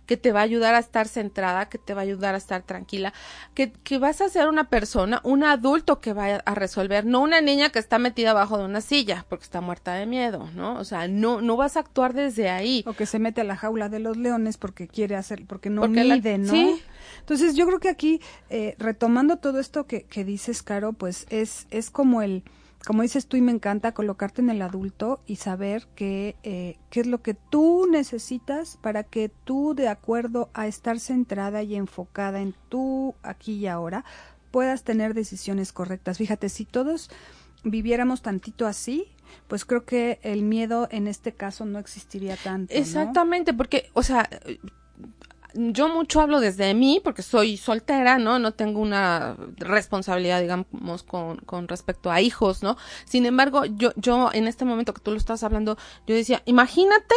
que 0.10 0.18
te 0.18 0.32
va 0.32 0.40
a 0.40 0.44
ayudar 0.44 0.74
a 0.74 0.80
estar 0.80 1.08
centrada, 1.08 1.70
que 1.70 1.78
te 1.78 1.94
va 1.94 2.02
a 2.02 2.04
ayudar 2.04 2.34
a 2.34 2.40
estar 2.40 2.64
tranquila, 2.64 3.14
que, 3.54 3.72
que 3.72 4.00
vas 4.00 4.22
a 4.22 4.30
ser 4.30 4.48
una 4.48 4.64
persona, 4.64 5.22
un 5.24 5.44
adulto 5.44 6.02
que 6.02 6.14
va 6.14 6.38
a 6.44 6.56
resolver, 6.56 7.06
no 7.06 7.22
una 7.22 7.42
niña 7.42 7.70
que 7.70 7.78
está 7.78 8.00
metida 8.00 8.32
abajo 8.32 8.58
de 8.58 8.66
una 8.66 8.82
silla 8.82 9.28
porque 9.30 9.44
está 9.44 9.62
muerta 9.62 9.94
de 9.94 10.08
miedo, 10.08 10.50
¿no? 10.56 10.80
O 10.80 10.84
sea, 10.84 11.08
no, 11.08 11.42
no 11.42 11.58
vas 11.58 11.78
a 11.78 11.82
actuar 11.82 12.16
desde 12.16 12.50
ahí. 12.50 12.84
O 12.88 12.94
que 12.94 13.06
se 13.06 13.20
mete 13.20 13.42
a 13.42 13.44
la 13.44 13.56
jaula 13.56 13.88
de 13.88 14.00
los 14.00 14.18
leones 14.18 14.58
porque 14.58 14.88
quiere 14.88 15.16
hacer, 15.16 15.46
porque 15.46 15.70
no 15.70 15.88
mide, 15.88 16.40
¿no? 16.40 16.50
Sí. 16.50 16.82
Entonces 17.20 17.54
yo 17.54 17.68
creo 17.68 17.80
que 17.80 17.90
aquí, 17.90 18.20
eh, 18.50 18.74
retomando 18.80 19.38
todo 19.38 19.60
esto 19.60 19.86
que, 19.86 20.06
que 20.06 20.26
dices, 20.26 20.64
Caro, 20.64 20.94
pues 20.94 21.28
es, 21.30 21.68
es 21.70 21.92
como 21.92 22.24
el 22.24 22.42
como 22.86 23.02
dices 23.02 23.28
tú 23.28 23.38
y 23.38 23.42
me 23.42 23.52
encanta 23.52 23.94
colocarte 23.94 24.42
en 24.42 24.50
el 24.50 24.62
adulto 24.62 25.22
y 25.26 25.36
saber 25.36 25.88
que, 25.96 26.38
eh, 26.44 26.78
qué 26.90 27.02
es 27.02 27.08
lo 27.08 27.22
que 27.22 27.34
tú 27.34 27.88
necesitas 27.90 28.78
para 28.82 29.04
que 29.04 29.30
tú, 29.44 29.74
de 29.76 29.90
acuerdo 29.90 30.50
a 30.54 30.68
estar 30.68 31.00
centrada 31.00 31.62
y 31.62 31.76
enfocada 31.76 32.42
en 32.42 32.56
tú 32.70 33.16
aquí 33.22 33.54
y 33.56 33.68
ahora, 33.68 34.06
puedas 34.52 34.84
tener 34.84 35.14
decisiones 35.14 35.74
correctas. 35.74 36.18
Fíjate, 36.18 36.50
si 36.50 36.66
todos 36.66 37.10
viviéramos 37.64 38.22
tantito 38.22 38.66
así, 38.66 39.08
pues 39.48 39.66
creo 39.66 39.86
que 39.86 40.20
el 40.24 40.44
miedo 40.44 40.88
en 40.92 41.08
este 41.08 41.34
caso 41.34 41.66
no 41.66 41.80
existiría 41.80 42.38
tanto. 42.38 42.74
Exactamente, 42.74 43.54
porque, 43.54 43.90
o 43.94 44.04
sea, 44.04 44.30
yo 45.54 45.90
mucho 45.90 46.22
hablo 46.22 46.40
desde 46.40 46.74
mí 46.74 47.02
porque 47.04 47.22
soy 47.22 47.58
soltera, 47.58 48.18
¿no? 48.18 48.40
No 48.40 48.54
tengo 48.54 48.80
una 48.80 49.36
responsabilidad, 49.58 50.42
digamos, 50.42 51.04
con, 51.04 51.38
con 51.38 51.68
respecto 51.68 52.12
a 52.12 52.22
hijos, 52.22 52.64
¿no? 52.64 52.78
Sin 53.06 53.26
embargo, 53.26 53.66
yo, 53.66 53.92
yo 53.96 54.30
en 54.34 54.48
este 54.48 54.66
momento 54.66 54.94
que 54.94 55.02
tú 55.02 55.12
lo 55.12 55.18
estás 55.18 55.44
hablando, 55.44 55.78
yo 56.06 56.16
decía, 56.16 56.42
imagínate 56.46 57.16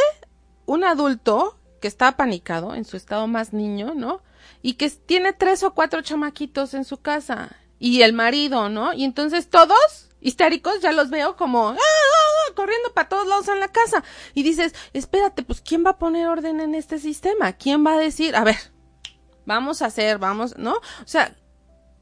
un 0.66 0.84
adulto 0.84 1.58
que 1.80 1.88
está 1.88 2.08
apanicado 2.08 2.74
en 2.74 2.84
su 2.84 2.96
estado 2.96 3.26
más 3.26 3.52
niño, 3.52 3.92
¿no? 3.94 4.22
Y 4.62 4.74
que 4.74 4.88
tiene 4.90 5.32
tres 5.32 5.62
o 5.62 5.74
cuatro 5.74 6.00
chamaquitos 6.02 6.74
en 6.74 6.84
su 6.84 6.98
casa 6.98 7.56
y 7.78 8.02
el 8.02 8.12
marido, 8.12 8.68
¿no? 8.68 8.92
Y 8.94 9.04
entonces 9.04 9.50
todos 9.50 10.08
histéricos 10.20 10.80
ya 10.80 10.92
los 10.92 11.10
veo 11.10 11.36
como 11.36 11.70
¡ah, 11.70 11.76
ah, 11.76 11.78
ah! 11.78 12.31
Corriendo 12.54 12.92
para 12.94 13.08
todos 13.08 13.26
lados 13.26 13.48
en 13.48 13.60
la 13.60 13.68
casa 13.68 14.02
y 14.34 14.42
dices, 14.42 14.74
espérate, 14.92 15.42
pues 15.42 15.60
quién 15.60 15.84
va 15.84 15.90
a 15.90 15.98
poner 15.98 16.28
orden 16.28 16.60
en 16.60 16.74
este 16.74 16.98
sistema? 16.98 17.52
¿Quién 17.52 17.84
va 17.86 17.94
a 17.94 17.98
decir, 17.98 18.36
a 18.36 18.44
ver, 18.44 18.56
vamos 19.46 19.82
a 19.82 19.86
hacer, 19.86 20.18
vamos, 20.18 20.56
¿no? 20.56 20.74
O 20.74 21.06
sea, 21.06 21.34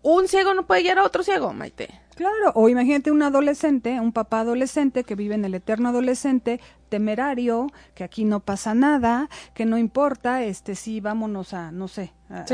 un 0.02 0.28
ciego 0.28 0.54
no 0.54 0.66
puede 0.66 0.82
guiar 0.82 0.98
a 0.98 1.04
otro 1.04 1.22
ciego, 1.22 1.52
Maite. 1.52 1.88
Claro, 2.14 2.52
o 2.54 2.68
imagínate 2.68 3.10
un 3.10 3.22
adolescente, 3.22 3.98
un 3.98 4.12
papá 4.12 4.40
adolescente 4.40 5.04
que 5.04 5.14
vive 5.14 5.34
en 5.34 5.44
el 5.44 5.54
eterno 5.54 5.88
adolescente, 5.88 6.60
temerario, 6.90 7.68
que 7.94 8.04
aquí 8.04 8.24
no 8.24 8.40
pasa 8.40 8.74
nada, 8.74 9.30
que 9.54 9.64
no 9.64 9.78
importa, 9.78 10.42
este 10.42 10.74
sí, 10.74 11.00
vámonos 11.00 11.54
a, 11.54 11.72
no 11.72 11.88
sé, 11.88 12.12
a, 12.28 12.44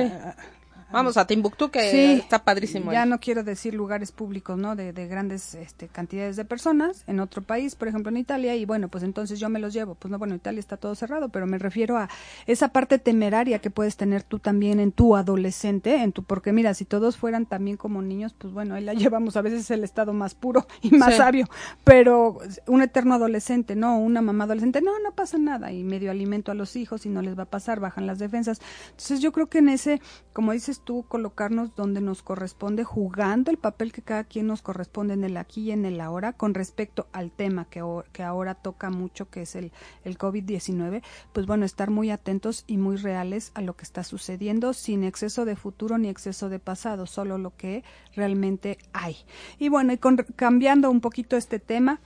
Vamos 0.97 1.19
a 1.19 1.27
Timbuktu, 1.27 1.71
que 1.71 2.15
está 2.15 2.43
padrísimo. 2.43 2.91
Ya 2.91 3.05
no 3.05 3.21
quiero 3.21 3.45
decir 3.45 3.75
lugares 3.75 4.13
públicos, 4.13 4.57
¿no? 4.57 4.77
De, 4.77 4.95
de 4.95 5.07
grandes 5.07 5.55
este, 5.55 5.89
cantidades 5.89 6.37
de 6.37 6.47
personas 6.47 7.05
en 7.07 7.21
otro 7.21 7.43
país, 7.43 7.75
por 7.75 7.89
ejemplo 7.89 8.09
en 8.09 8.17
Italia, 8.17 8.57
y 8.57 8.65
bueno, 8.65 8.89
pues 8.89 9.05
entonces 9.05 9.39
yo 9.39 9.51
me 9.51 9.59
los 9.59 9.75
llevo. 9.75 9.95
Pues 9.95 10.11
no, 10.11 10.19
bueno, 10.19 10.35
Italia 10.35 10.59
está 10.59 10.79
todo 10.79 10.95
cerrado, 10.95 11.29
pero 11.29 11.47
me 11.47 11.59
refiero 11.59 11.99
a 11.99 12.09
esa 12.47 12.69
parte 12.69 12.99
temeraria 12.99 13.59
que 13.59 13.71
puedes 13.71 13.99
tener 13.99 14.23
tú 14.23 14.39
también 14.39 14.81
en 14.81 14.91
tu 14.91 15.17
adolescente, 15.17 16.03
en 16.03 16.13
tu, 16.13 16.23
porque 16.23 16.55
mira, 16.55 16.73
si 16.73 16.87
todos 16.87 17.19
fueran 17.19 17.45
también 17.45 17.77
como 17.77 18.01
niños, 18.01 18.33
pues 18.33 18.55
bueno, 18.55 18.75
ahí 18.75 18.83
la 18.83 18.95
llevamos, 18.95 19.37
a 19.37 19.43
veces 19.43 19.61
es 19.61 19.71
el 19.73 19.85
estado 19.85 20.15
más 20.15 20.35
puro 20.35 20.67
y 20.81 20.93
más 20.93 21.17
sabio, 21.17 21.47
pero 21.85 22.39
un 22.67 22.81
eterno 22.81 23.17
adolescente, 23.17 23.77
no, 23.77 23.99
una 23.99 24.23
mamá 24.23 24.45
adolescente, 24.45 24.81
no, 24.81 24.99
no 25.01 25.13
pasa 25.13 25.37
nada, 25.37 25.73
y 25.73 25.85
medio 25.85 26.11
alimento 26.11 26.53
a 26.53 26.55
los 26.55 26.75
hijos 26.75 27.05
y 27.05 27.11
no 27.11 27.21
les 27.21 27.39
va 27.39 27.43
a 27.43 27.51
pasar, 27.51 27.81
bajan 27.81 28.07
las 28.07 28.19
defensas. 28.19 28.63
Entonces 28.93 29.21
yo 29.21 29.31
creo 29.33 29.49
que 29.49 29.59
en 29.59 29.69
ese, 29.69 30.01
como 30.33 30.53
dices 30.53 30.81
tú, 30.87 31.05
colocarnos 31.07 31.75
donde 31.75 32.01
nos 32.01 32.23
corresponde, 32.23 32.85
jugando 32.85 33.51
el 33.51 33.59
papel 33.59 33.93
que 33.93 34.03
cada 34.03 34.25
quien 34.25 34.47
nos 34.47 34.63
corresponde 34.63 35.15
en 35.15 35.25
el 35.25 35.37
aquí 35.37 35.63
y 35.63 35.73
en 35.73 35.85
el 35.85 36.01
ahora, 36.01 36.33
con 36.33 36.55
respecto 36.55 37.09
al 37.13 37.33
tema 37.33 37.67
que, 37.67 37.83
que 38.13 38.23
ahora 38.23 38.55
toca 38.55 38.89
mucho, 38.89 39.29
que 39.29 39.43
es 39.43 39.57
el, 39.57 39.73
el 40.05 40.17
COVID-19, 40.17 41.03
pues 41.33 41.45
bueno, 41.45 41.67
estar 41.67 41.91
muy 41.91 42.11
atentos 42.11 42.65
y 42.69 42.79
muy 42.79 42.97
reales 42.97 43.51
a 43.55 43.61
lo 43.61 43.77
que 43.77 43.83
está 43.83 44.05
sucediendo, 44.05 44.73
sin 44.73 45.03
exceso 45.03 45.45
de 45.45 45.57
futuro 45.57 45.99
ni 45.99 46.09
exceso 46.09 46.49
de 46.49 46.61
pasado, 46.61 47.07
solo 47.07 47.37
lo 47.37 47.57
que 47.57 47.83
realmente 48.15 48.79
hay. 48.93 49.17
Y 49.59 49.69
bueno, 49.69 49.93
y 49.93 49.99
cambiando 49.99 50.89
un 50.89 51.01
poquito 51.01 51.37
este 51.37 51.59
tema, 51.59 52.01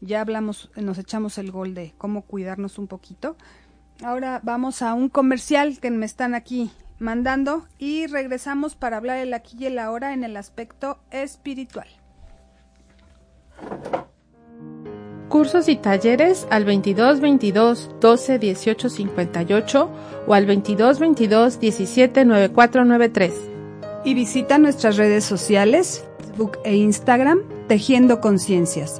ya 0.00 0.20
hablamos, 0.20 0.70
nos 0.76 0.98
echamos 0.98 1.36
el 1.38 1.50
gol 1.50 1.74
de 1.74 1.94
cómo 1.98 2.22
cuidarnos 2.22 2.78
un 2.78 2.86
poquito. 2.86 3.36
Ahora 4.02 4.40
vamos 4.44 4.82
a 4.82 4.94
un 4.94 5.08
comercial 5.08 5.80
que 5.80 5.90
me 5.90 6.06
están 6.06 6.34
aquí 6.34 6.70
mandando 6.98 7.66
y 7.78 8.06
regresamos 8.06 8.74
para 8.74 8.96
hablar 8.96 9.18
el 9.18 9.34
aquí 9.34 9.56
y 9.60 9.66
el 9.66 9.78
ahora 9.78 10.12
en 10.12 10.24
el 10.24 10.36
aspecto 10.36 10.98
espiritual. 11.10 11.88
Cursos 15.28 15.68
y 15.68 15.76
talleres 15.76 16.46
al 16.50 16.64
22 16.64 17.20
22 17.20 17.96
12 18.00 18.38
18 18.38 18.88
58 18.88 19.90
o 20.26 20.34
al 20.34 20.46
22 20.46 20.98
22 20.98 21.60
17 21.60 22.24
9493. 22.24 23.34
Y 24.04 24.14
visita 24.14 24.58
nuestras 24.58 24.96
redes 24.96 25.24
sociales, 25.24 26.04
Facebook 26.18 26.58
e 26.64 26.76
Instagram, 26.76 27.40
Tejiendo 27.68 28.20
Conciencias. 28.20 28.98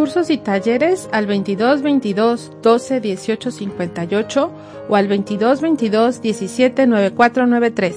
Cursos 0.00 0.30
y 0.30 0.38
talleres 0.38 1.10
al 1.12 1.26
22 1.26 1.82
22 1.82 2.52
12 2.62 3.00
18 3.02 3.50
58 3.50 4.52
o 4.88 4.96
al 4.96 5.08
22 5.08 5.60
22 5.60 6.22
17 6.22 6.86
9493. 6.86 7.96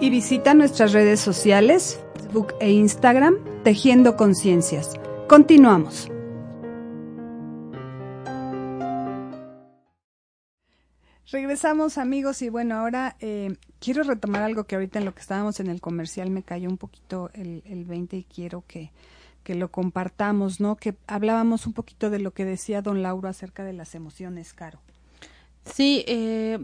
Y 0.00 0.10
visita 0.10 0.54
nuestras 0.54 0.92
redes 0.92 1.18
sociales, 1.18 2.00
Facebook 2.14 2.54
e 2.60 2.70
Instagram, 2.70 3.38
Tejiendo 3.64 4.14
Conciencias. 4.14 4.92
Continuamos. 5.28 6.08
Regresamos 11.32 11.98
amigos 11.98 12.42
y 12.42 12.48
bueno, 12.48 12.76
ahora 12.76 13.16
eh, 13.18 13.56
quiero 13.80 14.04
retomar 14.04 14.44
algo 14.44 14.62
que 14.62 14.76
ahorita 14.76 15.00
en 15.00 15.04
lo 15.04 15.12
que 15.12 15.22
estábamos 15.22 15.58
en 15.58 15.66
el 15.66 15.80
comercial 15.80 16.30
me 16.30 16.44
cayó 16.44 16.68
un 16.68 16.78
poquito 16.78 17.30
el, 17.34 17.64
el 17.66 17.86
20 17.86 18.18
y 18.18 18.22
quiero 18.22 18.62
que, 18.68 18.92
que 19.44 19.54
lo 19.54 19.70
compartamos, 19.70 20.58
¿no? 20.58 20.76
Que 20.76 20.96
hablábamos 21.06 21.66
un 21.66 21.74
poquito 21.74 22.10
de 22.10 22.18
lo 22.18 22.32
que 22.32 22.44
decía 22.44 22.82
don 22.82 23.02
Lauro 23.02 23.28
acerca 23.28 23.62
de 23.62 23.74
las 23.74 23.94
emociones, 23.94 24.52
Caro. 24.54 24.80
Sí, 25.64 26.04
eh, 26.08 26.58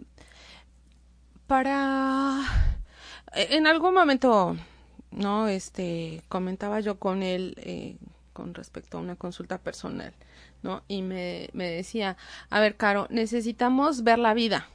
para 1.46 2.40
en 3.32 3.66
algún 3.66 3.94
momento, 3.94 4.56
no, 5.10 5.48
este, 5.48 6.22
comentaba 6.28 6.80
yo 6.80 6.98
con 6.98 7.22
él 7.22 7.54
eh, 7.58 7.96
con 8.32 8.54
respecto 8.54 8.98
a 8.98 9.00
una 9.00 9.16
consulta 9.16 9.58
personal, 9.58 10.12
¿no? 10.62 10.82
Y 10.88 11.02
me, 11.02 11.50
me 11.52 11.68
decía, 11.68 12.16
a 12.48 12.60
ver, 12.60 12.76
Caro, 12.76 13.06
necesitamos 13.10 14.02
ver 14.02 14.18
la 14.18 14.34
vida. 14.34 14.68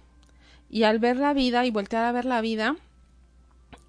Y 0.70 0.84
al 0.84 1.00
ver 1.00 1.18
la 1.18 1.34
vida 1.34 1.66
y 1.66 1.72
voltear 1.72 2.06
a 2.06 2.12
ver 2.12 2.26
la 2.26 2.42
vida, 2.42 2.76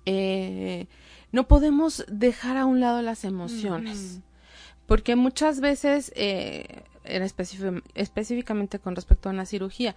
eh, 0.05 0.87
no 1.33 1.49
podemos 1.49 2.05
dejar 2.09 2.57
a 2.57 2.67
un 2.67 2.81
lado 2.81 3.03
las 3.03 3.25
emociones, 3.25 4.21
porque 4.87 5.17
muchas 5.17 5.61
veces, 5.61 6.12
eh, 6.15 6.83
específicamente 7.05 8.79
con 8.79 8.95
respecto 8.97 9.29
a 9.29 9.33
una 9.33 9.47
cirugía, 9.47 9.95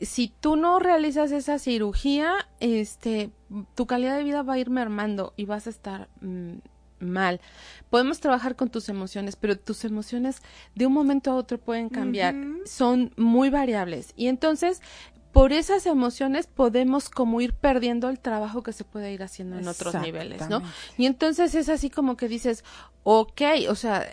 si 0.00 0.32
tú 0.40 0.56
no 0.56 0.78
realizas 0.78 1.32
esa 1.32 1.58
cirugía, 1.58 2.32
este, 2.60 3.30
tu 3.74 3.86
calidad 3.86 4.16
de 4.16 4.24
vida 4.24 4.42
va 4.42 4.54
a 4.54 4.58
ir 4.58 4.70
mermando 4.70 5.32
y 5.36 5.44
vas 5.44 5.66
a 5.66 5.70
estar 5.70 6.08
mm, 6.20 6.58
mal. 7.00 7.40
Podemos 7.90 8.20
trabajar 8.20 8.56
con 8.56 8.70
tus 8.70 8.88
emociones, 8.88 9.36
pero 9.36 9.58
tus 9.58 9.84
emociones 9.84 10.40
de 10.74 10.86
un 10.86 10.92
momento 10.92 11.30
a 11.30 11.34
otro 11.34 11.58
pueden 11.58 11.88
cambiar. 11.88 12.34
Son 12.64 13.12
muy 13.16 13.50
variables. 13.50 14.12
Y 14.16 14.28
entonces 14.28 14.82
por 15.38 15.52
esas 15.52 15.86
emociones 15.86 16.48
podemos 16.48 17.08
como 17.08 17.40
ir 17.40 17.54
perdiendo 17.54 18.08
el 18.08 18.18
trabajo 18.18 18.64
que 18.64 18.72
se 18.72 18.82
puede 18.82 19.12
ir 19.12 19.22
haciendo 19.22 19.56
en 19.56 19.68
otros 19.68 19.94
niveles, 19.94 20.48
¿no? 20.48 20.62
Y 20.96 21.06
entonces 21.06 21.54
es 21.54 21.68
así 21.68 21.90
como 21.90 22.16
que 22.16 22.26
dices, 22.26 22.64
ok, 23.04 23.42
o 23.68 23.76
sea, 23.76 24.04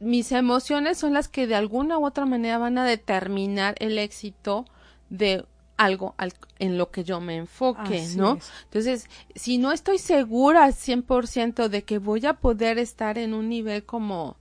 mis 0.00 0.32
emociones 0.32 0.98
son 0.98 1.14
las 1.14 1.28
que 1.28 1.46
de 1.46 1.54
alguna 1.54 1.98
u 1.98 2.04
otra 2.04 2.26
manera 2.26 2.58
van 2.58 2.78
a 2.78 2.84
determinar 2.84 3.76
el 3.78 3.96
éxito 3.96 4.64
de 5.08 5.44
algo 5.76 6.16
en 6.58 6.78
lo 6.78 6.90
que 6.90 7.04
yo 7.04 7.20
me 7.20 7.36
enfoque, 7.36 8.04
¿no? 8.16 8.40
Entonces, 8.64 9.08
si 9.36 9.56
no 9.56 9.70
estoy 9.70 9.98
segura 9.98 10.66
100% 10.66 11.68
de 11.68 11.84
que 11.84 11.98
voy 11.98 12.26
a 12.26 12.34
poder 12.34 12.78
estar 12.78 13.18
en 13.18 13.34
un 13.34 13.48
nivel 13.48 13.84
como 13.84 14.36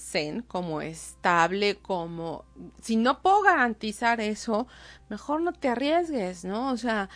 zen, 0.00 0.42
como 0.42 0.80
estable, 0.80 1.76
como 1.76 2.44
si 2.82 2.96
no 2.96 3.22
puedo 3.22 3.42
garantizar 3.42 4.20
eso, 4.20 4.66
mejor 5.08 5.42
no 5.42 5.52
te 5.52 5.68
arriesgues, 5.68 6.44
¿no? 6.44 6.72
O 6.72 6.76
sea, 6.76 7.08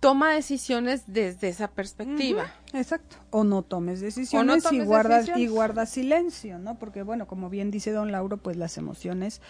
toma 0.00 0.32
decisiones 0.32 1.04
desde 1.06 1.48
esa 1.48 1.68
perspectiva. 1.68 2.54
exacto. 2.72 3.16
O 3.30 3.44
no 3.44 3.62
tomes 3.62 4.00
decisiones 4.00 4.64
y 4.72 4.80
guardas 4.80 5.28
y 5.36 5.46
guardas 5.46 5.90
silencio, 5.90 6.58
¿no? 6.58 6.78
Porque 6.78 7.02
bueno, 7.02 7.26
como 7.26 7.50
bien 7.50 7.70
dice 7.70 7.92
Don 7.92 8.12
Lauro, 8.12 8.36
pues 8.36 8.56
las 8.56 8.78
emociones, 8.78 9.40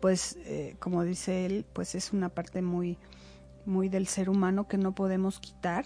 pues 0.00 0.38
eh, 0.44 0.76
como 0.78 1.04
dice 1.04 1.46
él, 1.46 1.66
pues 1.72 1.94
es 1.94 2.12
una 2.12 2.28
parte 2.28 2.62
muy 2.62 2.98
muy 3.66 3.90
del 3.90 4.06
ser 4.06 4.30
humano 4.30 4.66
que 4.66 4.78
no 4.78 4.94
podemos 4.94 5.40
quitar, 5.40 5.84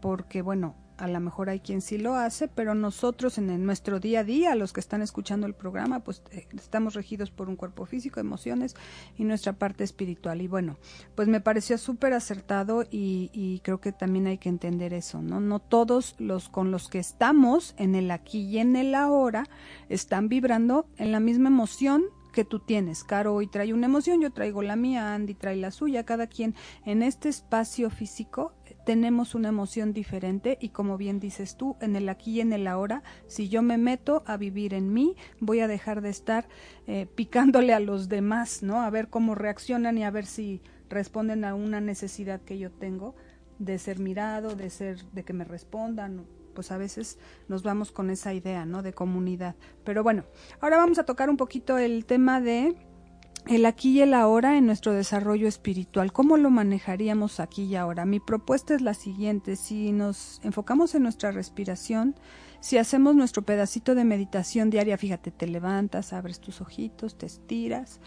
porque 0.00 0.40
bueno, 0.40 0.76
a 0.96 1.08
lo 1.08 1.20
mejor 1.20 1.48
hay 1.50 1.60
quien 1.60 1.80
sí 1.80 1.98
lo 1.98 2.14
hace, 2.14 2.48
pero 2.48 2.74
nosotros 2.74 3.38
en, 3.38 3.64
nuestro 3.64 4.00
día 4.00 4.20
a 4.20 4.24
día, 4.24 4.54
los 4.54 4.72
que 4.72 4.80
están 4.80 5.02
escuchando 5.02 5.46
el 5.46 5.54
programa, 5.54 6.00
pues 6.00 6.22
eh, 6.30 6.46
estamos 6.54 6.94
regidos 6.94 7.30
por 7.30 7.48
un 7.48 7.56
cuerpo 7.56 7.86
físico, 7.86 8.20
emociones 8.20 8.76
y 9.16 9.24
nuestra 9.24 9.54
parte 9.54 9.84
espiritual. 9.84 10.40
Y 10.42 10.48
bueno, 10.48 10.76
pues 11.14 11.28
me 11.28 11.40
pareció 11.40 11.78
súper 11.78 12.12
acertado 12.12 12.84
y, 12.90 13.30
y, 13.32 13.60
creo 13.60 13.80
que 13.80 13.92
también 13.92 14.26
hay 14.26 14.38
que 14.38 14.48
entender 14.48 14.92
eso, 14.92 15.22
¿no? 15.22 15.40
No 15.40 15.58
todos 15.58 16.14
los 16.18 16.48
con 16.48 16.70
los 16.70 16.88
que 16.88 16.98
estamos 16.98 17.74
en 17.76 17.94
el 17.94 18.10
aquí 18.10 18.40
y 18.40 18.58
en 18.58 18.76
el 18.76 18.94
ahora 18.94 19.46
están 19.88 20.28
vibrando 20.28 20.86
en 20.96 21.12
la 21.12 21.20
misma 21.20 21.48
emoción 21.48 22.04
que 22.34 22.44
tú 22.44 22.58
tienes. 22.58 23.04
Caro 23.04 23.34
hoy 23.34 23.46
trae 23.46 23.72
una 23.72 23.86
emoción, 23.86 24.20
yo 24.20 24.30
traigo 24.30 24.60
la 24.60 24.76
mía, 24.76 25.14
Andy 25.14 25.34
trae 25.34 25.56
la 25.56 25.70
suya, 25.70 26.04
cada 26.04 26.26
quien 26.26 26.54
en 26.84 27.02
este 27.02 27.30
espacio 27.30 27.88
físico 27.88 28.52
tenemos 28.84 29.34
una 29.34 29.48
emoción 29.48 29.92
diferente 29.92 30.58
y 30.60 30.70
como 30.70 30.96
bien 30.96 31.20
dices 31.20 31.56
tú, 31.56 31.76
en 31.80 31.96
el 31.96 32.08
aquí 32.08 32.32
y 32.32 32.40
en 32.40 32.52
el 32.52 32.66
ahora, 32.66 33.02
si 33.26 33.48
yo 33.48 33.62
me 33.62 33.78
meto 33.78 34.22
a 34.26 34.36
vivir 34.36 34.74
en 34.74 34.92
mí, 34.92 35.16
voy 35.40 35.60
a 35.60 35.68
dejar 35.68 36.00
de 36.00 36.10
estar 36.10 36.48
eh, 36.86 37.06
picándole 37.14 37.74
a 37.74 37.80
los 37.80 38.08
demás, 38.08 38.62
¿no? 38.62 38.82
A 38.82 38.90
ver 38.90 39.08
cómo 39.08 39.34
reaccionan 39.34 39.98
y 39.98 40.04
a 40.04 40.10
ver 40.10 40.26
si 40.26 40.60
responden 40.88 41.44
a 41.44 41.54
una 41.54 41.80
necesidad 41.80 42.40
que 42.42 42.58
yo 42.58 42.70
tengo 42.70 43.14
de 43.58 43.78
ser 43.78 43.98
mirado, 43.98 44.56
de 44.56 44.70
ser, 44.70 45.04
de 45.12 45.24
que 45.24 45.32
me 45.32 45.44
respondan, 45.44 46.26
pues 46.54 46.70
a 46.70 46.78
veces 46.78 47.18
nos 47.48 47.62
vamos 47.62 47.92
con 47.92 48.10
esa 48.10 48.32
idea, 48.32 48.64
¿no? 48.64 48.82
De 48.82 48.92
comunidad. 48.92 49.56
Pero 49.84 50.02
bueno, 50.02 50.24
ahora 50.60 50.76
vamos 50.76 50.98
a 50.98 51.04
tocar 51.04 51.28
un 51.30 51.36
poquito 51.36 51.78
el 51.78 52.04
tema 52.06 52.40
de 52.40 52.74
el 53.46 53.66
aquí 53.66 53.90
y 53.90 54.00
el 54.00 54.14
ahora 54.14 54.56
en 54.56 54.66
nuestro 54.66 54.92
desarrollo 54.92 55.46
espiritual. 55.46 56.12
¿Cómo 56.12 56.36
lo 56.36 56.50
manejaríamos 56.50 57.40
aquí 57.40 57.64
y 57.64 57.76
ahora? 57.76 58.06
Mi 58.06 58.20
propuesta 58.20 58.74
es 58.74 58.80
la 58.80 58.94
siguiente. 58.94 59.56
Si 59.56 59.92
nos 59.92 60.40
enfocamos 60.42 60.94
en 60.94 61.02
nuestra 61.02 61.30
respiración, 61.30 62.14
si 62.60 62.78
hacemos 62.78 63.14
nuestro 63.14 63.42
pedacito 63.42 63.94
de 63.94 64.04
meditación 64.04 64.70
diaria, 64.70 64.96
fíjate, 64.96 65.30
te 65.30 65.46
levantas, 65.46 66.14
abres 66.14 66.40
tus 66.40 66.62
ojitos, 66.62 67.18
te 67.18 67.26
estiras, 67.26 68.00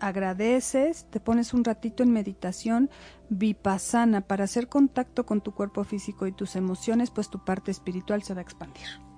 agradeces, 0.00 1.06
te 1.08 1.20
pones 1.20 1.54
un 1.54 1.64
ratito 1.64 2.02
en 2.02 2.12
meditación 2.12 2.90
vipassana 3.30 4.20
para 4.20 4.44
hacer 4.44 4.68
contacto 4.68 5.24
con 5.24 5.40
tu 5.40 5.52
cuerpo 5.52 5.84
físico 5.84 6.26
y 6.26 6.32
tus 6.32 6.56
emociones, 6.56 7.10
pues 7.10 7.30
tu 7.30 7.42
parte 7.42 7.70
espiritual 7.70 8.22
se 8.22 8.34
va 8.34 8.40
a 8.40 8.42
expandir. 8.42 9.09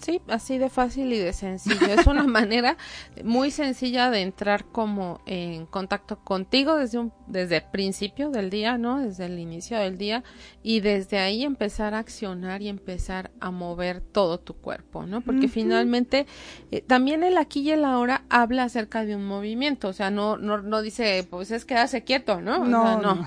Sí, 0.00 0.20
así 0.28 0.56
de 0.56 0.70
fácil 0.70 1.12
y 1.12 1.18
de 1.18 1.32
sencillo. 1.32 1.86
Es 1.86 2.06
una 2.06 2.22
manera 2.26 2.76
muy 3.22 3.50
sencilla 3.50 4.10
de 4.10 4.22
entrar 4.22 4.64
como 4.64 5.20
en 5.26 5.66
contacto 5.66 6.18
contigo 6.24 6.76
desde 6.76 6.98
un, 6.98 7.12
desde 7.26 7.58
el 7.58 7.64
principio 7.70 8.30
del 8.30 8.48
día, 8.48 8.78
¿no? 8.78 9.00
Desde 9.00 9.26
el 9.26 9.38
inicio 9.38 9.78
del 9.78 9.98
día 9.98 10.24
y 10.62 10.80
desde 10.80 11.18
ahí 11.18 11.44
empezar 11.44 11.94
a 11.94 11.98
accionar 11.98 12.62
y 12.62 12.68
empezar 12.68 13.30
a 13.40 13.50
mover 13.50 14.00
todo 14.00 14.40
tu 14.40 14.54
cuerpo, 14.54 15.04
¿no? 15.04 15.20
Porque 15.20 15.48
finalmente 15.48 16.26
eh, 16.70 16.80
también 16.80 17.22
el 17.22 17.36
aquí 17.36 17.60
y 17.60 17.72
el 17.72 17.84
ahora 17.84 18.24
habla 18.30 18.64
acerca 18.64 19.04
de 19.04 19.16
un 19.16 19.26
movimiento, 19.26 19.88
o 19.88 19.92
sea, 19.92 20.10
no 20.10 20.38
no 20.38 20.58
no 20.58 20.80
dice 20.80 21.26
pues 21.28 21.50
es 21.50 21.64
quedarse 21.64 22.04
quieto, 22.04 22.40
¿no? 22.40 22.64
no. 22.64 23.00
no. 23.00 23.14
No, 23.14 23.26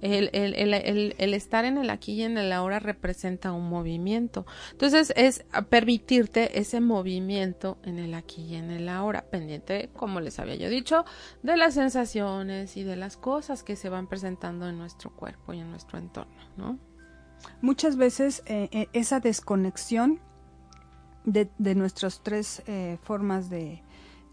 el, 0.00 0.30
el, 0.32 0.54
el, 0.54 1.14
el, 1.18 1.34
estar 1.34 1.64
en 1.64 1.78
el 1.78 1.90
aquí 1.90 2.12
y 2.12 2.22
en 2.22 2.38
el 2.38 2.52
ahora 2.52 2.78
representa 2.78 3.52
un 3.52 3.68
movimiento. 3.68 4.46
Entonces 4.72 5.12
es 5.16 5.44
permitirte 5.68 6.58
ese 6.58 6.80
movimiento 6.80 7.78
en 7.82 7.98
el 7.98 8.14
aquí 8.14 8.42
y 8.42 8.54
en 8.56 8.70
el 8.70 8.88
ahora, 8.88 9.22
pendiente, 9.30 9.90
como 9.94 10.20
les 10.20 10.38
había 10.38 10.56
yo 10.56 10.68
dicho, 10.68 11.04
de 11.42 11.56
las 11.56 11.74
sensaciones 11.74 12.76
y 12.76 12.84
de 12.84 12.96
las 12.96 13.16
cosas 13.16 13.62
que 13.62 13.76
se 13.76 13.88
van 13.88 14.06
presentando 14.06 14.68
en 14.68 14.78
nuestro 14.78 15.10
cuerpo 15.10 15.52
y 15.52 15.60
en 15.60 15.70
nuestro 15.70 15.98
entorno, 15.98 16.34
¿no? 16.56 16.78
Muchas 17.60 17.96
veces 17.96 18.42
eh, 18.46 18.68
eh, 18.72 18.88
esa 18.92 19.20
desconexión 19.20 20.20
de, 21.24 21.50
de 21.58 21.74
nuestras 21.74 22.22
tres 22.22 22.62
eh, 22.66 22.98
formas 23.02 23.50
de, 23.50 23.82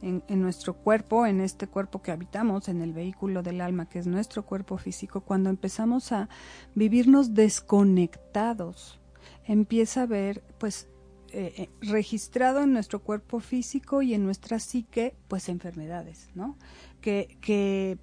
en, 0.02 0.41
nuestro 0.41 0.74
cuerpo, 0.74 1.26
en 1.26 1.41
este 1.41 1.68
cuerpo 1.68 2.02
que 2.02 2.12
habitamos, 2.12 2.68
en 2.70 2.82
el 2.82 2.93
vehículo 2.93 3.43
del 3.43 3.62
alma 3.62 3.88
que 3.88 3.99
es 3.99 4.08
nuestro 4.08 4.45
cuerpo 4.45 4.78
físico, 4.78 5.22
cuando 5.22 5.49
empezamos 5.49 6.12
a 6.12 6.30
vivirnos 6.76 7.34
desconectados, 7.34 8.99
empieza 9.45 10.04
a 10.04 10.06
ver, 10.08 10.43
pues, 10.58 10.88
eh, 11.34 11.54
eh, 11.58 11.70
registrado 11.82 12.62
en 12.62 12.74
nuestro 12.74 13.02
cuerpo 13.02 13.39
físico 13.39 14.02
y 14.02 14.14
en 14.14 14.24
nuestra 14.24 14.60
psique, 14.60 15.16
pues, 15.28 15.49
enfermedades, 15.49 16.30
¿no? 16.36 16.58
Que, 16.99 17.38
que 17.41 17.97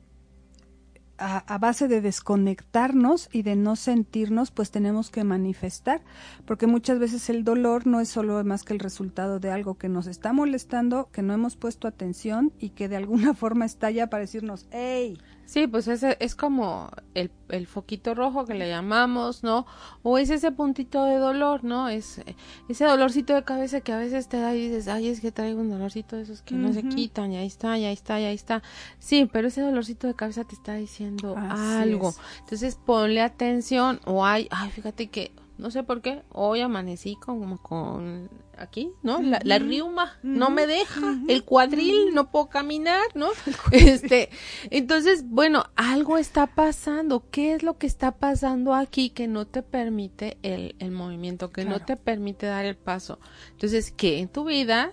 a, 1.19 1.59
base 1.59 1.89
de 1.89 2.01
desconectarnos 2.01 3.29
y 3.33 3.43
de 3.43 3.57
no 3.57 3.77
sentirnos, 3.77 4.51
pues 4.51 4.71
tenemos 4.71 5.11
que 5.11 5.25
manifestar, 5.25 6.03
porque 6.47 6.67
muchas 6.67 6.99
veces 6.99 7.29
el 7.29 7.45
dolor 7.45 7.87
no 7.87 8.01
es 8.01 8.09
solo 8.09 8.43
más 8.45 8.63
que 8.63 8.73
el 8.73 8.79
resultado 8.79 9.41
de 9.41 9.51
algo 9.51 9.75
que 9.75 9.89
nos 9.89 10.07
está 10.07 10.33
molestando, 10.33 11.11
que 11.13 11.23
no 11.23 11.35
hemos 11.35 11.57
puesto 11.57 11.89
atención 11.89 12.53
y 12.59 12.71
que 12.71 12.89
de 12.89 12.97
alguna 12.97 13.35
forma 13.35 13.65
está 13.65 13.91
ya 13.91 14.09
para 14.09 14.23
decirnos, 14.23 14.67
hey, 14.71 15.19
Sí, 15.49 15.67
pues 15.67 15.89
ese 15.89 16.19
es 16.21 16.35
como 16.35 16.91
el, 17.15 17.31
el 17.49 17.67
foquito 17.67 18.15
rojo 18.15 18.45
que 18.45 18.53
le 18.53 18.69
llamamos, 18.69 19.43
¿no? 19.43 19.65
O 20.03 20.19
es 20.19 20.29
ese 20.29 20.53
puntito 20.53 21.07
de 21.07 21.17
dolor, 21.17 21.65
¿no? 21.65 21.89
Es 21.89 22.21
ese 22.69 22.85
dolorcito 22.85 23.35
de 23.35 23.45
cabeza 23.45 23.81
que 23.81 23.95
a 23.95 23.97
veces 23.97 24.29
te 24.29 24.39
da 24.39 24.55
y 24.55 24.69
dices, 24.69 24.89
ay, 24.89 25.09
es 25.09 25.23
que 25.23 25.33
traigo 25.33 25.63
un 25.63 25.71
dolorcito 25.71 26.17
de 26.17 26.25
esos 26.25 26.43
que 26.43 26.55
no 26.55 26.75
se 26.75 26.83
quitan, 26.83 27.33
y 27.33 27.39
ahí 27.39 27.47
está, 27.47 27.79
y 27.79 27.87
ahí 27.87 27.95
está, 27.95 28.21
y 28.21 28.25
ahí 28.25 28.35
está. 28.35 28.63
Sí, 28.99 29.27
pero 29.33 29.49
ese 29.49 29.63
dolorcito 29.63 30.07
de 30.07 30.13
cabeza 30.15 30.45
te 30.45 30.55
está 30.55 30.75
diciendo 30.75 31.35
algo. 31.39 32.13
Entonces 32.41 32.79
ponle 32.85 33.23
atención 33.23 34.01
o 34.05 34.27
hay, 34.27 34.49
ay, 34.51 34.69
fíjate 34.69 35.07
que 35.07 35.33
no 35.59 35.71
sé 35.71 35.83
por 35.83 36.01
qué, 36.01 36.23
hoy 36.31 36.61
amanecí 36.61 37.17
como 37.17 37.59
con 37.61 38.31
aquí, 38.57 38.93
¿no? 39.03 39.21
La, 39.21 39.41
la 39.45 39.59
riuma 39.59 40.19
no 40.23 40.51
me 40.51 40.67
deja, 40.67 41.01
el 41.29 41.45
cuadril 41.45 42.15
no 42.15 42.31
puedo 42.31 42.49
caminar, 42.49 43.05
¿no? 43.15 43.29
Este, 43.73 44.31
entonces, 44.71 45.29
bueno, 45.29 45.65
algo 45.77 46.17
está 46.17 46.47
pasando. 46.47 47.29
¿Qué 47.31 47.55
es 47.55 47.63
lo 47.63 47.77
que 47.77 47.87
está 47.87 48.13
pasando 48.13 48.75
aquí 48.75 49.11
que 49.11 49.29
no 49.29 49.47
te 49.47 49.63
permite 49.63 50.39
el, 50.43 50.77
el 50.79 50.91
movimiento, 50.91 51.51
que 51.51 51.65
no 51.65 51.81
te 51.81 51.97
permite 51.97 52.47
dar 52.47 52.65
el 52.65 52.77
paso? 52.77 53.19
Entonces, 53.51 53.93
¿qué 53.93 54.21
en 54.21 54.29
tu 54.29 54.45
vida 54.45 54.93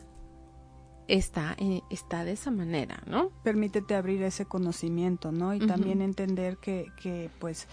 está, 1.08 1.56
eh, 1.60 1.82
está 1.90 2.24
de 2.24 2.34
esa 2.34 2.52
manera, 2.52 3.02
¿no? 3.06 3.30
Permítete 3.44 3.96
abrir 3.96 4.24
ese 4.24 4.46
conocimiento, 4.46 5.32
¿no? 5.32 5.54
Y 5.54 5.60
también 5.60 6.02
entender 6.02 6.58
que, 6.58 6.88
que, 7.02 7.30
pues, 7.40 7.68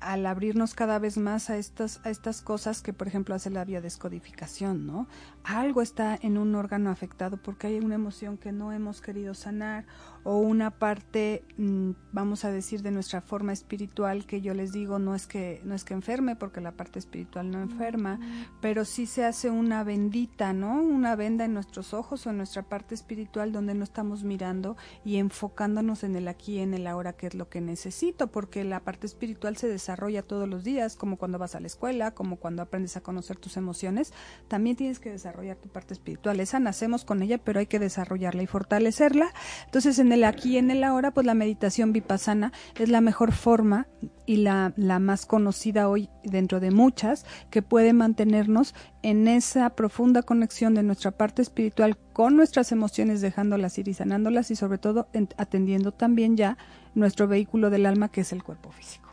al 0.00 0.26
abrirnos 0.26 0.74
cada 0.74 0.98
vez 0.98 1.18
más 1.18 1.50
a 1.50 1.56
estas, 1.56 2.00
a 2.04 2.10
estas 2.10 2.42
cosas 2.42 2.82
que, 2.82 2.92
por 2.92 3.06
ejemplo, 3.06 3.34
hace 3.34 3.50
la 3.50 3.64
biodescodificación, 3.64 4.86
¿no? 4.86 5.06
Algo 5.44 5.82
está 5.82 6.18
en 6.20 6.38
un 6.38 6.54
órgano 6.54 6.90
afectado 6.90 7.36
porque 7.36 7.68
hay 7.68 7.78
una 7.78 7.94
emoción 7.94 8.38
que 8.38 8.52
no 8.52 8.72
hemos 8.72 9.00
querido 9.00 9.34
sanar 9.34 9.84
o 10.24 10.38
una 10.38 10.70
parte, 10.70 11.44
mm, 11.56 11.90
vamos 12.12 12.44
a 12.44 12.52
decir, 12.52 12.82
de 12.82 12.90
nuestra 12.90 13.20
forma 13.20 13.52
espiritual 13.52 14.26
que 14.26 14.40
yo 14.40 14.54
les 14.54 14.72
digo 14.72 14.98
no 14.98 15.14
es 15.14 15.26
que 15.26 15.60
no 15.64 15.74
es 15.74 15.84
que 15.84 15.94
enferme 15.94 16.36
porque 16.36 16.60
la 16.60 16.72
parte 16.72 16.98
espiritual 16.98 17.50
no 17.50 17.60
enferma, 17.60 18.18
pero 18.60 18.84
sí 18.84 19.06
se 19.06 19.24
hace 19.24 19.50
una 19.50 19.84
bendita, 19.84 20.52
¿no? 20.52 20.80
Una 20.80 21.16
venda 21.16 21.44
en 21.44 21.54
nuestros 21.54 21.92
ojos 21.94 22.26
o 22.26 22.30
en 22.30 22.36
nuestra 22.38 22.62
parte 22.62 22.94
espiritual 22.94 23.52
donde 23.52 23.74
no 23.74 23.84
estamos 23.84 24.24
mirando 24.24 24.76
y 25.04 25.16
enfocándonos 25.16 26.04
en 26.04 26.16
el 26.16 26.28
aquí 26.28 26.54
y 26.54 26.58
en 26.60 26.74
el 26.74 26.86
ahora 26.86 27.12
que 27.14 27.26
es 27.26 27.34
lo 27.34 27.48
que 27.48 27.60
necesito, 27.60 28.28
porque 28.28 28.64
la 28.64 28.80
parte 28.80 29.06
espiritual 29.06 29.56
se 29.56 29.66
desarrolla 29.66 29.90
desarrolla 29.90 30.22
todos 30.22 30.48
los 30.48 30.62
días, 30.62 30.94
como 30.94 31.16
cuando 31.16 31.38
vas 31.38 31.54
a 31.54 31.60
la 31.60 31.66
escuela, 31.66 32.12
como 32.12 32.36
cuando 32.36 32.62
aprendes 32.62 32.96
a 32.96 33.00
conocer 33.00 33.38
tus 33.38 33.56
emociones, 33.56 34.12
también 34.46 34.76
tienes 34.76 35.00
que 35.00 35.10
desarrollar 35.10 35.56
tu 35.56 35.68
parte 35.68 35.94
espiritual. 35.94 36.38
Esa 36.38 36.60
nacemos 36.60 37.04
con 37.04 37.22
ella, 37.22 37.38
pero 37.38 37.60
hay 37.60 37.66
que 37.66 37.78
desarrollarla 37.78 38.42
y 38.42 38.46
fortalecerla. 38.46 39.32
Entonces, 39.64 39.98
en 39.98 40.09
el 40.12 40.24
aquí 40.24 40.54
y 40.54 40.58
en 40.58 40.70
el 40.70 40.84
ahora, 40.84 41.10
pues 41.10 41.26
la 41.26 41.34
meditación 41.34 41.92
vipassana 41.92 42.52
es 42.78 42.88
la 42.88 43.00
mejor 43.00 43.32
forma 43.32 43.86
y 44.26 44.36
la, 44.36 44.72
la 44.76 44.98
más 44.98 45.26
conocida 45.26 45.88
hoy 45.88 46.08
dentro 46.24 46.60
de 46.60 46.70
muchas 46.70 47.26
que 47.50 47.62
puede 47.62 47.92
mantenernos 47.92 48.74
en 49.02 49.28
esa 49.28 49.70
profunda 49.70 50.22
conexión 50.22 50.74
de 50.74 50.82
nuestra 50.82 51.10
parte 51.10 51.42
espiritual 51.42 51.96
con 52.12 52.36
nuestras 52.36 52.72
emociones, 52.72 53.20
dejándolas 53.20 53.78
ir 53.78 53.88
y 53.88 53.94
sanándolas 53.94 54.50
y 54.50 54.56
sobre 54.56 54.78
todo 54.78 55.08
atendiendo 55.36 55.92
también 55.92 56.36
ya 56.36 56.56
nuestro 56.94 57.28
vehículo 57.28 57.70
del 57.70 57.86
alma 57.86 58.10
que 58.10 58.22
es 58.22 58.32
el 58.32 58.42
cuerpo 58.42 58.70
físico. 58.72 59.10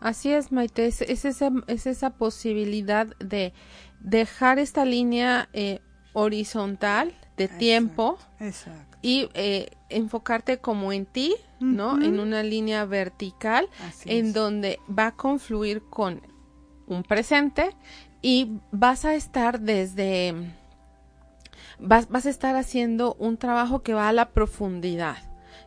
Así 0.00 0.32
es, 0.32 0.50
Maite, 0.50 0.86
es, 0.86 1.00
esa, 1.00 1.50
es 1.68 1.86
esa 1.86 2.10
posibilidad 2.10 3.06
de 3.18 3.52
dejar 4.00 4.58
esta 4.58 4.84
línea 4.84 5.48
eh, 5.52 5.80
horizontal 6.12 7.14
de 7.36 7.48
tiempo 7.48 8.18
y 9.00 9.28
eh, 9.34 9.70
enfocarte 9.96 10.58
como 10.58 10.92
en 10.92 11.06
ti, 11.06 11.34
¿no? 11.60 12.02
En 12.02 12.18
una 12.18 12.42
línea 12.42 12.84
vertical 12.84 13.68
en 14.04 14.32
donde 14.32 14.80
va 14.88 15.08
a 15.08 15.12
confluir 15.12 15.82
con 15.82 16.20
un 16.86 17.02
presente 17.02 17.76
y 18.20 18.58
vas 18.70 19.04
a 19.04 19.14
estar 19.14 19.60
desde 19.60 20.34
vas, 21.78 22.08
vas 22.08 22.26
a 22.26 22.30
estar 22.30 22.56
haciendo 22.56 23.14
un 23.18 23.36
trabajo 23.36 23.82
que 23.82 23.94
va 23.94 24.08
a 24.08 24.12
la 24.12 24.30
profundidad, 24.30 25.18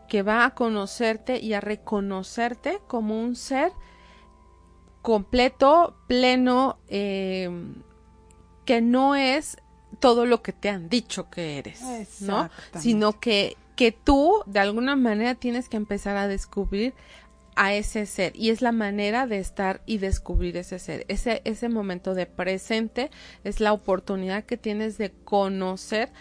que 0.08 0.22
va 0.22 0.46
a 0.46 0.54
conocerte 0.54 1.40
y 1.40 1.54
a 1.54 1.62
reconocerte 1.62 2.80
como 2.88 3.22
un 3.22 3.36
ser 3.36 3.72
completo, 5.02 5.96
pleno, 6.08 6.80
eh, 6.88 7.50
que 8.66 8.82
no 8.82 9.16
es 9.16 9.58
todo 10.00 10.26
lo 10.26 10.42
que 10.42 10.52
te 10.52 10.70
han 10.70 10.90
dicho 10.90 11.30
que 11.30 11.60
eres, 11.60 11.82
¿no? 12.22 12.50
Sino 12.80 13.20
que, 13.20 13.56
que 13.76 13.92
tú 13.92 14.44
de 14.46 14.60
alguna 14.60 14.96
manera 14.96 15.36
tienes 15.36 15.70
que 15.70 15.78
empezar 15.78 16.18
a 16.18 16.28
descubrir 16.28 16.94
a 17.56 17.74
ese 17.74 18.06
ser. 18.06 18.34
Y 18.36 18.50
es 18.50 18.62
la 18.62 18.72
manera 18.72 19.28
de 19.28 19.40
estar 19.40 19.82
y 19.86 19.98
descubrir 19.98 20.58
ese 20.58 20.80
ser. 20.80 21.06
Ese, 21.08 21.42
ese 21.46 21.70
momento 21.70 22.14
de 22.14 22.26
presente 22.26 23.12
es 23.44 23.60
la 23.60 23.74
oportunidad 23.74 24.44
que 24.44 24.58
tienes 24.58 24.98
de 24.98 25.12
conocer 25.12 26.12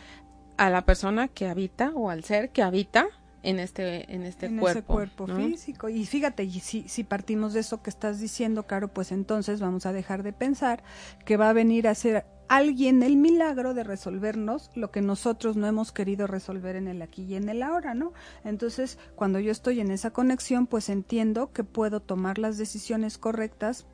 a 0.56 0.70
la 0.70 0.84
persona 0.84 1.28
que 1.28 1.48
habita 1.48 1.90
o 1.94 2.10
al 2.10 2.24
ser 2.24 2.50
que 2.50 2.62
habita 2.62 3.08
en 3.42 3.58
este 3.58 4.12
en 4.14 4.22
este 4.22 4.46
en 4.46 4.58
cuerpo, 4.58 4.78
ese 4.78 4.86
cuerpo 4.86 5.26
físico. 5.26 5.88
Y 5.88 6.06
fíjate 6.06 6.44
y 6.44 6.60
si, 6.60 6.88
si 6.88 7.04
partimos 7.04 7.52
de 7.52 7.60
eso 7.60 7.82
que 7.82 7.90
estás 7.90 8.20
diciendo 8.20 8.66
Caro 8.66 8.88
pues 8.88 9.12
entonces 9.12 9.60
vamos 9.60 9.84
a 9.86 9.92
dejar 9.92 10.22
de 10.22 10.32
pensar 10.32 10.82
que 11.26 11.36
va 11.36 11.50
a 11.50 11.52
venir 11.52 11.88
a 11.88 11.94
ser 11.94 12.24
alguien 12.48 13.02
el 13.02 13.16
milagro 13.16 13.74
de 13.74 13.84
resolvernos 13.84 14.70
lo 14.74 14.90
que 14.90 15.00
nosotros 15.00 15.56
no 15.56 15.66
hemos 15.66 15.92
querido 15.92 16.26
resolver 16.26 16.76
en 16.76 16.88
el 16.88 17.02
aquí 17.02 17.24
y 17.24 17.34
en 17.34 17.48
el 17.48 17.62
ahora, 17.62 17.94
¿no? 17.94 18.12
Entonces, 18.44 18.98
cuando 19.14 19.40
yo 19.40 19.50
estoy 19.52 19.80
en 19.80 19.90
esa 19.90 20.10
conexión, 20.10 20.66
pues 20.66 20.88
entiendo 20.88 21.52
que 21.52 21.64
puedo 21.64 22.00
tomar 22.00 22.38
las 22.38 22.58
decisiones 22.58 23.18
correctas, 23.18 23.86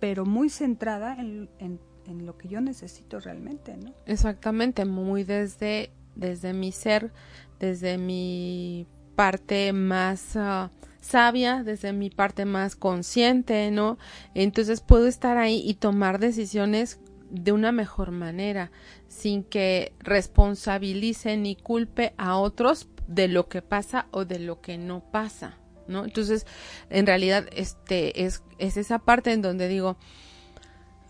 pero 0.00 0.24
muy 0.24 0.50
centrada 0.50 1.16
en, 1.18 1.48
en, 1.58 1.80
lo 2.26 2.36
que 2.36 2.48
yo 2.48 2.60
necesito 2.60 3.18
realmente, 3.18 3.76
¿no? 3.76 3.94
Exactamente, 4.04 4.84
muy 4.84 5.24
desde, 5.24 5.90
desde 6.14 6.52
mi 6.52 6.70
ser, 6.70 7.12
desde 7.58 7.98
mi 7.98 8.86
parte 9.16 9.72
más... 9.72 10.36
Ah, 10.36 10.70
sabia, 11.00 11.62
desde 11.62 11.92
mi 11.92 12.08
parte 12.08 12.46
más 12.46 12.76
consciente, 12.76 13.70
¿no? 13.70 13.98
Entonces 14.34 14.80
puedo 14.80 15.06
estar 15.06 15.36
ahí 15.36 15.62
y 15.64 15.74
tomar 15.74 16.18
decisiones 16.18 16.98
de 17.30 17.52
una 17.52 17.72
mejor 17.72 18.10
manera, 18.10 18.70
sin 19.08 19.44
que 19.44 19.92
responsabilice 20.00 21.36
ni 21.36 21.56
culpe 21.56 22.14
a 22.16 22.36
otros 22.36 22.88
de 23.06 23.28
lo 23.28 23.48
que 23.48 23.62
pasa 23.62 24.06
o 24.10 24.24
de 24.24 24.38
lo 24.38 24.60
que 24.60 24.78
no 24.78 25.00
pasa, 25.00 25.58
¿no? 25.88 26.04
Entonces, 26.04 26.46
en 26.90 27.06
realidad, 27.06 27.46
este 27.52 28.24
es, 28.24 28.42
es 28.58 28.76
esa 28.76 28.98
parte 28.98 29.32
en 29.32 29.42
donde 29.42 29.68
digo, 29.68 29.96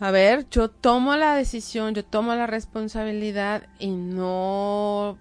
a 0.01 0.11
ver, 0.11 0.49
yo 0.51 0.71
tomo 0.71 1.17
la 1.17 1.37
decisión, 1.37 1.95
yo 1.95 2.05
tomo 2.05 2.35
la 2.35 2.47
responsabilidad 2.47 3.69
y 3.79 3.91
no 3.91 5.19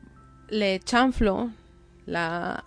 le 0.49 0.79
chanflo 0.79 1.51
la 2.05 2.63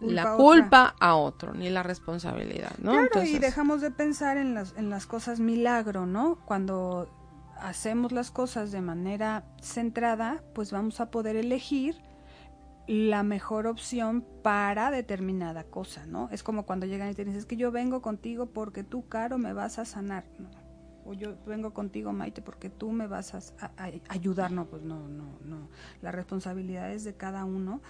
la 0.00 0.36
culpa 0.36 0.94
a 0.98 1.14
otro, 1.14 1.52
ni 1.52 1.68
la 1.70 1.82
responsabilidad, 1.82 2.72
¿no? 2.78 2.92
Claro, 2.92 3.22
y 3.22 3.38
dejamos 3.38 3.80
de 3.80 3.90
pensar 3.90 4.38
en 4.38 4.54
las, 4.54 4.74
en 4.76 4.90
las 4.90 5.06
cosas 5.06 5.40
milagro, 5.40 6.06
¿no? 6.06 6.38
Cuando 6.46 7.08
hacemos 7.60 8.12
las 8.12 8.30
cosas 8.30 8.72
de 8.72 8.80
manera 8.80 9.44
centrada, 9.60 10.42
pues 10.54 10.72
vamos 10.72 11.00
a 11.00 11.10
poder 11.10 11.36
elegir 11.36 11.96
la 12.86 13.22
mejor 13.22 13.66
opción 13.66 14.24
para 14.42 14.90
determinada 14.90 15.64
cosa, 15.64 16.06
¿no? 16.06 16.28
Es 16.32 16.42
como 16.42 16.66
cuando 16.66 16.86
llegan 16.86 17.10
y 17.10 17.14
te 17.14 17.24
dicen, 17.24 17.38
es 17.38 17.46
que 17.46 17.56
yo 17.56 17.70
vengo 17.70 18.02
contigo 18.02 18.46
porque 18.46 18.82
tú, 18.82 19.06
Caro, 19.08 19.38
me 19.38 19.52
vas 19.52 19.78
a 19.78 19.84
sanar, 19.84 20.24
O 21.04 21.14
yo 21.14 21.36
vengo 21.46 21.72
contigo, 21.72 22.12
Maite, 22.12 22.42
porque 22.42 22.68
tú 22.68 22.90
me 22.90 23.06
vas 23.06 23.34
a, 23.34 23.72
a 23.76 23.90
ayudar, 24.08 24.50
no, 24.50 24.66
pues 24.66 24.82
no, 24.82 25.08
no, 25.08 25.38
no. 25.44 25.68
La 26.02 26.10
responsabilidad 26.10 26.92
es 26.92 27.04
de 27.04 27.14
cada 27.14 27.44
uno 27.44 27.80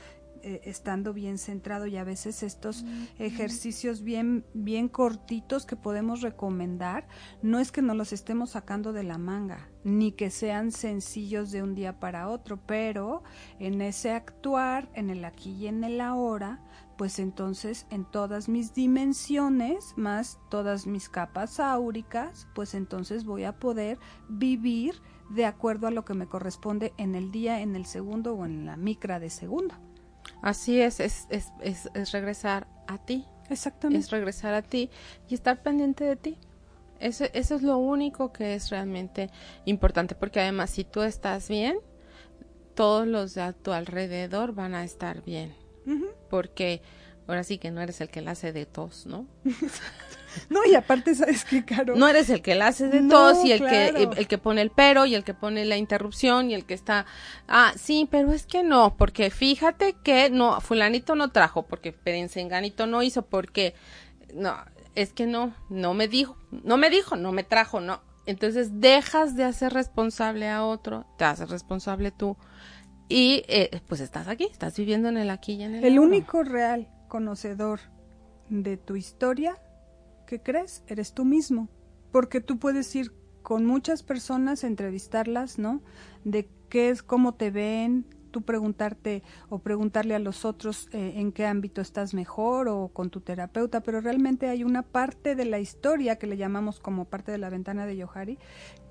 eh, 0.43 0.61
estando 0.65 1.13
bien 1.13 1.39
centrado 1.39 1.87
y 1.87 1.97
a 1.97 2.05
veces 2.05 2.43
estos 2.43 2.85
ejercicios 3.19 4.03
bien 4.03 4.45
bien 4.55 4.89
cortitos 4.89 5.67
que 5.67 5.77
podemos 5.77 6.21
recomendar 6.21 7.09
no 7.43 7.59
es 7.59 7.73
que 7.73 7.83
no 7.83 7.95
los 7.95 8.13
estemos 8.13 8.51
sacando 8.51 8.93
de 8.93 9.03
la 9.03 9.19
manga 9.19 9.69
ni 9.85 10.13
que 10.13 10.31
sean 10.31 10.73
sencillos 10.73 11.51
de 11.51 11.63
un 11.63 11.75
día 11.75 12.01
para 12.01 12.29
otro 12.29 12.61
pero 12.67 13.23
en 13.59 13.81
ese 13.81 14.13
actuar 14.13 14.91
en 14.95 15.11
el 15.11 15.25
aquí 15.25 15.53
y 15.53 15.67
en 15.67 15.85
el 15.85 16.01
ahora 16.01 16.63
pues 16.97 17.19
entonces 17.19 17.87
en 17.91 18.05
todas 18.05 18.49
mis 18.49 18.75
dimensiones 18.75 19.95
más 19.97 20.39
todas 20.51 20.87
mis 20.87 21.09
capas 21.09 21.61
áuricas 21.61 22.47
pues 22.55 22.75
entonces 22.75 23.25
voy 23.25 23.45
a 23.45 23.59
poder 23.59 23.99
vivir 24.29 25.01
de 25.31 25.47
acuerdo 25.47 25.87
a 25.87 25.91
lo 25.91 26.05
que 26.05 26.15
me 26.15 26.27
corresponde 26.27 26.93
en 26.99 27.15
el 27.15 27.31
día, 27.31 27.61
en 27.61 27.77
el 27.77 27.87
segundo 27.87 28.35
o 28.35 28.45
en 28.45 28.67
la 28.67 28.77
micra 28.77 29.21
de 29.21 29.31
segundo. 29.31 29.77
Así 30.43 30.81
es, 30.81 31.01
es, 31.01 31.27
es, 31.31 31.51
es, 31.63 32.13
regresar 32.13 32.67
a 32.87 32.99
ti. 32.99 33.27
Exactamente. 33.49 34.05
Es 34.05 34.11
regresar 34.11 34.55
a 34.55 34.63
ti 34.63 34.91
y 35.29 35.35
estar 35.35 35.63
pendiente 35.63 36.05
de 36.05 36.17
ti. 36.17 36.39
Eso, 36.99 37.25
eso 37.33 37.55
es 37.55 37.63
lo 37.63 37.79
único 37.79 38.33
que 38.33 38.55
es 38.55 38.71
realmente 38.71 39.31
importante, 39.65 40.15
porque 40.15 40.41
además 40.41 40.71
si 40.71 40.85
tú 40.85 41.03
estás 41.03 41.49
bien, 41.49 41.79
todos 42.75 43.07
los 43.07 43.35
de 43.35 43.43
a 43.43 43.53
tu 43.53 43.73
alrededor 43.73 44.55
van 44.55 44.75
a 44.75 44.85
estar 44.85 45.23
bien. 45.23 45.55
Porque 46.29 46.83
ahora 47.27 47.43
sí 47.43 47.59
que 47.59 47.71
no 47.71 47.81
eres 47.81 48.01
el 48.01 48.09
que 48.09 48.21
la 48.21 48.33
hace 48.33 48.53
de 48.53 48.67
tos, 48.67 49.07
¿no? 49.07 49.27
No, 50.49 50.61
y 50.65 50.75
aparte, 50.75 51.15
¿sabes 51.15 51.45
qué, 51.45 51.65
Caro? 51.65 51.97
No 51.97 52.09
eres 52.09 52.31
el 52.31 52.43
que 52.43 52.55
la 52.55 52.69
hace 52.69 52.89
de 52.89 53.09
tos 53.09 53.45
y 53.45 53.53
el 53.53 53.61
que 53.61 53.89
el, 53.89 54.27
que 54.27 54.39
pone 54.39 54.63
el 54.63 54.71
pero 54.71 55.07
y 55.07 55.15
el 55.15 55.25
que 55.25 55.35
pone 55.35 55.65
la 55.65 55.77
interrupción 55.77 56.51
y 56.51 56.55
el 56.55 56.65
que 56.65 56.75
está, 56.75 57.07
ah, 57.49 57.73
sí, 57.77 58.09
pero 58.11 58.33
es 58.33 58.47
que 58.47 58.63
no, 58.63 58.97
porque 58.97 59.31
fíjate 59.31 59.95
que 60.03 60.31
no, 60.31 60.61
fulanito 60.61 61.15
no 61.15 61.31
trajo, 61.31 61.67
porque 61.67 61.93
Perencenganito 61.93 62.87
no 62.87 63.03
hizo, 63.03 63.23
porque, 63.23 63.75
no, 64.35 64.57
es 64.95 65.13
que 65.13 65.27
no, 65.27 65.55
no 65.69 65.95
me 65.95 66.09
dijo, 66.09 66.37
no 66.51 66.77
me 66.77 66.91
dijo, 66.91 67.17
no 67.17 67.33
me 67.33 67.45
trajo, 67.45 67.81
no. 67.81 68.01
Entonces 68.27 68.81
dejas 68.81 69.35
de 69.35 69.45
hacer 69.45 69.73
responsable 69.73 70.49
a 70.49 70.65
otro, 70.65 71.07
te 71.17 71.25
haces 71.25 71.49
responsable 71.51 72.11
tú 72.11 72.37
y 73.09 73.43
eh, 73.49 73.81
pues 73.89 74.01
estás 74.01 74.29
aquí, 74.29 74.47
estás 74.51 74.77
viviendo 74.77 75.09
en 75.09 75.17
el 75.17 75.31
aquí 75.31 75.55
y 75.55 75.63
en 75.65 75.75
el 75.75 75.85
El 75.85 75.99
único 75.99 76.45
real 76.45 76.89
conocedor 77.09 77.81
de 78.49 78.77
tu 78.77 78.97
historia 78.97 79.59
¿qué 80.31 80.41
crees? 80.41 80.85
Eres 80.87 81.13
tú 81.13 81.25
mismo. 81.25 81.69
Porque 82.13 82.41
tú 82.41 82.61
puedes 82.61 82.95
ir 82.95 83.13
con 83.43 83.67
muchas 83.67 84.05
personas, 84.05 84.63
entrevistarlas, 84.63 85.59
¿no? 85.59 85.83
De 86.23 86.49
qué 86.69 86.91
es, 86.91 87.03
cómo 87.03 87.35
te 87.35 87.51
ven, 87.51 88.07
tú 88.31 88.43
preguntarte 88.43 89.25
o 89.49 89.59
preguntarle 89.59 90.15
a 90.15 90.21
los 90.21 90.45
otros 90.45 90.89
eh, 90.93 91.15
en 91.17 91.33
qué 91.33 91.47
ámbito 91.47 91.81
estás 91.81 92.15
mejor 92.15 92.69
o 92.69 92.91
con 92.93 93.11
tu 93.11 93.23
terapeuta, 93.23 93.81
pero 93.81 94.01
realmente 94.01 94.49
hay 94.49 94.63
una 94.63 94.83
parte 94.83 95.35
de 95.35 95.47
la 95.47 95.59
historia 95.59 96.17
que 96.17 96.29
le 96.29 96.37
llamamos 96.37 96.79
como 96.79 97.07
parte 97.07 97.33
de 97.33 97.39
la 97.39 97.51
ventana 97.51 97.85
de 97.85 97.97
Yohari 97.97 98.39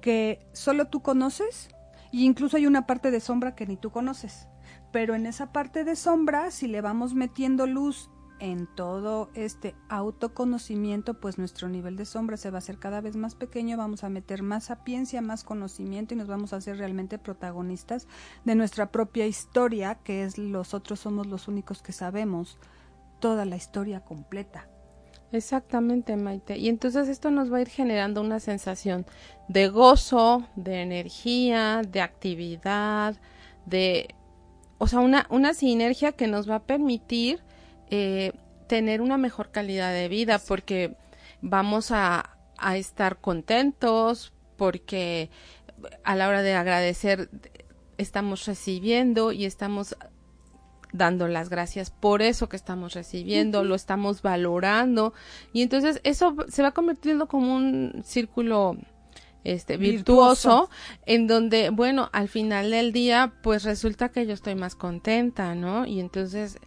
que 0.01 0.45
solo 0.51 0.87
tú 0.87 1.01
conoces 1.01 1.69
e 2.11 2.17
incluso 2.17 2.57
hay 2.57 2.67
una 2.67 2.85
parte 2.85 3.11
de 3.11 3.21
sombra 3.21 3.55
que 3.55 3.65
ni 3.65 3.77
tú 3.77 3.91
conoces. 3.91 4.49
Pero 4.91 5.15
en 5.15 5.25
esa 5.25 5.53
parte 5.53 5.85
de 5.85 5.95
sombra, 5.95 6.51
si 6.51 6.67
le 6.67 6.81
vamos 6.81 7.13
metiendo 7.13 7.65
luz 7.65 8.09
en 8.39 8.67
todo 8.67 9.29
este 9.33 9.75
autoconocimiento, 9.89 11.19
pues 11.19 11.37
nuestro 11.37 11.69
nivel 11.69 11.95
de 11.95 12.05
sombra 12.05 12.37
se 12.37 12.49
va 12.49 12.57
a 12.57 12.59
hacer 12.59 12.79
cada 12.79 13.01
vez 13.01 13.15
más 13.15 13.35
pequeño, 13.35 13.77
vamos 13.77 14.03
a 14.03 14.09
meter 14.09 14.43
más 14.43 14.65
sapiencia, 14.65 15.21
más 15.21 15.43
conocimiento 15.43 16.13
y 16.13 16.17
nos 16.17 16.27
vamos 16.27 16.53
a 16.53 16.57
hacer 16.57 16.77
realmente 16.77 17.17
protagonistas 17.17 18.07
de 18.45 18.55
nuestra 18.55 18.91
propia 18.91 19.27
historia, 19.27 19.95
que 19.95 20.23
es 20.23 20.37
los 20.37 20.73
otros 20.73 20.99
somos 20.99 21.27
los 21.27 21.47
únicos 21.47 21.81
que 21.81 21.91
sabemos 21.91 22.57
toda 23.19 23.45
la 23.45 23.55
historia 23.55 24.01
completa. 24.01 24.67
Exactamente, 25.31 26.15
Maite. 26.15 26.57
Y 26.57 26.69
entonces 26.69 27.07
esto 27.07 27.29
nos 27.29 27.53
va 27.53 27.57
a 27.57 27.61
ir 27.61 27.69
generando 27.69 28.21
una 28.21 28.39
sensación 28.39 29.05
de 29.47 29.67
gozo, 29.67 30.47
de 30.55 30.81
energía, 30.81 31.81
de 31.87 32.01
actividad, 32.01 33.15
de, 33.65 34.15
o 34.79 34.87
sea, 34.87 34.99
una, 34.99 35.27
una 35.29 35.53
sinergia 35.53 36.13
que 36.13 36.27
nos 36.27 36.49
va 36.49 36.55
a 36.55 36.63
permitir 36.63 37.43
eh, 37.89 38.33
tener 38.67 39.01
una 39.01 39.17
mejor 39.17 39.51
calidad 39.51 39.93
de 39.93 40.07
vida 40.07 40.39
porque 40.39 40.95
vamos 41.41 41.91
a, 41.91 42.37
a 42.57 42.77
estar 42.77 43.17
contentos, 43.17 44.33
porque 44.57 45.29
a 46.03 46.15
la 46.15 46.27
hora 46.27 46.41
de 46.41 46.53
agradecer 46.53 47.29
estamos 47.97 48.45
recibiendo 48.45 49.31
y 49.31 49.45
estamos 49.45 49.95
dando 50.91 51.27
las 51.27 51.49
gracias 51.49 51.91
por 51.91 52.21
eso 52.21 52.49
que 52.49 52.55
estamos 52.55 52.93
recibiendo, 52.93 53.63
lo 53.63 53.75
estamos 53.75 54.21
valorando. 54.21 55.13
Y 55.53 55.61
entonces 55.61 56.01
eso 56.03 56.35
se 56.47 56.63
va 56.63 56.71
convirtiendo 56.71 57.27
como 57.27 57.55
un 57.55 58.01
círculo 58.03 58.77
este 59.43 59.77
virtuoso, 59.77 60.69
en 61.05 61.27
donde 61.27 61.69
bueno 61.69 62.09
al 62.11 62.27
final 62.27 62.71
del 62.71 62.91
día 62.91 63.33
pues 63.41 63.63
resulta 63.63 64.09
que 64.09 64.25
yo 64.25 64.33
estoy 64.33 64.55
más 64.55 64.75
contenta 64.75 65.55
no 65.55 65.85
y 65.85 65.99
entonces 65.99 66.57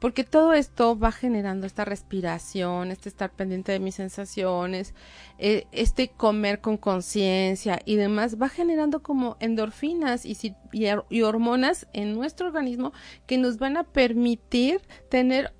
porque 0.00 0.24
todo 0.24 0.52
esto 0.52 0.98
va 0.98 1.12
generando 1.12 1.66
esta 1.66 1.84
respiración 1.84 2.90
este 2.90 3.08
estar 3.08 3.32
pendiente 3.32 3.72
de 3.72 3.80
mis 3.80 3.96
sensaciones 3.96 4.94
eh, 5.38 5.66
este 5.72 6.08
comer 6.08 6.60
con 6.60 6.76
conciencia 6.76 7.80
y 7.84 7.96
demás 7.96 8.40
va 8.40 8.48
generando 8.48 9.02
como 9.02 9.36
endorfinas 9.40 10.24
y, 10.24 10.36
y 10.72 11.22
hormonas 11.22 11.88
en 11.92 12.14
nuestro 12.14 12.46
organismo 12.46 12.92
que 13.26 13.38
nos 13.38 13.58
van 13.58 13.76
a 13.76 13.84
permitir 13.84 14.80
tener 15.08 15.52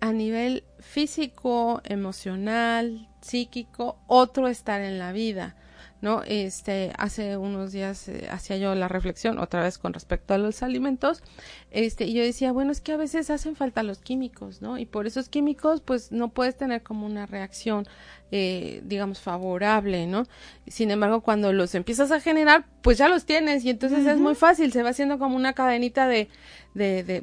a 0.00 0.12
nivel 0.12 0.64
físico 0.80 1.80
emocional 1.84 3.08
psíquico 3.20 3.98
otro 4.06 4.48
estar 4.48 4.80
en 4.80 4.98
la 4.98 5.12
vida 5.12 5.56
¿no? 6.00 6.22
Este, 6.24 6.92
hace 6.98 7.36
unos 7.36 7.72
días 7.72 8.08
eh, 8.08 8.28
hacía 8.30 8.56
yo 8.56 8.74
la 8.74 8.88
reflexión 8.88 9.38
otra 9.38 9.62
vez 9.62 9.78
con 9.78 9.92
respecto 9.92 10.34
a 10.34 10.38
los 10.38 10.62
alimentos, 10.62 11.22
este, 11.70 12.04
y 12.04 12.14
yo 12.14 12.22
decía, 12.22 12.52
bueno, 12.52 12.72
es 12.72 12.80
que 12.80 12.92
a 12.92 12.96
veces 12.96 13.30
hacen 13.30 13.56
falta 13.56 13.82
los 13.82 13.98
químicos, 13.98 14.62
¿no? 14.62 14.78
Y 14.78 14.86
por 14.86 15.06
esos 15.06 15.28
químicos, 15.28 15.80
pues 15.80 16.12
no 16.12 16.28
puedes 16.28 16.56
tener 16.56 16.82
como 16.82 17.06
una 17.06 17.26
reacción, 17.26 17.86
eh, 18.30 18.82
digamos, 18.84 19.20
favorable, 19.20 20.06
¿no? 20.06 20.24
Sin 20.66 20.90
embargo, 20.90 21.20
cuando 21.20 21.52
los 21.52 21.74
empiezas 21.74 22.12
a 22.12 22.20
generar, 22.20 22.66
pues 22.82 22.98
ya 22.98 23.08
los 23.08 23.24
tienes 23.24 23.64
y 23.64 23.70
entonces 23.70 24.06
es 24.06 24.18
muy 24.18 24.34
fácil, 24.34 24.72
se 24.72 24.82
va 24.82 24.90
haciendo 24.90 25.18
como 25.18 25.36
una 25.36 25.54
cadenita 25.54 26.06
de, 26.08 26.28
de, 26.74 27.02
de 27.02 27.22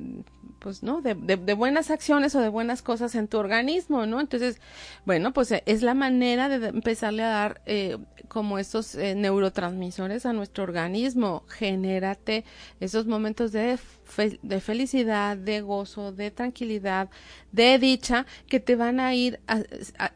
pues, 0.63 0.81
¿no? 0.81 1.01
De, 1.01 1.13
de, 1.13 1.53
buenas 1.53 1.91
acciones 1.91 2.33
o 2.35 2.39
de 2.39 2.47
buenas 2.47 2.81
cosas 2.81 3.15
en 3.15 3.27
tu 3.27 3.37
organismo, 3.37 4.05
¿no? 4.05 4.21
Entonces, 4.21 4.61
bueno, 5.05 5.33
pues 5.33 5.51
eh, 5.51 5.61
es 5.65 5.81
la 5.81 5.93
manera 5.93 6.47
de 6.47 6.69
empezarle 6.69 7.21
a 7.21 7.27
dar 7.27 7.61
eh, 7.65 7.97
como 8.29 8.57
estos 8.57 8.95
eh, 8.95 9.13
neurotransmisores 9.13 10.25
a 10.25 10.31
nuestro 10.31 10.63
organismo. 10.63 11.43
Genérate 11.49 12.45
esos 12.79 13.05
momentos 13.07 13.51
de, 13.51 13.77
de 14.41 14.59
felicidad, 14.61 15.35
de 15.35 15.59
gozo, 15.59 16.13
de 16.13 16.31
tranquilidad, 16.31 17.09
de 17.51 17.77
dicha, 17.77 18.25
que 18.47 18.61
te 18.61 18.77
van 18.77 19.01
a 19.01 19.13
ir 19.13 19.41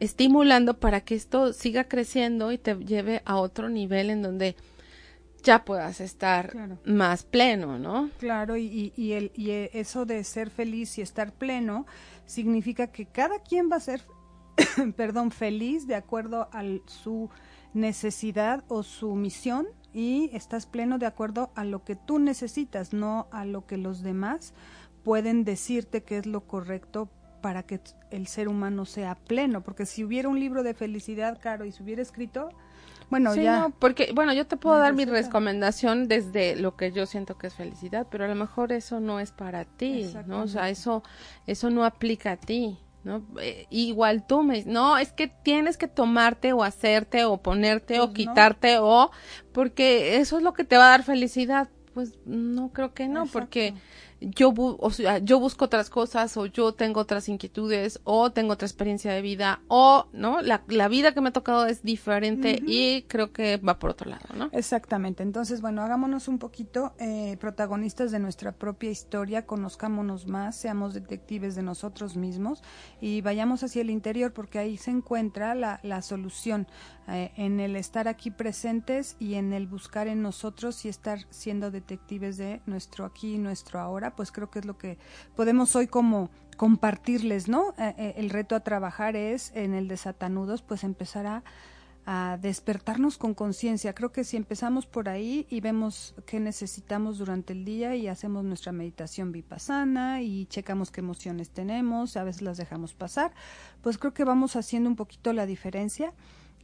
estimulando 0.00 0.80
para 0.80 1.02
que 1.02 1.14
esto 1.14 1.52
siga 1.52 1.84
creciendo 1.84 2.52
y 2.52 2.58
te 2.58 2.74
lleve 2.74 3.20
a 3.26 3.36
otro 3.36 3.68
nivel 3.68 4.08
en 4.08 4.22
donde 4.22 4.56
ya 5.42 5.64
puedas 5.64 6.00
estar 6.00 6.54
más 6.84 7.24
pleno, 7.24 7.78
¿no? 7.78 8.10
Claro, 8.18 8.56
y, 8.56 8.92
y, 8.96 9.12
el, 9.12 9.32
y 9.34 9.50
eso 9.50 10.04
de 10.04 10.24
ser 10.24 10.50
feliz 10.50 10.98
y 10.98 11.02
estar 11.02 11.32
pleno 11.32 11.86
significa 12.26 12.88
que 12.88 13.06
cada 13.06 13.38
quien 13.40 13.70
va 13.70 13.76
a 13.76 13.80
ser, 13.80 14.02
perdón, 14.96 15.30
feliz 15.30 15.86
de 15.86 15.94
acuerdo 15.94 16.48
a 16.52 16.62
su 16.86 17.30
necesidad 17.74 18.64
o 18.68 18.82
su 18.82 19.14
misión 19.14 19.66
y 19.92 20.30
estás 20.32 20.66
pleno 20.66 20.98
de 20.98 21.06
acuerdo 21.06 21.50
a 21.54 21.64
lo 21.64 21.84
que 21.84 21.96
tú 21.96 22.18
necesitas, 22.18 22.92
no 22.92 23.28
a 23.30 23.44
lo 23.44 23.66
que 23.66 23.76
los 23.76 24.02
demás 24.02 24.54
pueden 25.04 25.44
decirte 25.44 26.02
que 26.02 26.18
es 26.18 26.26
lo 26.26 26.46
correcto 26.46 27.08
para 27.40 27.62
que 27.62 27.80
el 28.10 28.26
ser 28.26 28.48
humano 28.48 28.84
sea 28.84 29.14
pleno, 29.14 29.62
porque 29.62 29.86
si 29.86 30.04
hubiera 30.04 30.28
un 30.28 30.40
libro 30.40 30.62
de 30.62 30.74
felicidad, 30.74 31.38
Caro, 31.40 31.64
y 31.64 31.72
se 31.72 31.82
hubiera 31.82 32.02
escrito, 32.02 32.50
bueno, 33.10 33.34
ya. 33.34 33.72
porque, 33.78 34.12
bueno, 34.14 34.32
yo 34.32 34.46
te 34.46 34.56
puedo 34.56 34.78
dar 34.78 34.92
mi 34.92 35.04
recomendación 35.04 36.08
desde 36.08 36.56
lo 36.56 36.76
que 36.76 36.92
yo 36.92 37.06
siento 37.06 37.38
que 37.38 37.46
es 37.46 37.54
felicidad, 37.54 38.06
pero 38.10 38.24
a 38.24 38.28
lo 38.28 38.34
mejor 38.34 38.72
eso 38.72 39.00
no 39.00 39.18
es 39.20 39.32
para 39.32 39.64
ti, 39.64 40.12
¿no? 40.26 40.42
O 40.42 40.48
sea, 40.48 40.68
eso, 40.68 41.02
eso 41.46 41.70
no 41.70 41.84
aplica 41.84 42.32
a 42.32 42.36
ti, 42.36 42.78
¿no? 43.04 43.24
Eh, 43.40 43.66
igual 43.70 44.26
tú 44.26 44.42
me 44.42 44.64
no, 44.64 44.98
es 44.98 45.12
que 45.12 45.28
tienes 45.28 45.78
que 45.78 45.88
tomarte 45.88 46.52
o 46.52 46.62
hacerte 46.62 47.24
o 47.24 47.38
ponerte 47.38 48.00
o 48.00 48.06
pues 48.06 48.16
quitarte 48.16 48.78
o, 48.78 49.10
porque 49.52 50.16
eso 50.16 50.36
es 50.36 50.42
lo 50.42 50.52
que 50.52 50.64
te 50.64 50.76
va 50.76 50.88
a 50.88 50.90
dar 50.90 51.02
felicidad. 51.02 51.68
Pues 51.94 52.12
no 52.26 52.68
creo 52.72 52.94
que 52.94 53.08
no, 53.08 53.26
porque 53.26 53.74
yo, 54.20 54.52
o 54.56 54.90
sea, 54.90 55.18
yo 55.18 55.38
busco 55.38 55.66
otras 55.66 55.90
cosas 55.90 56.36
o 56.36 56.46
yo 56.46 56.72
tengo 56.72 57.00
otras 57.00 57.28
inquietudes 57.28 58.00
o 58.04 58.30
tengo 58.30 58.52
otra 58.52 58.66
experiencia 58.66 59.12
de 59.12 59.22
vida 59.22 59.60
o, 59.68 60.06
¿no? 60.12 60.42
La, 60.42 60.62
la 60.68 60.88
vida 60.88 61.12
que 61.12 61.20
me 61.20 61.28
ha 61.28 61.32
tocado 61.32 61.66
es 61.66 61.82
diferente 61.82 62.60
y 62.66 63.02
creo 63.02 63.32
que 63.32 63.58
va 63.58 63.78
por 63.78 63.90
otro 63.90 64.10
lado, 64.10 64.26
¿no? 64.34 64.48
Exactamente. 64.52 65.22
Entonces, 65.22 65.60
bueno, 65.60 65.82
hagámonos 65.82 66.28
un 66.28 66.38
poquito 66.38 66.94
eh, 66.98 67.36
protagonistas 67.40 68.10
de 68.10 68.18
nuestra 68.18 68.52
propia 68.52 68.90
historia, 68.90 69.46
conozcámonos 69.46 70.26
más, 70.26 70.56
seamos 70.56 70.94
detectives 70.94 71.54
de 71.54 71.62
nosotros 71.62 72.16
mismos 72.16 72.62
y 73.00 73.20
vayamos 73.20 73.62
hacia 73.62 73.82
el 73.82 73.90
interior 73.90 74.32
porque 74.32 74.58
ahí 74.58 74.76
se 74.76 74.90
encuentra 74.90 75.54
la, 75.54 75.80
la 75.82 76.02
solución 76.02 76.66
eh, 77.10 77.32
en 77.36 77.58
el 77.58 77.74
estar 77.74 78.06
aquí 78.06 78.30
presentes 78.30 79.16
y 79.18 79.34
en 79.34 79.54
el 79.54 79.66
buscar 79.66 80.08
en 80.08 80.20
nosotros 80.20 80.84
y 80.84 80.90
estar 80.90 81.20
siendo 81.30 81.70
detectives 81.70 82.36
de 82.36 82.60
nuestro 82.66 83.06
aquí 83.06 83.36
y 83.36 83.38
nuestro 83.38 83.80
ahora 83.80 84.14
pues 84.14 84.30
creo 84.30 84.50
que 84.50 84.58
es 84.58 84.66
lo 84.66 84.76
que 84.76 84.98
podemos 85.34 85.74
hoy 85.74 85.86
como 85.86 86.28
compartirles, 86.58 87.48
¿no? 87.48 87.70
Eh, 87.78 87.94
eh, 87.96 88.14
el 88.18 88.28
reto 88.28 88.54
a 88.54 88.60
trabajar 88.60 89.16
es 89.16 89.52
en 89.54 89.72
el 89.72 89.88
de 89.88 89.96
Satanudos, 89.96 90.60
pues 90.60 90.84
empezar 90.84 91.26
a, 91.26 91.42
despertarnos 92.40 93.18
con 93.18 93.34
conciencia. 93.34 93.94
Creo 93.94 94.12
que 94.12 94.24
si 94.24 94.38
empezamos 94.38 94.86
por 94.86 95.10
ahí 95.10 95.46
y 95.50 95.60
vemos 95.60 96.14
qué 96.24 96.40
necesitamos 96.40 97.18
durante 97.18 97.52
el 97.52 97.66
día 97.66 97.96
y 97.96 98.08
hacemos 98.08 98.44
nuestra 98.44 98.72
meditación 98.72 99.30
vipassana 99.30 100.22
y 100.22 100.46
checamos 100.46 100.90
qué 100.90 101.02
emociones 101.02 101.50
tenemos, 101.50 102.16
a 102.16 102.24
veces 102.24 102.40
las 102.40 102.56
dejamos 102.56 102.94
pasar, 102.94 103.34
pues 103.82 103.98
creo 103.98 104.14
que 104.14 104.24
vamos 104.24 104.56
haciendo 104.56 104.88
un 104.88 104.96
poquito 104.96 105.34
la 105.34 105.44
diferencia 105.44 106.14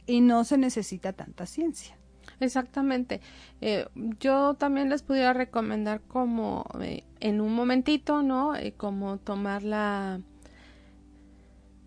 y 0.07 0.21
no 0.21 0.43
se 0.43 0.57
necesita 0.57 1.13
tanta 1.13 1.45
ciencia. 1.45 1.97
Exactamente. 2.39 3.21
Eh, 3.61 3.87
yo 4.19 4.55
también 4.55 4.89
les 4.89 5.03
pudiera 5.03 5.33
recomendar 5.33 6.01
como 6.01 6.65
eh, 6.81 7.03
en 7.19 7.41
un 7.41 7.53
momentito, 7.53 8.21
¿no? 8.21 8.55
Eh, 8.55 8.73
como 8.75 9.17
tomar 9.17 9.63
la, 9.63 10.21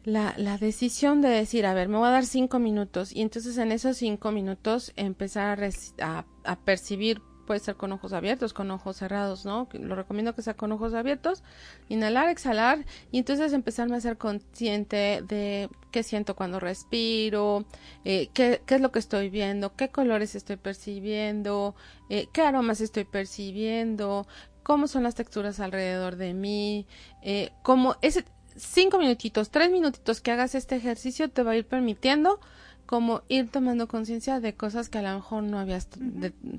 la, 0.05 0.35
la, 0.37 0.59
decisión 0.59 1.21
de 1.21 1.29
decir, 1.29 1.67
a 1.67 1.75
ver, 1.75 1.89
me 1.89 1.99
voy 1.99 2.09
a 2.09 2.13
dar 2.13 2.25
cinco 2.25 2.59
minutos 2.59 3.15
y 3.15 3.21
entonces 3.21 3.59
en 3.59 3.73
esos 3.73 3.99
cinco 3.99 4.33
minutos 4.33 4.93
empezar 4.97 5.63
a, 5.63 5.71
a, 6.03 6.25
a 6.45 6.57
percibir 6.61 7.21
puede 7.49 7.61
ser 7.61 7.77
con 7.77 7.93
ojos 7.93 8.13
abiertos, 8.13 8.53
con 8.53 8.71
ojos 8.71 8.99
cerrados, 8.99 9.47
¿no? 9.47 9.71
Lo 9.73 9.95
recomiendo 9.95 10.35
que 10.35 10.43
sea 10.43 10.53
con 10.53 10.71
ojos 10.71 10.93
abiertos, 10.93 11.43
inhalar, 11.89 12.29
exhalar 12.29 12.85
y 13.11 13.17
entonces 13.17 13.55
empezarme 13.55 13.97
a 13.97 14.03
ser 14.03 14.19
consciente 14.19 15.25
de 15.27 15.71
qué 15.91 16.03
siento 16.03 16.37
cuando 16.37 16.61
respiro, 16.61 17.65
eh, 18.05 18.29
qué, 18.35 18.61
qué, 18.67 18.75
es 18.75 18.83
lo 18.83 18.93
que 18.93 18.99
estoy 18.99 19.31
viendo, 19.31 19.75
qué 19.77 19.89
colores 19.89 20.35
estoy 20.35 20.57
percibiendo, 20.57 21.75
eh, 22.11 22.29
qué 22.35 22.43
aromas 22.43 22.83
estoy 22.83 23.05
percibiendo, 23.05 24.27
cómo 24.63 24.87
son 24.87 25.05
las 25.05 25.15
texturas 25.15 25.59
alrededor 25.59 26.17
de 26.17 26.35
mí, 26.35 26.87
eh, 27.23 27.53
como 27.63 27.97
ese 28.03 28.27
cinco 28.57 28.99
minutitos, 28.99 29.49
tres 29.49 29.71
minutitos 29.71 30.21
que 30.21 30.33
hagas 30.33 30.55
este 30.55 30.77
ejercicio 30.77 31.31
te 31.31 31.43
va 31.43 31.53
a 31.53 31.57
ir 31.57 31.67
permitiendo 31.67 32.41
como 32.89 33.21
ir 33.29 33.51
tomando 33.51 33.87
conciencia 33.87 34.41
de 34.41 34.55
cosas 34.55 34.89
que 34.89 34.97
a 34.97 35.03
lo 35.03 35.15
mejor 35.15 35.43
no 35.43 35.59
habías 35.59 35.91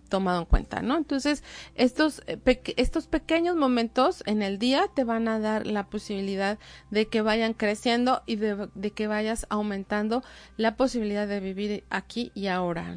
tomado 0.09 0.41
en 0.41 0.45
cuenta, 0.45 0.83
¿no? 0.83 0.95
Entonces, 0.95 1.43
estos, 1.73 2.21
eh, 2.27 2.37
estos 2.77 3.07
pequeños 3.07 3.55
momentos 3.55 4.21
en 4.27 4.43
el 4.43 4.59
día 4.59 4.85
te 4.93 5.03
van 5.03 5.27
a 5.27 5.39
dar 5.39 5.65
la 5.65 5.87
posibilidad 5.87 6.59
de 6.91 7.07
que 7.07 7.23
vayan 7.23 7.55
creciendo 7.55 8.21
y 8.27 8.35
de, 8.35 8.91
que 8.93 9.07
vayas 9.07 9.47
aumentando 9.49 10.23
la 10.55 10.75
posibilidad 10.75 11.27
de 11.27 11.39
vivir 11.39 11.83
aquí 11.89 12.31
y 12.35 12.45
ahora. 12.45 12.95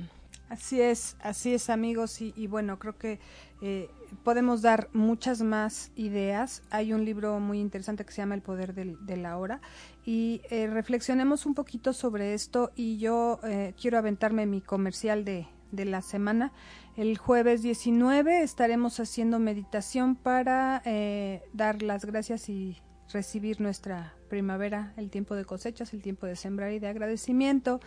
Así 0.51 0.83
es, 0.83 1.17
así 1.23 1.55
es 1.55 1.71
amigos 1.71 2.21
y, 2.21 2.35
y 2.37 2.49
bueno, 2.49 2.79
creo 2.79 2.99
que 2.99 3.19
eh, 3.63 3.89
podemos 4.23 4.63
dar 4.63 4.89
muchas 4.93 5.43
más 5.43 5.91
ideas. 5.97 6.63
Hay 6.71 6.93
un 6.93 7.05
libro 7.05 7.41
muy 7.41 7.61
interesante 7.61 8.05
que 8.05 8.13
se 8.13 8.23
llama 8.23 8.35
El 8.35 8.43
Poder 8.43 8.75
de 8.75 9.17
la 9.17 9.37
Hora 9.39 9.61
y 10.05 10.43
eh, 10.51 10.67
reflexionemos 10.67 11.47
un 11.47 11.55
poquito 11.55 11.93
sobre 11.93 12.35
esto 12.35 12.73
y 12.75 12.99
yo 12.99 13.41
eh, 13.45 13.75
quiero 13.81 13.99
aventarme 13.99 14.47
mi 14.47 14.61
comercial 14.61 15.25
de, 15.25 15.47
de 15.71 15.85
la 15.85 16.03
semana. 16.03 16.53
El 16.97 17.17
jueves 17.19 17.63
19 17.63 18.43
estaremos 18.43 19.01
haciendo 19.01 19.39
meditación 19.39 20.15
para 20.15 20.83
dar 21.55 21.83
las 21.83 22.05
gracias 22.05 22.49
y 22.51 22.77
recibir 23.13 23.61
nuestra 23.61 24.15
primavera, 24.29 24.93
el 24.97 25.11
tiempo 25.11 25.35
de 25.35 25.45
cosechas, 25.45 25.93
el 25.93 26.03
tiempo 26.03 26.27
de 26.27 26.37
sembrar 26.37 26.73
y 26.73 26.79
de 26.79 26.89
agradecimiento. 26.89 27.81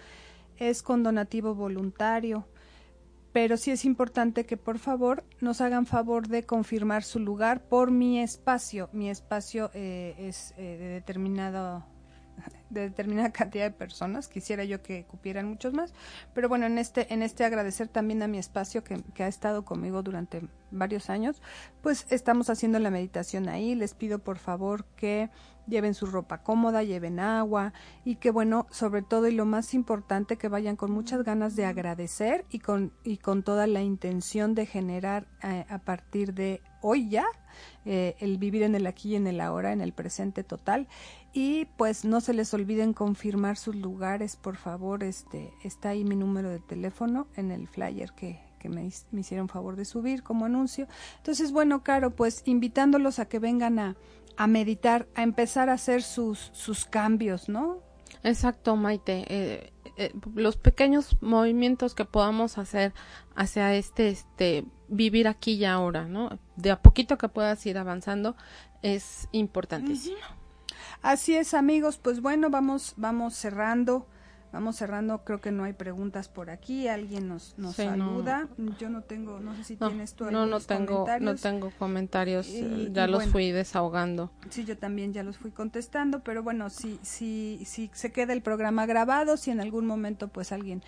Es 0.58 0.84
con 0.84 1.04
donativo 1.04 1.56
voluntario, 1.56 2.48
pero 3.36 3.58
sí 3.58 3.70
es 3.70 3.84
importante 3.84 4.46
que 4.46 4.56
por 4.56 4.80
favor 4.80 5.26
nos 5.42 5.60
hagan 5.60 5.86
favor 5.86 6.30
de 6.30 6.46
confirmar 6.46 7.04
su 7.04 7.20
lugar 7.20 7.68
por 7.68 7.92
mi 7.92 8.22
espacio. 8.22 8.88
Mi 8.94 9.10
espacio 9.10 9.72
eh, 9.74 10.16
es 10.18 10.54
eh, 10.58 10.78
de 10.80 10.88
determinado 10.88 11.86
de 12.70 12.82
determinada 12.82 13.32
cantidad 13.32 13.66
de 13.66 13.72
personas. 13.72 14.28
Quisiera 14.28 14.64
yo 14.64 14.82
que 14.82 15.06
cupieran 15.06 15.48
muchos 15.48 15.74
más. 15.74 15.94
Pero 16.34 16.50
bueno, 16.50 16.66
en 16.66 16.78
este, 16.78 17.14
en 17.14 17.22
este 17.22 17.46
agradecer 17.46 17.88
también 17.88 18.22
a 18.22 18.28
mi 18.28 18.38
espacio 18.38 18.84
que, 18.84 19.24
ha 19.24 19.28
estado 19.28 19.66
conmigo 19.66 20.04
durante 20.04 20.48
varios 20.72 21.10
años, 21.10 21.42
pues 21.82 22.06
estamos 22.10 22.50
haciendo 22.50 22.80
la 22.80 22.92
meditación 22.92 23.50
ahí. 23.50 23.76
Les 23.76 23.94
pido 23.94 24.20
por 24.20 24.38
favor 24.38 24.86
que 24.96 25.30
lleven 25.68 25.94
su 25.94 26.06
ropa 26.06 26.44
cómoda, 26.44 26.84
lleven 26.84 27.20
agua 27.20 27.74
y 28.04 28.18
que 28.18 28.30
bueno, 28.30 28.68
sobre 28.70 29.02
todo 29.02 29.28
y 29.28 29.32
lo 29.32 29.46
más 29.46 29.74
importante, 29.74 30.38
que 30.38 30.48
vayan 30.48 30.76
con 30.76 30.92
muchas 30.92 31.24
ganas 31.24 31.56
de 31.56 31.66
agradecer 31.66 32.46
y 32.50 32.60
con, 32.60 32.94
y 33.04 33.18
con 33.18 33.42
toda 33.42 33.68
la 33.68 33.82
intención 33.82 34.54
de 34.54 34.66
generar 34.66 35.28
eh, 35.44 35.66
a 35.70 35.80
partir 35.80 36.34
de 36.34 36.62
hoy 36.82 37.10
ya 37.10 37.26
eh, 37.86 38.16
el 38.20 38.38
vivir 38.38 38.64
en 38.64 38.76
el 38.76 38.86
aquí 38.88 39.14
y 39.14 39.16
en 39.16 39.28
el 39.28 39.42
ahora, 39.42 39.72
en 39.72 39.82
el 39.82 39.94
presente 39.94 40.44
total. 40.44 40.88
Y 41.38 41.66
pues 41.76 42.06
no 42.06 42.22
se 42.22 42.34
les 42.34 42.54
olviden 42.54 42.94
confirmar 42.94 43.58
sus 43.58 43.76
lugares, 43.76 44.38
por 44.38 44.56
favor, 44.56 45.04
este, 45.04 45.54
está 45.66 45.90
ahí 45.90 46.06
mi 46.06 46.16
número 46.16 46.50
de 46.50 46.60
teléfono 46.60 47.28
en 47.36 47.52
el 47.52 47.68
flyer 47.68 48.14
que, 48.14 48.40
que 48.58 48.70
me, 48.70 48.90
me 49.12 49.20
hicieron 49.20 49.50
favor 49.50 49.76
de 49.76 49.84
subir 49.84 50.24
como 50.24 50.46
anuncio. 50.46 50.88
Entonces, 51.18 51.52
bueno, 51.52 51.84
Caro, 51.84 52.16
pues 52.16 52.42
invitándolos 52.46 53.20
a 53.20 53.28
que 53.28 53.40
vengan 53.40 53.80
a, 53.80 53.98
a 54.38 54.48
meditar, 54.48 55.10
a 55.14 55.24
empezar 55.24 55.70
a 55.70 55.74
hacer 55.74 56.04
sus, 56.04 56.52
sus 56.54 56.86
cambios, 56.86 57.50
¿no? 57.50 57.80
Exacto, 58.24 58.78
Maite. 58.78 59.26
Eh, 59.28 59.74
eh, 59.98 60.14
los 60.36 60.56
pequeños 60.56 61.18
movimientos 61.20 61.96
que 61.96 62.06
podamos 62.06 62.58
hacer 62.58 62.94
hacia 63.36 63.76
este, 63.76 64.08
este, 64.08 64.64
vivir 64.88 65.28
aquí 65.28 65.56
y 65.56 65.66
ahora, 65.66 66.08
¿no? 66.08 66.40
De 66.56 66.72
a 66.72 66.82
poquito 66.82 67.18
que 67.18 67.28
puedas 67.28 67.66
ir 67.66 67.78
avanzando 67.78 68.38
es 68.82 69.28
importantísimo. 69.34 70.45
Así 71.06 71.36
es, 71.36 71.54
amigos. 71.54 72.00
Pues 72.00 72.20
bueno, 72.20 72.50
vamos, 72.50 72.96
vamos 72.98 73.36
cerrando. 73.36 74.08
Vamos 74.52 74.78
cerrando, 74.78 75.24
creo 75.26 75.42
que 75.42 75.52
no 75.52 75.66
hay 75.66 75.74
preguntas 75.74 76.30
por 76.30 76.50
aquí, 76.50 76.88
alguien 76.88 77.28
nos, 77.28 77.56
nos 77.58 77.76
saluda. 77.76 78.48
Yo 78.80 78.90
no 78.90 79.02
tengo, 79.02 79.42
no 79.42 79.54
sé 79.54 79.66
si 79.66 79.76
tienes 79.76 80.14
tú 80.14 80.32
No, 80.32 80.46
no 80.46 80.62
tengo, 80.62 81.00
comentarios. 81.00 81.22
no 81.34 81.36
tengo 81.36 81.72
comentarios, 81.78 82.50
ya 82.94 83.06
los 83.08 83.26
fui 83.26 83.52
desahogando. 83.52 84.32
Sí, 84.50 84.64
yo 84.64 84.78
también 84.78 85.12
ya 85.12 85.24
los 85.24 85.38
fui 85.38 85.52
contestando, 85.52 86.24
pero 86.24 86.42
bueno, 86.42 86.70
si, 86.70 87.00
si, 87.02 87.64
si 87.66 87.92
se 87.94 88.14
queda 88.14 88.32
el 88.32 88.42
programa 88.42 88.86
grabado, 88.86 89.36
si 89.36 89.52
en 89.52 89.60
algún 89.60 89.86
momento 89.86 90.30
pues 90.30 90.54
alguien 90.54 90.84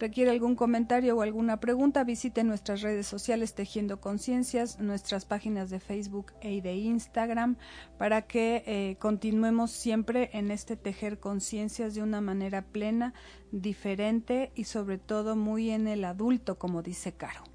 requiere 0.00 0.30
algún 0.30 0.56
comentario 0.56 1.16
o 1.16 1.22
alguna 1.22 1.60
pregunta, 1.60 2.02
visite 2.02 2.42
nuestras 2.42 2.80
redes 2.80 3.06
sociales 3.06 3.54
Tejiendo 3.54 4.00
Conciencias, 4.00 4.80
nuestras 4.80 5.26
páginas 5.26 5.70
de 5.70 5.78
Facebook 5.78 6.32
e 6.40 6.60
de 6.60 6.74
Instagram, 6.74 7.56
para 7.98 8.22
que 8.22 8.64
eh, 8.66 8.96
continuemos 8.98 9.70
siempre 9.70 10.30
en 10.32 10.50
este 10.50 10.76
tejer 10.76 11.20
conciencias 11.20 11.94
de 11.94 12.02
una 12.02 12.20
manera 12.20 12.62
plena, 12.62 13.12
diferente 13.52 14.52
y 14.54 14.64
sobre 14.64 14.98
todo 14.98 15.36
muy 15.36 15.70
en 15.70 15.86
el 15.86 16.04
adulto, 16.04 16.58
como 16.58 16.82
dice 16.82 17.12
Caro. 17.12 17.49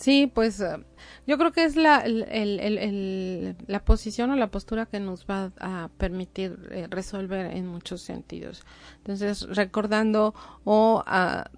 Sí, 0.00 0.32
pues 0.34 0.58
eh, 0.60 0.78
yo 1.26 1.36
creo 1.36 1.52
que 1.52 1.64
es 1.64 1.76
la, 1.76 1.98
el, 1.98 3.54
la 3.66 3.84
posición 3.84 4.30
o 4.30 4.36
la 4.36 4.50
postura 4.50 4.86
que 4.86 4.98
nos 4.98 5.26
va 5.26 5.52
a 5.60 5.90
permitir 5.98 6.68
eh, 6.70 6.86
resolver 6.88 7.54
en 7.54 7.66
muchos 7.66 8.00
sentidos. 8.00 8.62
Entonces, 8.96 9.42
recordando 9.54 10.34
o 10.64 11.04
ah, 11.06 11.50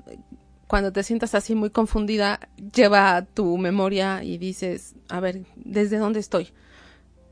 cuando 0.67 0.93
te 0.93 1.05
sientas 1.05 1.37
así 1.37 1.55
muy 1.55 1.71
confundida, 1.71 2.41
lleva 2.75 3.23
tu 3.23 3.59
memoria 3.59 4.25
y 4.25 4.39
dices, 4.39 4.97
a 5.09 5.21
ver, 5.21 5.47
¿desde 5.55 5.99
dónde 5.99 6.19
estoy? 6.19 6.49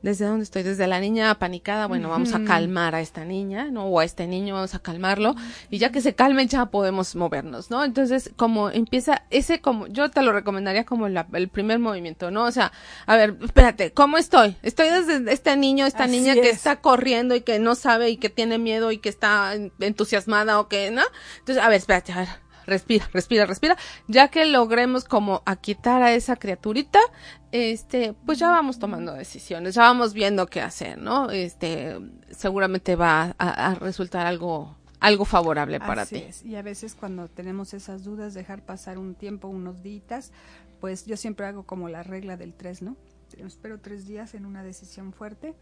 ¿Desde 0.03 0.24
dónde 0.24 0.44
estoy? 0.44 0.62
Desde 0.62 0.86
la 0.86 0.98
niña 0.98 1.30
apanicada, 1.30 1.86
bueno, 1.86 2.09
vamos 2.09 2.32
a 2.34 2.42
calmar 2.44 2.94
a 2.94 3.01
esta 3.01 3.24
niña, 3.24 3.70
¿no? 3.70 3.84
O 3.84 4.01
a 4.01 4.05
este 4.05 4.26
niño, 4.26 4.55
vamos 4.55 4.74
a 4.74 4.78
calmarlo. 4.78 5.34
Y 5.68 5.78
ya 5.78 5.92
que 5.92 6.01
se 6.01 6.14
calme, 6.14 6.46
ya 6.46 6.66
podemos 6.66 7.14
movernos, 7.16 7.70
¿no? 7.70 7.84
Entonces, 7.84 8.30
como 8.36 8.70
empieza 8.70 9.24
ese, 9.30 9.61
como, 9.61 9.86
yo 9.88 10.11
te 10.11 10.22
lo 10.22 10.32
recomendaría 10.32 10.84
como 10.84 11.07
el 11.07 11.48
primer 11.48 11.78
movimiento, 11.78 12.30
¿no? 12.30 12.44
O 12.44 12.51
sea, 12.51 12.72
a 13.07 13.16
ver, 13.16 13.36
espérate, 13.42 13.92
¿cómo 13.92 14.16
estoy? 14.16 14.57
Estoy 14.62 14.88
desde 14.88 15.32
este 15.32 15.57
niño, 15.57 15.84
esta 15.84 16.07
niña 16.07 16.34
que 16.34 16.48
está 16.48 16.76
corriendo 16.80 17.34
y 17.34 17.42
que 17.42 17.59
no 17.59 17.74
sabe 17.74 18.11
y 18.11 18.16
que 18.16 18.30
tiene 18.30 18.59
miedo 18.59 18.92
y 18.92 18.98
que 18.98 19.11
está 19.11 19.55
entusiasmada 19.80 20.61
o 20.61 20.68
que, 20.68 20.90
¿no? 20.90 21.03
Entonces, 21.40 21.62
a 21.62 21.68
ver, 21.68 21.76
espérate, 21.78 22.12
a 22.12 22.18
ver, 22.20 22.28
respira, 22.70 23.06
respira, 23.12 23.44
respira. 23.44 23.76
Ya 24.08 24.28
que 24.28 24.46
logremos 24.46 25.04
como 25.04 25.42
a 25.44 25.56
quitar 25.56 26.02
a 26.02 26.14
esa 26.14 26.36
criaturita, 26.36 27.00
este, 27.52 28.14
pues 28.24 28.38
ya 28.38 28.50
vamos 28.50 28.78
tomando 28.78 29.12
decisiones, 29.12 29.74
ya 29.74 29.82
vamos 29.82 30.14
viendo 30.14 30.46
qué 30.46 30.62
hacer, 30.62 30.96
¿no? 30.96 31.30
Este, 31.30 31.98
seguramente 32.30 32.96
va 32.96 33.34
a, 33.38 33.74
resultar 33.74 34.26
algo 34.26 34.76
algo 35.00 35.24
favorable 35.24 35.80
para 35.80 36.04
ti. 36.04 36.26
Y 36.44 36.56
a 36.56 36.62
veces 36.62 36.94
cuando 36.94 37.28
tenemos 37.28 37.72
esas 37.72 38.04
dudas, 38.04 38.34
dejar 38.34 38.62
pasar 38.64 38.98
un 38.98 39.14
tiempo, 39.14 39.48
unos 39.48 39.82
días, 39.82 40.30
pues 40.78 41.06
yo 41.06 41.16
siempre 41.16 41.46
hago 41.46 41.62
como 41.62 41.88
la 41.88 42.02
regla 42.02 42.36
del 42.36 42.52
tres, 42.52 42.82
¿no? 42.82 42.96
Espero 43.38 43.80
tres 43.80 44.06
días 44.06 44.34
en 44.34 44.44
una 44.44 44.62
decisión 44.62 45.12
fuerte 45.12 45.54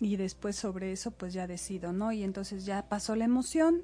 y 0.00 0.16
después 0.16 0.56
sobre 0.56 0.92
eso 0.92 1.10
pues 1.10 1.32
ya 1.32 1.46
decido, 1.46 1.92
¿no? 1.92 2.12
Y 2.12 2.22
entonces 2.22 2.64
ya 2.64 2.88
pasó 2.88 3.16
la 3.16 3.24
emoción, 3.24 3.82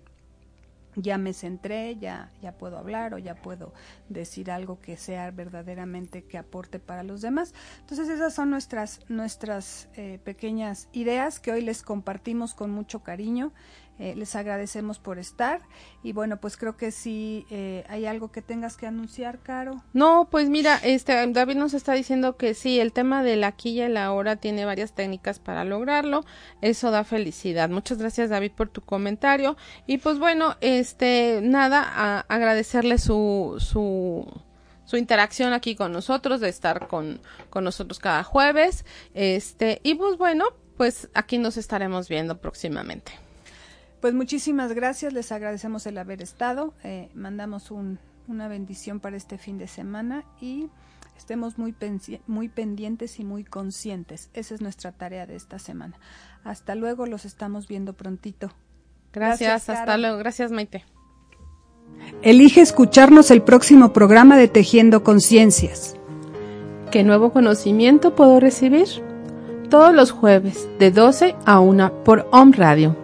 ya 0.97 1.19
me 1.19 1.33
centré, 1.33 1.97
ya, 1.97 2.31
ya 2.43 2.53
puedo 2.53 2.79
hablar 2.79 3.15
o 3.15 3.19
ya 3.19 3.35
puedo 3.35 3.73
decir 4.09 4.51
algo 4.51 4.81
que 4.81 4.97
sea 4.97 5.31
verdaderamente 5.31 6.25
que 6.25 6.39
aporte 6.39 6.79
para 6.79 7.03
los 7.03 7.21
demás. 7.21 7.55
Entonces 7.81 8.09
esas 8.09 8.35
son 8.35 8.51
nuestras, 8.51 9.01
nuestras 9.09 9.89
eh, 9.97 10.19
pequeñas 10.25 10.89
ideas 10.93 11.41
que 11.41 11.53
hoy 11.53 11.63
les 11.63 11.83
compartimos 11.83 12.55
con 12.55 12.71
mucho 12.71 13.03
cariño 13.03 13.53
eh, 13.99 14.15
les 14.17 14.35
agradecemos 14.37 14.99
por 14.99 15.19
estar 15.19 15.61
y 16.03 16.13
bueno, 16.13 16.39
pues 16.41 16.57
creo 16.57 16.77
que 16.77 16.91
si 16.91 17.47
eh, 17.51 17.85
hay 17.89 18.07
algo 18.07 18.31
que 18.31 18.43
tengas 18.43 18.77
que 18.77 18.87
anunciar, 18.87 19.39
Caro. 19.39 19.83
No, 19.93 20.29
pues 20.31 20.49
mira, 20.49 20.77
este 20.83 21.27
David 21.33 21.57
nos 21.57 21.75
está 21.75 21.93
diciendo 21.93 22.37
que 22.37 22.55
sí, 22.55 22.81
el 22.81 22.93
tema 22.93 23.23
de 23.23 23.37
la 23.37 23.49
aquí 23.49 23.81
y 23.81 23.89
la 23.89 24.13
hora 24.13 24.37
tiene 24.37 24.65
varias 24.65 24.95
técnicas 24.95 25.39
para 25.39 25.65
lograrlo. 25.65 26.25
Eso 26.61 26.91
da 26.91 27.05
felicidad. 27.05 27.71
Muchas 27.71 27.99
gracias, 27.99 28.31
David, 28.31 28.53
por 28.53 28.69
tu 28.69 28.83
comentario. 28.83 29.57
Y 29.87 29.99
pues 29.99 30.19
bueno, 30.19 30.57
este 30.61 31.41
nada, 31.43 31.83
a 31.85 32.21
agradecerle 32.29 32.99
su 32.99 33.57
su 33.59 34.27
su 34.85 34.97
interacción 34.97 35.53
aquí 35.53 35.77
con 35.77 35.93
nosotros, 35.93 36.41
de 36.41 36.49
estar 36.49 36.89
con, 36.89 37.21
con 37.49 37.65
nosotros 37.65 37.99
cada 37.99 38.23
jueves. 38.23 38.85
Este, 39.15 39.81
y 39.83 39.95
pues 39.95 40.19
bueno, 40.19 40.45
pues 40.77 41.09
aquí 41.15 41.39
nos 41.39 41.57
estaremos 41.57 42.09
viendo 42.09 42.39
próximamente. 42.39 43.24
Pues 44.05 44.13
muchísimas 44.13 44.75
gracias, 44.75 45.15
les 45.15 45.33
agradecemos 45.33 45.87
el 45.87 45.97
haber 45.97 46.21
estado, 46.21 46.75
eh, 46.85 47.09
mandamos 47.15 47.71
una 47.71 48.49
bendición 48.49 49.01
para 49.01 49.17
este 49.17 49.39
fin 49.39 49.57
de 49.57 49.67
semana 49.67 50.25
y 50.43 50.69
estemos 51.17 51.57
muy, 51.57 51.75
muy 52.27 52.51
pendientes 52.51 53.19
y 53.19 53.25
muy 53.25 53.45
conscientes. 53.45 54.29
Esa 54.35 54.57
es 54.57 54.61
nuestra 54.61 54.93
tarea 54.93 55.25
de 55.25 55.37
esta 55.37 55.59
semana. 55.59 55.99
Hasta 56.45 56.75
luego, 56.75 57.07
los 57.07 57.25
estamos 57.25 57.67
viendo 57.67 57.95
prontito. 57.95 58.53
Gracias, 59.11 59.71
hasta 59.71 59.97
luego. 59.97 60.19
Gracias, 60.19 60.51
Maite. 60.51 60.85
Elige 62.21 62.61
escucharnos 62.61 63.31
el 63.31 63.41
próximo 63.41 63.95
programa 63.95 64.37
de 64.37 64.49
Tejiendo 64.49 65.03
Conciencias. 65.03 65.97
¿Qué 66.91 67.05
nuevo 67.05 67.33
conocimiento 67.33 68.15
puedo 68.15 68.39
recibir? 68.39 68.87
Todos 69.71 69.95
los 69.95 70.11
jueves, 70.11 70.69
de 70.79 70.91
12 70.91 71.37
a 71.47 71.61
1 71.61 72.05
por 72.05 72.29
Home 72.33 72.55
Radio. 72.55 73.04